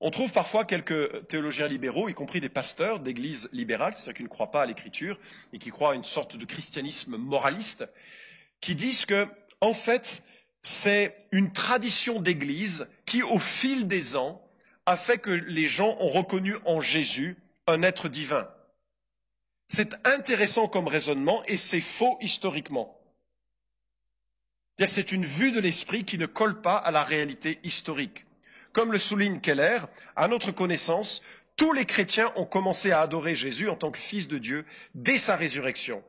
On 0.00 0.10
trouve 0.10 0.34
parfois 0.34 0.66
quelques 0.66 1.26
théologiens 1.28 1.66
libéraux, 1.66 2.10
y 2.10 2.14
compris 2.14 2.42
des 2.42 2.50
pasteurs 2.50 3.00
d'églises 3.00 3.48
libérales, 3.52 3.94
c'est-à-dire 3.94 4.12
qui 4.12 4.22
ne 4.24 4.28
croient 4.28 4.50
pas 4.50 4.60
à 4.60 4.66
l'écriture 4.66 5.18
et 5.54 5.58
qui 5.58 5.70
croient 5.70 5.92
à 5.92 5.94
une 5.94 6.04
sorte 6.04 6.36
de 6.36 6.44
christianisme 6.44 7.16
moraliste, 7.16 7.86
qui 8.60 8.74
disent 8.74 9.06
que, 9.06 9.26
en 9.62 9.72
fait, 9.72 10.22
c'est 10.62 11.16
une 11.32 11.54
tradition 11.54 12.20
d'église 12.20 12.86
qui, 13.06 13.22
au 13.22 13.38
fil 13.38 13.86
des 13.86 14.14
ans, 14.14 14.44
a 14.86 14.96
fait 14.96 15.18
que 15.18 15.30
les 15.30 15.66
gens 15.66 15.96
ont 16.00 16.08
reconnu 16.08 16.54
en 16.64 16.80
Jésus 16.80 17.36
un 17.66 17.82
être 17.82 18.08
divin. 18.08 18.48
C'est 19.68 19.94
intéressant 20.06 20.68
comme 20.68 20.88
raisonnement 20.88 21.42
et 21.46 21.56
c'est 21.56 21.80
faux 21.80 22.18
historiquement. 22.20 23.00
Que 24.76 24.86
c'est 24.88 25.12
une 25.12 25.24
vue 25.24 25.52
de 25.52 25.60
l'esprit 25.60 26.04
qui 26.04 26.18
ne 26.18 26.26
colle 26.26 26.60
pas 26.60 26.76
à 26.76 26.90
la 26.90 27.04
réalité 27.04 27.60
historique. 27.62 28.26
Comme 28.72 28.92
le 28.92 28.98
souligne 28.98 29.40
Keller, 29.40 29.80
à 30.16 30.28
notre 30.28 30.50
connaissance, 30.50 31.22
tous 31.56 31.72
les 31.72 31.86
chrétiens 31.86 32.32
ont 32.36 32.44
commencé 32.44 32.90
à 32.90 33.00
adorer 33.00 33.36
Jésus 33.36 33.68
en 33.68 33.76
tant 33.76 33.92
que 33.92 33.98
fils 33.98 34.26
de 34.26 34.38
Dieu 34.38 34.66
dès 34.94 35.18
sa 35.18 35.36
résurrection. 35.36 36.02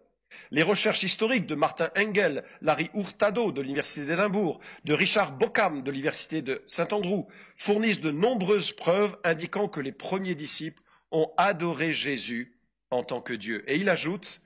Les 0.51 0.63
recherches 0.63 1.03
historiques 1.03 1.45
de 1.47 1.55
Martin 1.55 1.89
Engel, 1.97 2.43
Larry 2.61 2.89
Hurtado 2.93 3.51
de 3.51 3.61
l'Université 3.61 4.05
d'Édimbourg, 4.05 4.59
de 4.83 4.93
Richard 4.93 5.33
Bockham 5.33 5.83
de 5.83 5.91
l'Université 5.91 6.41
de 6.41 6.63
Saint-Andrew 6.67 7.27
fournissent 7.55 8.01
de 8.01 8.11
nombreuses 8.11 8.71
preuves 8.71 9.17
indiquant 9.23 9.67
que 9.67 9.79
les 9.79 9.91
premiers 9.91 10.35
disciples 10.35 10.81
ont 11.11 11.31
adoré 11.37 11.93
Jésus 11.93 12.57
en 12.91 13.03
tant 13.03 13.21
que 13.21 13.33
Dieu. 13.33 13.63
Et 13.67 13.77
il 13.77 13.89
ajoute, 13.89 14.41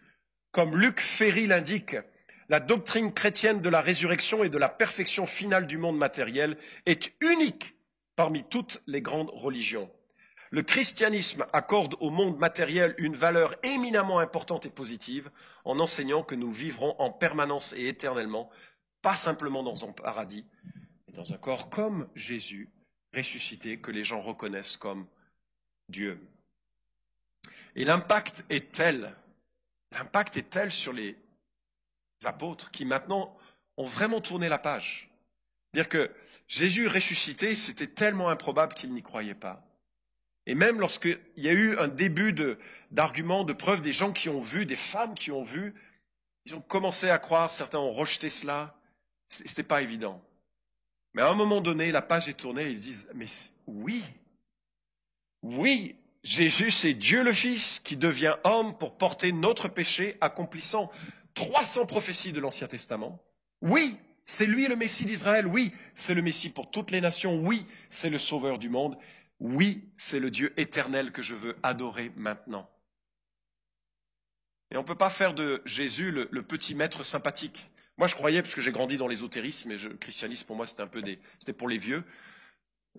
comme 0.52 0.78
Luc 0.78 0.99
Ferry 0.99 1.47
l'indique, 1.47 1.95
la 2.49 2.60
doctrine 2.60 3.13
chrétienne 3.13 3.62
de 3.62 3.69
la 3.69 3.82
résurrection 3.82 4.43
et 4.43 4.49
de 4.49 4.58
la 4.58 4.69
perfection 4.69 5.25
finale 5.25 5.67
du 5.67 5.78
monde 5.78 5.97
matériel 5.97 6.58
est 6.86 7.13
unique 7.21 7.75
parmi 8.15 8.43
toutes 8.43 8.82
les 8.88 9.02
grandes 9.02 9.30
religions. 9.32 9.89
Le 10.51 10.63
christianisme 10.63 11.45
accorde 11.53 11.95
au 11.99 12.09
monde 12.09 12.39
matériel 12.39 12.95
une 12.97 13.15
valeur 13.15 13.55
éminemment 13.63 14.19
importante 14.19 14.65
et 14.65 14.71
positive 14.71 15.29
en 15.63 15.79
enseignant 15.79 16.23
que 16.23 16.33
nous 16.33 16.51
vivrons 16.51 16.95
en 16.97 17.12
permanence 17.12 17.73
et 17.73 17.88
éternellement, 17.88 18.49
pas 19.03 19.15
simplement 19.15 19.62
dans 19.62 19.85
un 19.85 19.91
paradis, 19.91 20.45
mais 21.07 21.13
dans 21.13 21.33
un 21.33 21.38
corps 21.38 21.69
comme 21.69 22.09
Jésus, 22.15 22.69
ressuscité, 23.13 23.79
que 23.79 23.91
les 23.91 24.03
gens 24.03 24.21
reconnaissent 24.21 24.77
comme 24.77 25.05
Dieu. 25.88 26.19
Et 27.75 27.85
l'impact 27.85 28.43
est 28.49 28.71
tel, 28.71 29.15
l'impact 29.91 30.38
est 30.38 30.49
tel 30.49 30.71
sur 30.71 30.93
les 30.93 31.15
apôtres 32.25 32.71
qui 32.71 32.85
maintenant 32.85 33.38
ont 33.77 33.85
vraiment 33.85 34.19
tourné 34.19 34.49
la 34.49 34.57
page. 34.57 35.09
Dire 35.75 35.88
que 35.88 36.12
Jésus 36.47 36.88
ressuscité, 36.88 37.55
c'était 37.55 37.88
tellement 37.88 38.29
improbable 38.29 38.73
qu'ils 38.73 38.93
n'y 38.93 39.03
croyaient 39.03 39.35
pas. 39.35 39.68
Et 40.49 40.55
même 40.55 40.79
lorsqu'il 40.79 41.19
y 41.38 41.47
a 41.47 41.53
eu 41.53 41.77
un 41.77 41.88
début 41.88 42.33
d'arguments, 42.89 43.43
de, 43.43 43.53
preuves, 43.53 43.81
des 43.81 43.91
gens 43.91 44.12
qui 44.12 44.29
ont 44.29 44.39
vu, 44.39 44.65
des 44.65 44.75
femmes 44.75 45.13
qui 45.13 45.29
ont 45.31 45.43
vu, 45.43 45.75
ils 46.45 46.55
ont 46.55 46.62
commencé 46.62 47.07
à 47.07 47.19
croire, 47.19 47.51
certains 47.51 47.77
ont 47.77 47.93
rejeté 47.93 48.31
cela. 48.31 48.75
Ce 49.27 49.43
n'était 49.43 49.62
pas 49.62 49.83
évident. 49.83 50.19
Mais 51.13 51.21
à 51.21 51.29
un 51.29 51.35
moment 51.35 51.62
donné, 51.62 51.91
la 51.91 52.01
page 52.01 52.29
est 52.29 52.33
tournée 52.33 52.63
et 52.63 52.71
ils 52.71 52.79
disent, 52.79 53.07
mais 53.13 53.27
oui, 53.67 54.03
oui, 55.43 55.95
Jésus, 56.23 56.71
c'est 56.71 56.95
Dieu 56.95 57.23
le 57.23 57.31
Fils 57.31 57.79
qui 57.79 57.95
devient 57.95 58.38
homme 58.43 58.75
pour 58.75 58.97
porter 58.97 59.31
notre 59.31 59.67
péché, 59.67 60.17
accomplissant 60.19 60.89
300 61.35 61.85
prophéties 61.85 62.31
de 62.31 62.39
l'Ancien 62.39 62.65
Testament. 62.65 63.23
Oui, 63.62 64.00
c'est 64.25 64.47
lui 64.47 64.67
le 64.67 64.75
Messie 64.75 65.06
d'Israël. 65.06 65.45
Oui, 65.45 65.71
c'est 65.93 66.15
le 66.15 66.23
Messie 66.23 66.50
pour 66.50 66.71
toutes 66.71 66.89
les 66.89 67.02
nations. 67.02 67.39
Oui, 67.39 67.67
c'est 67.91 68.10
le 68.10 68.17
Sauveur 68.17 68.58
du 68.58 68.69
monde. 68.69 68.97
Oui, 69.40 69.90
c'est 69.96 70.19
le 70.19 70.31
Dieu 70.31 70.54
éternel 70.58 71.12
que 71.12 71.21
je 71.21 71.35
veux 71.35 71.56
adorer 71.63 72.12
maintenant. 72.15 72.69
Et 74.71 74.77
on 74.77 74.83
peut 74.83 74.96
pas 74.96 75.10
faire 75.10 75.33
de 75.33 75.62
Jésus 75.65 76.12
le, 76.12 76.44
petit 76.44 76.75
maître 76.75 77.04
sympathique. 77.04 77.69
Moi, 77.98 78.08
je 78.08 78.15
croyais, 78.15 78.42
parce 78.42 78.54
que 78.54 78.62
j'ai 78.62 78.71
grandi 78.71 78.98
dans 78.98 79.08
l'ésotérisme, 79.08 79.71
et 79.71 79.77
le 79.77 79.96
christianisme, 79.96 80.46
pour 80.46 80.56
moi, 80.56 80.67
c'était 80.67 80.81
un 80.83 80.87
peu 80.87 81.02
des, 81.02 81.19
c'était 81.37 81.54
pour 81.54 81.67
les 81.67 81.77
vieux. 81.77 82.04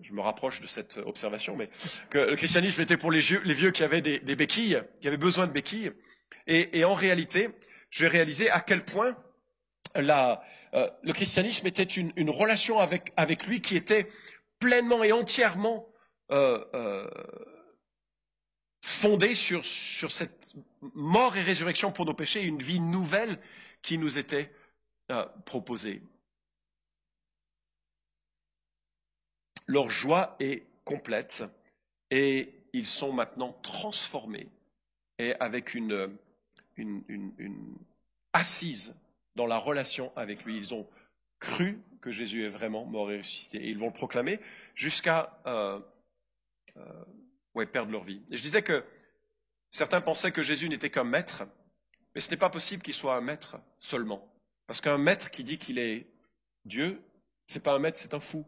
je 0.01 0.12
me 0.12 0.20
rapproche 0.20 0.61
de 0.61 0.66
cette 0.66 0.97
observation, 0.99 1.57
mais 1.57 1.70
que 2.11 2.18
le 2.18 2.36
christianisme 2.36 2.80
était 2.80 2.97
pour 2.97 3.12
les 3.12 3.20
vieux, 3.20 3.41
les 3.45 3.55
vieux 3.55 3.70
qui 3.70 3.82
avaient 3.82 4.03
des, 4.03 4.18
béquilles, 4.36 4.82
qui 5.01 5.09
avaient 5.09 5.16
besoin 5.16 5.47
de 5.47 5.53
béquilles. 5.53 5.93
Et, 6.47 6.84
en 6.84 6.95
réalité, 6.95 7.51
j'ai 7.91 8.09
réalisé 8.09 8.51
à 8.51 8.61
quel 8.61 8.84
point 8.84 9.16
euh, 9.97 10.36
le 11.03 11.12
christianisme 11.12 11.66
était 11.66 11.84
une, 11.84 12.30
relation 12.30 12.78
avec, 12.80 13.47
lui 13.47 13.61
qui 13.61 13.76
était 13.76 14.09
pleinement 14.59 15.05
et 15.05 15.12
entièrement 15.12 15.89
euh, 16.31 16.64
euh, 16.74 17.09
fondée 18.83 19.35
sur, 19.35 19.64
sur, 19.64 20.12
cette 20.12 20.55
mort 20.95 21.37
et 21.37 21.43
résurrection 21.43 21.93
pour 21.93 22.07
nos 22.07 22.14
péchés, 22.14 22.43
une 22.43 22.62
vie 22.62 22.81
nouvelle 22.81 23.39
qui 23.83 23.99
nous 23.99 24.18
était 24.18 24.53
proposée. 25.45 26.03
Leur 29.66 29.91
joie 29.91 30.37
est 30.41 30.66
complète 30.85 31.45
et 32.11 32.55
ils 32.72 32.87
sont 32.87 33.12
maintenant 33.12 33.53
transformés 33.62 34.49
et 35.18 35.35
avec 35.41 35.74
une, 35.74 36.16
une, 36.76 37.76
assise 38.33 38.95
dans 39.37 39.47
la 39.47 39.59
relation 39.59 40.12
avec 40.16 40.45
lui. 40.45 40.57
Ils 40.57 40.74
ont 40.74 40.89
cru 41.39 41.81
que 42.01 42.11
Jésus 42.11 42.45
est 42.45 42.49
vraiment 42.49 42.85
mort 42.85 43.11
et 43.12 43.18
ressuscité 43.18 43.59
et 43.59 43.68
ils 43.68 43.78
vont 43.78 43.89
le 43.89 43.93
proclamer 43.93 44.41
jusqu'à 44.74 45.41
euh, 45.47 45.81
euh, 46.77 47.05
perdre 47.66 47.93
leur 47.93 48.05
vie. 48.05 48.23
Et 48.31 48.37
je 48.37 48.43
disais 48.43 48.62
que 48.62 48.85
certains 49.71 50.01
pensaient 50.01 50.33
que 50.33 50.43
Jésus 50.43 50.68
n'était 50.68 50.91
qu'un 50.91 51.05
maître, 51.05 51.45
mais 52.14 52.21
ce 52.21 52.31
n'est 52.31 52.37
pas 52.37 52.51
possible 52.51 52.83
qu'il 52.83 52.95
soit 52.95 53.14
un 53.14 53.21
maître 53.21 53.59
seulement. 53.79 54.33
Parce 54.66 54.81
qu'un 54.81 54.99
maître 54.99 55.31
qui 55.31 55.45
dit 55.45 55.59
qu'il 55.59 55.79
est 55.79 56.07
Dieu, 56.64 57.03
ce 57.47 57.55
n'est 57.55 57.62
pas 57.62 57.75
un 57.75 57.79
maître, 57.79 57.99
c'est 57.99 58.14
un 58.14 58.21
fou. 58.21 58.47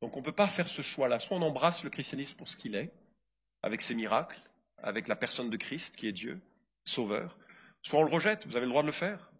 Donc 0.00 0.16
on 0.16 0.20
ne 0.20 0.24
peut 0.24 0.32
pas 0.32 0.48
faire 0.48 0.68
ce 0.68 0.82
choix-là. 0.82 1.18
Soit 1.18 1.36
on 1.36 1.42
embrasse 1.42 1.84
le 1.84 1.90
christianisme 1.90 2.36
pour 2.36 2.48
ce 2.48 2.56
qu'il 2.56 2.74
est, 2.74 2.92
avec 3.62 3.82
ses 3.82 3.94
miracles, 3.94 4.40
avec 4.78 5.08
la 5.08 5.16
personne 5.16 5.50
de 5.50 5.56
Christ 5.56 5.96
qui 5.96 6.08
est 6.08 6.12
Dieu, 6.12 6.40
Sauveur, 6.84 7.38
soit 7.82 8.00
on 8.00 8.04
le 8.04 8.12
rejette. 8.12 8.46
Vous 8.46 8.56
avez 8.56 8.66
le 8.66 8.70
droit 8.70 8.82
de 8.82 8.88
le 8.88 8.92
faire. 8.92 9.32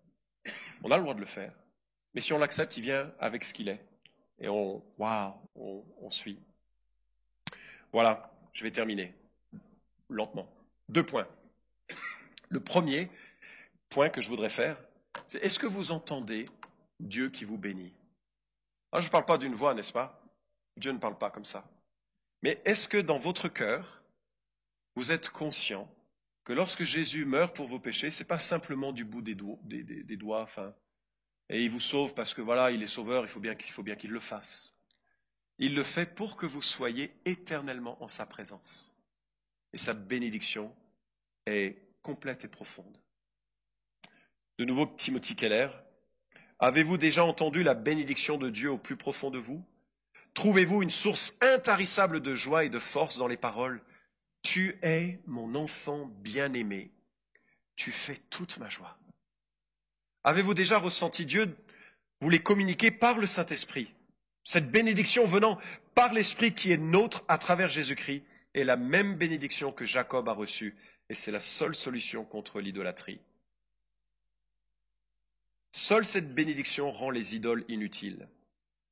On 0.83 0.91
a 0.91 0.97
le 0.97 1.03
droit 1.03 1.15
de 1.15 1.21
le 1.21 1.27
faire. 1.27 1.55
Mais 2.15 2.21
si 2.21 2.33
on 2.33 2.39
l'accepte, 2.39 2.77
il 2.77 2.83
vient 2.83 3.13
avec 3.19 3.45
ce 3.45 3.53
qu'il 3.53 3.69
est. 3.69 3.85
Et 4.39 4.49
on, 4.49 4.83
waouh, 4.99 5.35
on 5.55 6.11
suit. 6.11 6.41
Voilà, 7.95 8.29
je 8.53 8.65
vais 8.65 8.73
terminer 8.73 9.15
lentement. 10.09 10.53
Deux 10.89 11.07
points. 11.07 11.29
Le 12.49 12.59
premier 12.59 13.09
point 13.89 14.09
que 14.09 14.21
je 14.21 14.29
voudrais 14.29 14.49
faire, 14.49 14.77
c'est 15.29 15.39
est-ce 15.45 15.61
que 15.61 15.69
vous 15.69 15.93
entendez 15.93 16.47
Dieu 16.99 17.31
qui 17.31 17.45
vous 17.45 17.57
bénit? 17.57 17.93
Ah, 18.91 18.99
Je 18.99 19.07
ne 19.07 19.13
parle 19.13 19.27
pas 19.27 19.39
d'une 19.39 19.55
voix, 19.55 19.75
n'est-ce 19.75 19.93
pas? 19.93 20.21
Dieu 20.77 20.91
ne 20.91 20.99
parle 20.99 21.17
pas 21.17 21.31
comme 21.31 21.45
ça. 21.45 21.71
Mais 22.43 22.61
est-ce 22.65 22.89
que 22.89 22.99
dans 22.99 23.17
votre 23.17 23.47
cœur, 23.49 24.03
vous 24.97 25.13
êtes 25.13 25.29
conscient 25.29 25.89
que 26.43 26.53
lorsque 26.53 26.83
Jésus 26.83 27.25
meurt 27.25 27.55
pour 27.55 27.69
vos 27.69 27.79
péchés, 27.79 28.11
ce 28.11 28.25
n'est 28.25 28.27
pas 28.27 28.41
simplement 28.41 28.91
du 28.91 29.05
bout 29.05 29.23
des, 29.23 29.37
doigts, 30.17 30.43
enfin, 30.43 30.75
et 31.49 31.63
il 31.63 31.71
vous 31.71 31.79
sauve 31.79 32.13
parce 32.13 32.35
que 32.35 32.43
voilà, 32.43 32.73
il 32.73 32.83
est 32.83 32.89
sauveur, 32.89 33.23
il 33.23 33.29
faut 33.29 33.39
bien 33.39 33.55
qu'il 33.55 34.11
le 34.11 34.21
fasse? 34.21 34.74
Il 35.59 35.75
le 35.75 35.83
fait 35.83 36.07
pour 36.07 36.37
que 36.37 36.47
vous 36.47 36.63
soyez 36.63 37.15
éternellement 37.25 38.03
en 38.03 38.09
sa 38.09 38.27
présence. 38.27 38.95
Et 39.73 39.79
sa 39.79 39.93
bénédiction 39.93 40.75
est 41.47 41.77
complète 42.03 42.45
et 42.45 42.49
profonde. 42.49 42.99
De 44.59 44.65
nouveau, 44.65 44.87
Timothy 44.87 45.35
Keller, 45.35 45.69
avez-vous 46.59 46.97
déjà 46.97 47.25
entendu 47.25 47.63
la 47.63 47.75
bénédiction 47.75 48.39
de 48.39 48.51
Dieu 48.51 48.71
au 48.71 48.79
plus 48.79 48.97
profond 48.97 49.31
de 49.31 49.39
vous? 49.39 49.65
Trouvez-vous 50.35 50.83
une 50.83 50.91
source 50.91 51.35
intarissable 51.41 52.21
de 52.21 52.35
joie 52.35 52.65
et 52.65 52.69
de 52.69 52.79
force 52.79 53.19
dans 53.19 53.29
les 53.29 53.37
paroles 53.37 53.83
Tu 54.43 54.79
es 54.83 55.21
mon 55.27 55.55
enfant 55.55 56.07
bien-aimé, 56.07 56.91
tu 57.77 57.91
fais 57.91 58.17
toute 58.31 58.59
ma 58.59 58.69
joie. 58.69 58.99
Avez-vous 60.25 60.55
déjà 60.55 60.79
ressenti 60.79 61.25
Dieu 61.25 61.57
vous 62.21 62.31
les 62.31 62.43
communiquer 62.43 62.91
par 62.91 63.19
le 63.19 63.27
Saint-Esprit? 63.27 63.93
Cette 64.45 64.71
bénédiction 64.71 65.25
venant 65.25 65.59
par 65.95 66.13
l'Esprit 66.13 66.53
qui 66.53 66.71
est 66.71 66.77
nôtre 66.77 67.25
à 67.29 67.39
travers 67.39 67.71
Jésus-Christ 67.71 68.23
est 68.53 68.65
la 68.65 68.77
même 68.77 69.17
bénédiction 69.17 69.73
que 69.73 69.87
Jacob 69.87 70.29
a 70.29 70.33
reçue 70.33 70.77
et 71.09 71.15
c'est 71.15 71.33
la 71.33 71.41
seule 71.41 71.75
solution 71.75 72.25
contre 72.25 72.61
l'idolâtrie. 72.61 73.21
Seule 75.73 76.05
cette 76.05 76.35
bénédiction 76.35 76.91
rend 76.91 77.11
les 77.11 77.35
idoles 77.35 77.65
inutiles. 77.69 78.29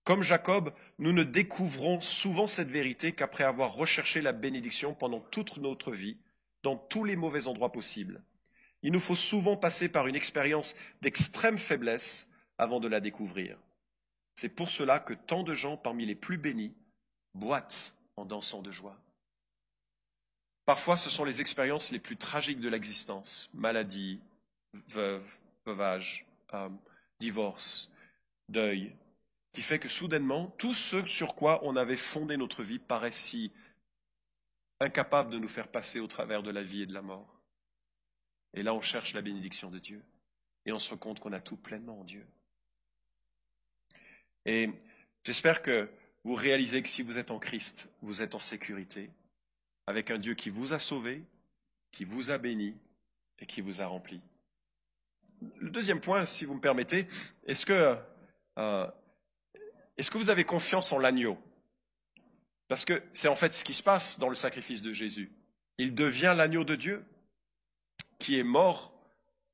Comme 0.04 0.22
Jacob, 0.22 0.74
nous 0.98 1.12
ne 1.12 1.22
découvrons 1.22 2.00
souvent 2.00 2.48
cette 2.48 2.70
vérité 2.70 3.12
qu'après 3.12 3.44
avoir 3.44 3.74
recherché 3.74 4.20
la 4.20 4.32
bénédiction 4.32 4.94
pendant 4.94 5.20
toute 5.20 5.58
notre 5.58 5.92
vie, 5.92 6.16
dans 6.64 6.76
tous 6.76 7.04
les 7.04 7.14
mauvais 7.14 7.46
endroits 7.46 7.70
possibles. 7.70 8.20
Il 8.82 8.92
nous 8.92 9.00
faut 9.00 9.14
souvent 9.14 9.56
passer 9.56 9.88
par 9.88 10.08
une 10.08 10.16
expérience 10.16 10.74
d'extrême 11.02 11.58
faiblesse 11.58 12.28
avant 12.58 12.80
de 12.80 12.88
la 12.88 13.00
découvrir. 13.00 13.58
C'est 14.42 14.48
pour 14.48 14.70
cela 14.70 14.98
que 14.98 15.14
tant 15.14 15.44
de 15.44 15.54
gens 15.54 15.76
parmi 15.76 16.04
les 16.04 16.16
plus 16.16 16.36
bénis 16.36 16.74
boitent 17.32 17.94
en 18.16 18.24
dansant 18.24 18.60
de 18.60 18.72
joie. 18.72 19.00
Parfois, 20.64 20.96
ce 20.96 21.10
sont 21.10 21.24
les 21.24 21.40
expériences 21.40 21.92
les 21.92 22.00
plus 22.00 22.16
tragiques 22.16 22.58
de 22.58 22.68
l'existence, 22.68 23.48
maladie, 23.54 24.18
veuve, 24.88 25.24
veuvage, 25.64 26.26
divorce, 27.20 27.92
deuil, 28.48 28.92
qui 29.52 29.62
fait 29.62 29.78
que 29.78 29.88
soudainement, 29.88 30.48
tout 30.58 30.74
ce 30.74 31.04
sur 31.04 31.36
quoi 31.36 31.60
on 31.62 31.76
avait 31.76 31.94
fondé 31.94 32.36
notre 32.36 32.64
vie 32.64 32.80
paraît 32.80 33.12
si 33.12 33.52
incapable 34.80 35.30
de 35.30 35.38
nous 35.38 35.46
faire 35.46 35.68
passer 35.68 36.00
au 36.00 36.08
travers 36.08 36.42
de 36.42 36.50
la 36.50 36.64
vie 36.64 36.82
et 36.82 36.86
de 36.86 36.94
la 36.94 37.02
mort. 37.02 37.40
Et 38.54 38.64
là, 38.64 38.74
on 38.74 38.80
cherche 38.80 39.14
la 39.14 39.22
bénédiction 39.22 39.70
de 39.70 39.78
Dieu. 39.78 40.02
Et 40.66 40.72
on 40.72 40.80
se 40.80 40.90
rend 40.90 40.98
compte 40.98 41.20
qu'on 41.20 41.32
a 41.32 41.40
tout 41.40 41.56
pleinement 41.56 42.00
en 42.00 42.04
Dieu. 42.04 42.26
Et 44.46 44.70
j'espère 45.24 45.62
que 45.62 45.88
vous 46.24 46.34
réalisez 46.34 46.82
que 46.82 46.88
si 46.88 47.02
vous 47.02 47.18
êtes 47.18 47.30
en 47.30 47.38
Christ, 47.38 47.88
vous 48.00 48.22
êtes 48.22 48.34
en 48.34 48.38
sécurité, 48.38 49.10
avec 49.86 50.10
un 50.10 50.18
Dieu 50.18 50.34
qui 50.34 50.50
vous 50.50 50.72
a 50.72 50.78
sauvé, 50.78 51.22
qui 51.90 52.04
vous 52.04 52.30
a 52.30 52.38
béni 52.38 52.74
et 53.38 53.46
qui 53.46 53.60
vous 53.60 53.80
a 53.80 53.86
rempli. 53.86 54.20
Le 55.58 55.70
deuxième 55.70 56.00
point, 56.00 56.24
si 56.24 56.44
vous 56.44 56.54
me 56.54 56.60
permettez, 56.60 57.06
est-ce 57.46 57.66
que 57.66 57.96
euh, 58.58 58.86
est-ce 59.96 60.10
que 60.10 60.18
vous 60.18 60.30
avez 60.30 60.44
confiance 60.44 60.92
en 60.92 60.98
l'agneau? 60.98 61.38
Parce 62.68 62.84
que 62.84 63.02
c'est 63.12 63.28
en 63.28 63.34
fait 63.34 63.52
ce 63.52 63.64
qui 63.64 63.74
se 63.74 63.82
passe 63.82 64.18
dans 64.18 64.28
le 64.28 64.34
sacrifice 64.34 64.82
de 64.82 64.92
Jésus. 64.92 65.30
Il 65.78 65.94
devient 65.94 66.34
l'agneau 66.36 66.64
de 66.64 66.76
Dieu 66.76 67.04
qui 68.18 68.38
est 68.38 68.44
mort, 68.44 68.94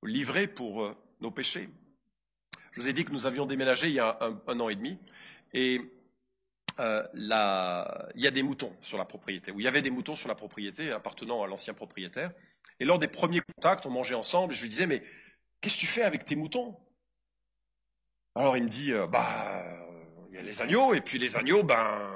livré 0.02 0.46
pour 0.46 0.84
euh, 0.84 0.96
nos 1.20 1.30
péchés. 1.30 1.68
Je 2.78 2.84
vous 2.84 2.88
ai 2.88 2.92
dit 2.92 3.04
que 3.04 3.10
nous 3.10 3.26
avions 3.26 3.44
déménagé 3.44 3.88
il 3.88 3.94
y 3.94 3.98
a 3.98 4.16
un, 4.20 4.60
an 4.60 4.68
et 4.68 4.76
demi 4.76 5.00
et 5.52 5.80
euh, 6.78 7.02
il 7.12 8.22
y 8.22 8.26
a 8.28 8.30
des 8.30 8.44
moutons 8.44 8.72
sur 8.82 8.98
la 8.98 9.04
propriété, 9.04 9.50
ou 9.50 9.58
il 9.58 9.64
y 9.64 9.66
avait 9.66 9.82
des 9.82 9.90
moutons 9.90 10.14
sur 10.14 10.28
la 10.28 10.36
propriété 10.36 10.92
appartenant 10.92 11.42
à 11.42 11.48
l'ancien 11.48 11.74
propriétaire. 11.74 12.30
Et 12.78 12.84
lors 12.84 13.00
des 13.00 13.08
premiers 13.08 13.40
contacts, 13.40 13.84
on 13.84 13.90
mangeait 13.90 14.14
ensemble, 14.14 14.54
je 14.54 14.62
lui 14.62 14.68
disais, 14.68 14.86
mais 14.86 15.02
qu'est-ce 15.60 15.74
que 15.74 15.80
tu 15.80 15.86
fais 15.86 16.04
avec 16.04 16.24
tes 16.24 16.36
moutons? 16.36 16.78
Alors 18.36 18.56
il 18.56 18.62
me 18.62 18.68
dit, 18.68 18.92
euh, 18.92 19.08
bah, 19.08 19.60
il 20.28 20.36
y 20.36 20.38
a 20.38 20.42
les 20.42 20.62
agneaux, 20.62 20.94
et 20.94 21.00
puis 21.00 21.18
les 21.18 21.34
agneaux, 21.34 21.64
ben, 21.64 22.12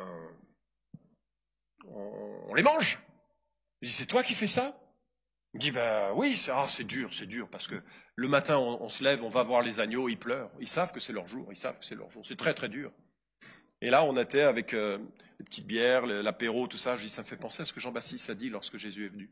on, 1.89 2.55
les 2.55 2.63
mange. 2.63 3.01
Je 3.81 3.89
dis, 3.89 3.93
c'est 3.93 4.07
toi 4.07 4.23
qui 4.23 4.35
fais 4.35 4.47
ça? 4.47 4.81
Il 5.55 5.61
dit, 5.61 5.71
ben 5.71 6.13
oui, 6.15 6.43
ah, 6.51 6.67
c'est 6.69 6.85
dur, 6.85 7.13
c'est 7.13 7.27
dur, 7.27 7.49
parce 7.49 7.67
que 7.67 7.83
le 8.15 8.29
matin, 8.29 8.57
on, 8.59 8.89
se 8.89 9.05
lève, 9.05 9.23
on 9.23 9.29
va 9.29 9.43
voir 9.43 9.61
les 9.61 9.81
agneaux, 9.81 10.09
ils 10.09 10.19
pleurent. 10.19 10.51
Ils 10.61 10.69
savent 10.69 10.93
que 10.93 11.01
c'est 11.01 11.13
leur 11.13 11.27
jour, 11.27 11.49
ils 11.51 11.59
savent 11.59 11.79
que 11.79 11.85
c'est 11.85 11.95
leur 11.95 12.11
jour. 12.11 12.25
C'est 12.25 12.37
très, 12.37 12.55
très 12.55 12.71
dur. 12.71 12.91
Et 13.83 13.91
là, 13.91 14.05
on 14.05 14.17
était 14.17 14.43
avec 14.43 14.73
euh, 14.73 14.99
les 15.39 15.45
petites 15.45 15.67
bières, 15.67 16.07
l'apéro, 16.07 16.67
tout 16.69 16.79
ça. 16.79 16.97
Je 16.97 17.03
dis, 17.03 17.11
ça 17.11 17.23
me 17.23 17.27
fait 17.27 17.37
penser 17.37 17.63
à 17.63 17.65
ce 17.67 17.73
que 17.73 17.81
Jean-Baptiste 17.81 18.31
a 18.31 18.35
dit 18.35 18.49
lorsque 18.49 18.79
Jésus 18.79 19.07
est 19.07 19.11
venu. 19.11 19.31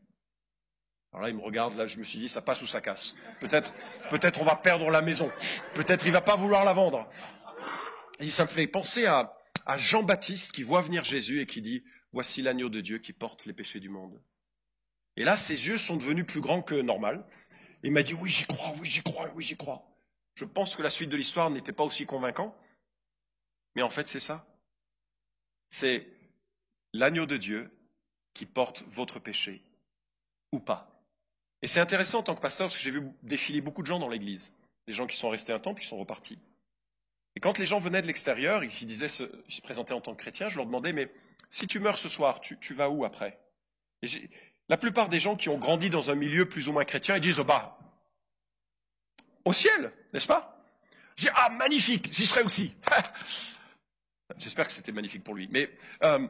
Alors 1.11 1.23
là, 1.23 1.29
il 1.29 1.35
me 1.35 1.41
regarde, 1.41 1.75
là, 1.75 1.87
je 1.87 1.97
me 1.97 2.03
suis 2.03 2.19
dit, 2.19 2.29
ça 2.29 2.41
passe 2.41 2.61
ou 2.61 2.67
ça 2.67 2.81
casse. 2.81 3.15
Peut-être, 3.39 3.73
peut-être 4.09 4.41
on 4.41 4.45
va 4.45 4.55
perdre 4.55 4.89
la 4.89 5.01
maison. 5.01 5.29
Peut-être 5.73 6.05
il 6.05 6.11
va 6.11 6.21
pas 6.21 6.35
vouloir 6.35 6.63
la 6.63 6.73
vendre. 6.73 7.09
Et 8.19 8.29
ça 8.29 8.43
me 8.43 8.49
fait 8.49 8.67
penser 8.67 9.05
à, 9.05 9.33
Jean-Baptiste 9.77 10.51
qui 10.53 10.63
voit 10.63 10.81
venir 10.81 11.03
Jésus 11.03 11.41
et 11.41 11.45
qui 11.45 11.61
dit 11.61 11.83
Voici 12.13 12.41
l'agneau 12.41 12.67
de 12.67 12.81
Dieu 12.81 12.97
qui 12.97 13.13
porte 13.13 13.45
les 13.45 13.53
péchés 13.53 13.79
du 13.79 13.89
monde. 13.89 14.21
Et 15.17 15.23
là, 15.23 15.37
ses 15.37 15.67
yeux 15.67 15.77
sont 15.77 15.97
devenus 15.97 16.25
plus 16.25 16.41
grands 16.41 16.61
que 16.61 16.75
normal. 16.75 17.25
Il 17.83 17.91
m'a 17.91 18.03
dit 18.03 18.13
Oui, 18.13 18.29
j'y 18.29 18.45
crois, 18.45 18.73
oui, 18.79 18.87
j'y 18.87 19.03
crois, 19.03 19.31
oui, 19.35 19.43
j'y 19.43 19.57
crois. 19.57 19.85
Je 20.35 20.45
pense 20.45 20.75
que 20.75 20.81
la 20.81 20.89
suite 20.89 21.09
de 21.09 21.17
l'histoire 21.17 21.49
n'était 21.49 21.73
pas 21.73 21.83
aussi 21.83 22.05
convaincant. 22.05 22.55
Mais 23.75 23.81
en 23.81 23.89
fait, 23.89 24.07
c'est 24.07 24.19
ça. 24.19 24.45
C'est 25.69 26.07
l'agneau 26.93 27.25
de 27.25 27.37
Dieu 27.37 27.71
qui 28.33 28.45
porte 28.45 28.83
votre 28.87 29.19
péché, 29.19 29.61
ou 30.51 30.59
pas. 30.59 30.87
Et 31.61 31.67
c'est 31.67 31.79
intéressant 31.79 32.19
en 32.19 32.23
tant 32.23 32.35
que 32.35 32.41
pasteur, 32.41 32.67
parce 32.67 32.77
que 32.77 32.83
j'ai 32.83 32.91
vu 32.91 33.03
défiler 33.23 33.61
beaucoup 33.61 33.81
de 33.81 33.87
gens 33.87 33.99
dans 33.99 34.09
l'église. 34.09 34.53
Des 34.87 34.93
gens 34.93 35.05
qui 35.05 35.17
sont 35.17 35.29
restés 35.29 35.53
un 35.53 35.59
temps, 35.59 35.73
puis 35.73 35.83
qui 35.83 35.89
sont 35.89 35.97
repartis. 35.97 36.39
Et 37.35 37.39
quand 37.39 37.57
les 37.57 37.65
gens 37.65 37.79
venaient 37.79 38.01
de 38.01 38.07
l'extérieur 38.07 38.63
et 38.63 38.67
qui 38.67 38.85
disaient, 38.85 39.09
se, 39.09 39.23
ils 39.47 39.53
se 39.53 39.61
présentaient 39.61 39.93
en 39.93 40.01
tant 40.01 40.15
que 40.15 40.21
chrétiens, 40.21 40.49
je 40.49 40.57
leur 40.57 40.65
demandais, 40.65 40.91
mais 40.91 41.13
si 41.49 41.67
tu 41.67 41.79
meurs 41.79 41.97
ce 41.97 42.09
soir, 42.09 42.41
tu, 42.41 42.57
tu 42.59 42.73
vas 42.73 42.89
où 42.89 43.05
après? 43.05 43.39
Et 44.01 44.07
La 44.71 44.77
plupart 44.77 45.09
des 45.09 45.19
gens 45.19 45.35
qui 45.35 45.49
ont 45.49 45.57
grandi 45.57 45.89
dans 45.89 46.11
un 46.11 46.15
milieu 46.15 46.47
plus 46.47 46.69
ou 46.69 46.71
moins 46.71 46.85
chrétien, 46.85 47.17
ils 47.17 47.21
disent, 47.21 47.39
oh 47.39 47.43
bah, 47.43 47.77
au 49.43 49.51
ciel, 49.51 49.91
n'est-ce 50.13 50.27
pas? 50.27 50.63
Je 51.17 51.23
dis, 51.23 51.29
ah, 51.35 51.49
magnifique, 51.49 52.07
j'y 52.13 52.25
serai 52.25 52.41
aussi. 52.41 52.73
J'espère 54.37 54.67
que 54.67 54.71
c'était 54.71 54.93
magnifique 54.93 55.25
pour 55.25 55.35
lui. 55.35 55.49
Mais 55.51 55.69
euh, 56.03 56.25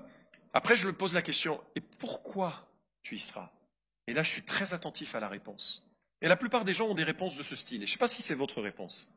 après, 0.54 0.76
je 0.76 0.88
lui 0.88 0.96
pose 0.96 1.14
la 1.14 1.22
question, 1.22 1.64
et 1.76 1.82
pourquoi 1.82 2.68
tu 3.04 3.16
y 3.16 3.20
seras? 3.20 3.52
Et 4.08 4.14
là, 4.14 4.24
je 4.24 4.32
suis 4.32 4.42
très 4.42 4.74
attentif 4.74 5.14
à 5.14 5.20
la 5.20 5.28
réponse. 5.28 5.88
Et 6.20 6.28
la 6.28 6.36
plupart 6.36 6.66
des 6.66 6.74
gens 6.74 6.88
ont 6.88 6.96
des 6.96 7.04
réponses 7.04 7.36
de 7.36 7.44
ce 7.44 7.56
style. 7.56 7.84
Et 7.84 7.86
je 7.86 7.92
ne 7.92 7.94
sais 7.94 8.00
pas 8.00 8.08
si 8.08 8.24
c'est 8.24 8.34
votre 8.34 8.60
réponse. 8.60 9.08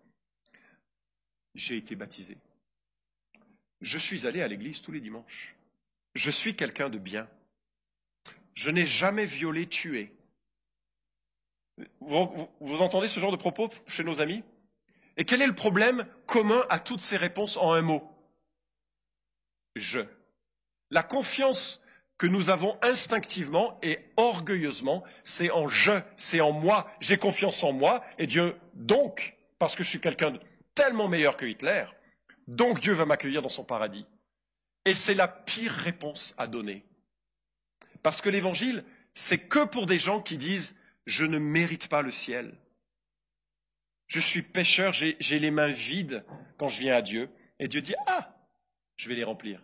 J'ai 1.55 1.79
été 1.79 1.97
baptisé. 1.97 2.37
Je 3.81 3.97
suis 3.97 4.27
allé 4.27 4.43
à 4.43 4.49
l'église 4.49 4.83
tous 4.83 4.93
les 4.93 5.01
dimanches. 5.01 5.57
Je 6.15 6.31
suis 6.31 6.55
quelqu'un 6.57 6.91
de 6.91 6.99
bien. 6.99 7.27
Je 8.55 8.71
n'ai 8.71 8.87
jamais 8.87 9.25
violé, 9.25 9.69
tué. 9.69 10.13
Vous, 12.01 12.81
entendez 12.81 13.09
ce 13.09 13.19
genre 13.19 13.33
de 13.33 13.37
propos 13.37 13.69
chez 13.87 14.05
nos 14.05 14.21
amis? 14.21 14.43
Et 15.17 15.25
quel 15.25 15.43
est 15.43 15.47
le 15.47 15.55
problème 15.55 16.07
commun 16.27 16.65
à 16.71 16.79
toutes 16.79 17.01
ces 17.01 17.17
réponses 17.17 17.57
en 17.57 17.73
un 17.73 17.83
mot? 17.83 18.03
Je. 19.75 20.01
La 20.91 21.03
confiance 21.03 21.83
que 22.17 22.27
nous 22.27 22.51
avons 22.51 22.79
instinctivement 22.83 23.79
et 23.83 23.99
orgueilleusement, 24.17 25.03
c'est 25.25 25.51
en 25.51 25.69
je, 25.69 26.01
c'est 26.17 26.41
en 26.41 26.53
moi. 26.53 26.89
J'ai 27.01 27.17
confiance 27.17 27.65
en 27.65 27.73
moi 27.73 28.05
et 28.19 28.29
Dieu, 28.29 28.57
donc, 28.75 29.37
parce 29.59 29.75
que 29.75 29.83
je 29.83 29.89
suis 29.89 30.01
quelqu'un 30.01 30.31
de 30.31 30.41
tellement 30.75 31.09
meilleur 31.09 31.37
que 31.37 31.47
Hitler, 31.47 31.87
donc 32.47 32.81
Dieu 32.81 32.93
va 32.93 33.05
m'accueillir 33.05 33.43
dans 33.43 33.49
son 33.49 33.65
paradis. 33.65 34.07
Et 34.85 34.95
c'est 34.95 35.15
la 35.15 35.27
pire 35.27 35.73
réponse 35.73 36.35
à 36.39 36.47
donner. 36.47 36.85
Parce 38.05 38.21
que 38.21 38.29
l'évangile, 38.29 38.85
c'est 39.15 39.39
que 39.39 39.65
pour 39.65 39.87
des 39.87 39.99
gens 39.99 40.21
qui 40.21 40.37
disent 40.37 40.77
je 41.07 41.25
ne 41.25 41.39
mérite 41.39 41.89
pas 41.89 42.03
le 42.03 42.11
ciel. 42.11 42.55
Je 44.09 44.21
suis 44.21 44.43
pécheur, 44.43 44.93
j'ai 44.93 45.39
les 45.39 45.51
mains 45.51 45.73
vides 45.73 46.23
quand 46.59 46.69
je 46.69 46.81
viens 46.81 46.95
à 46.97 47.03
Dieu. 47.03 47.31
Et 47.59 47.67
Dieu 47.67 47.81
dit, 47.81 47.95
ah, 48.07 48.37
je 48.97 49.09
vais 49.09 49.15
les 49.15 49.25
remplir. 49.25 49.63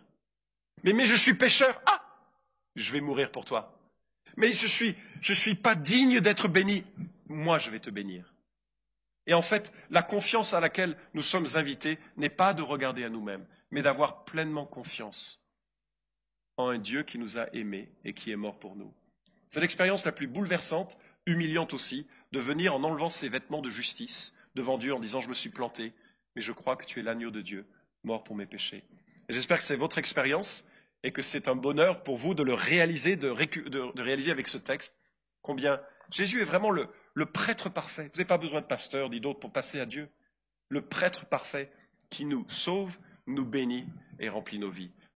Mais, 0.83 1.05
je 1.05 1.13
suis 1.13 1.35
pécheur, 1.35 1.79
ah, 1.85 2.03
je 2.75 2.91
vais 2.91 2.99
mourir 2.99 3.31
pour 3.31 3.45
toi. 3.45 3.79
Mais 4.37 4.53
je 4.53 4.65
suis, 4.65 4.95
je 5.21 5.33
suis 5.33 5.55
pas 5.55 5.75
digne 5.75 6.19
d'être 6.19 6.47
béni. 6.47 6.83
Moi, 7.27 7.59
je 7.59 7.69
vais 7.69 7.79
te 7.79 7.91
bénir. 7.91 8.33
Et 9.27 9.35
en 9.35 9.43
fait, 9.43 9.71
la 9.91 10.01
confiance 10.01 10.55
à 10.55 10.59
laquelle 10.59 10.97
nous 11.13 11.21
sommes 11.21 11.47
invités 11.53 11.99
n'est 12.17 12.29
pas 12.29 12.55
de 12.55 12.63
regarder 12.63 13.03
à 13.03 13.09
nous-mêmes, 13.09 13.45
mais 13.69 13.83
d'avoir 13.83 14.23
pleinement 14.23 14.65
confiance 14.65 15.40
un 16.69 16.77
Dieu 16.77 17.03
qui 17.03 17.17
nous 17.17 17.37
a 17.37 17.53
aimés 17.53 17.89
et 18.03 18.13
qui 18.13 18.31
est 18.31 18.35
mort 18.35 18.59
pour 18.59 18.75
nous. 18.75 18.93
C'est 19.47 19.59
l'expérience 19.59 20.05
la 20.05 20.11
plus 20.11 20.27
bouleversante 20.27 20.97
humiliante 21.25 21.73
aussi, 21.73 22.07
de 22.31 22.39
venir 22.39 22.73
en 22.75 22.83
enlevant 22.83 23.09
ses 23.09 23.29
vêtements 23.29 23.61
de 23.61 23.69
justice 23.69 24.33
devant 24.55 24.77
Dieu 24.77 24.93
en 24.93 24.99
disant 24.99 25.21
je 25.21 25.29
me 25.29 25.33
suis 25.33 25.49
planté, 25.49 25.93
mais 26.35 26.41
je 26.41 26.51
crois 26.51 26.75
que 26.75 26.85
tu 26.85 26.99
es 26.99 27.03
l'agneau 27.03 27.31
de 27.31 27.41
Dieu, 27.41 27.65
mort 28.03 28.23
pour 28.23 28.35
mes 28.35 28.45
péchés. 28.45 28.83
J'espère 29.29 29.57
que 29.57 29.63
c'est 29.63 29.75
votre 29.75 29.97
expérience 29.97 30.67
et 31.03 31.11
que 31.11 31.21
c'est 31.21 31.47
un 31.47 31.55
bonheur 31.55 32.03
pour 32.03 32.17
vous 32.17 32.33
de 32.33 32.43
le 32.43 32.53
réaliser, 32.53 33.15
de, 33.15 33.29
réaliser 34.01 34.31
avec 34.31 34.47
ce 34.47 34.57
texte 34.57 34.97
combien 35.41 35.81
Jésus 36.09 36.41
est 36.41 36.45
vraiment 36.45 36.71
le, 36.71 36.87
le 37.13 37.25
prêtre 37.25 37.69
parfait. 37.69 38.03
Vous 38.03 38.17
n'avez 38.17 38.25
pas 38.25 38.37
besoin 38.37 38.61
de 38.61 38.65
pasteur 38.65 39.09
ni 39.09 39.19
d'autres 39.19 39.39
pour 39.39 39.51
passer 39.51 39.79
à 39.79 39.85
Dieu. 39.85 40.09
Le 40.69 40.81
prêtre 40.81 41.25
parfait 41.25 41.71
qui 42.09 42.25
nous 42.25 42.45
sauve, 42.49 42.97
nous 43.27 43.45
bénit 43.45 43.85
et 44.19 44.29
remplit 44.29 44.59
nos 44.59 44.69
vies. 44.69 44.91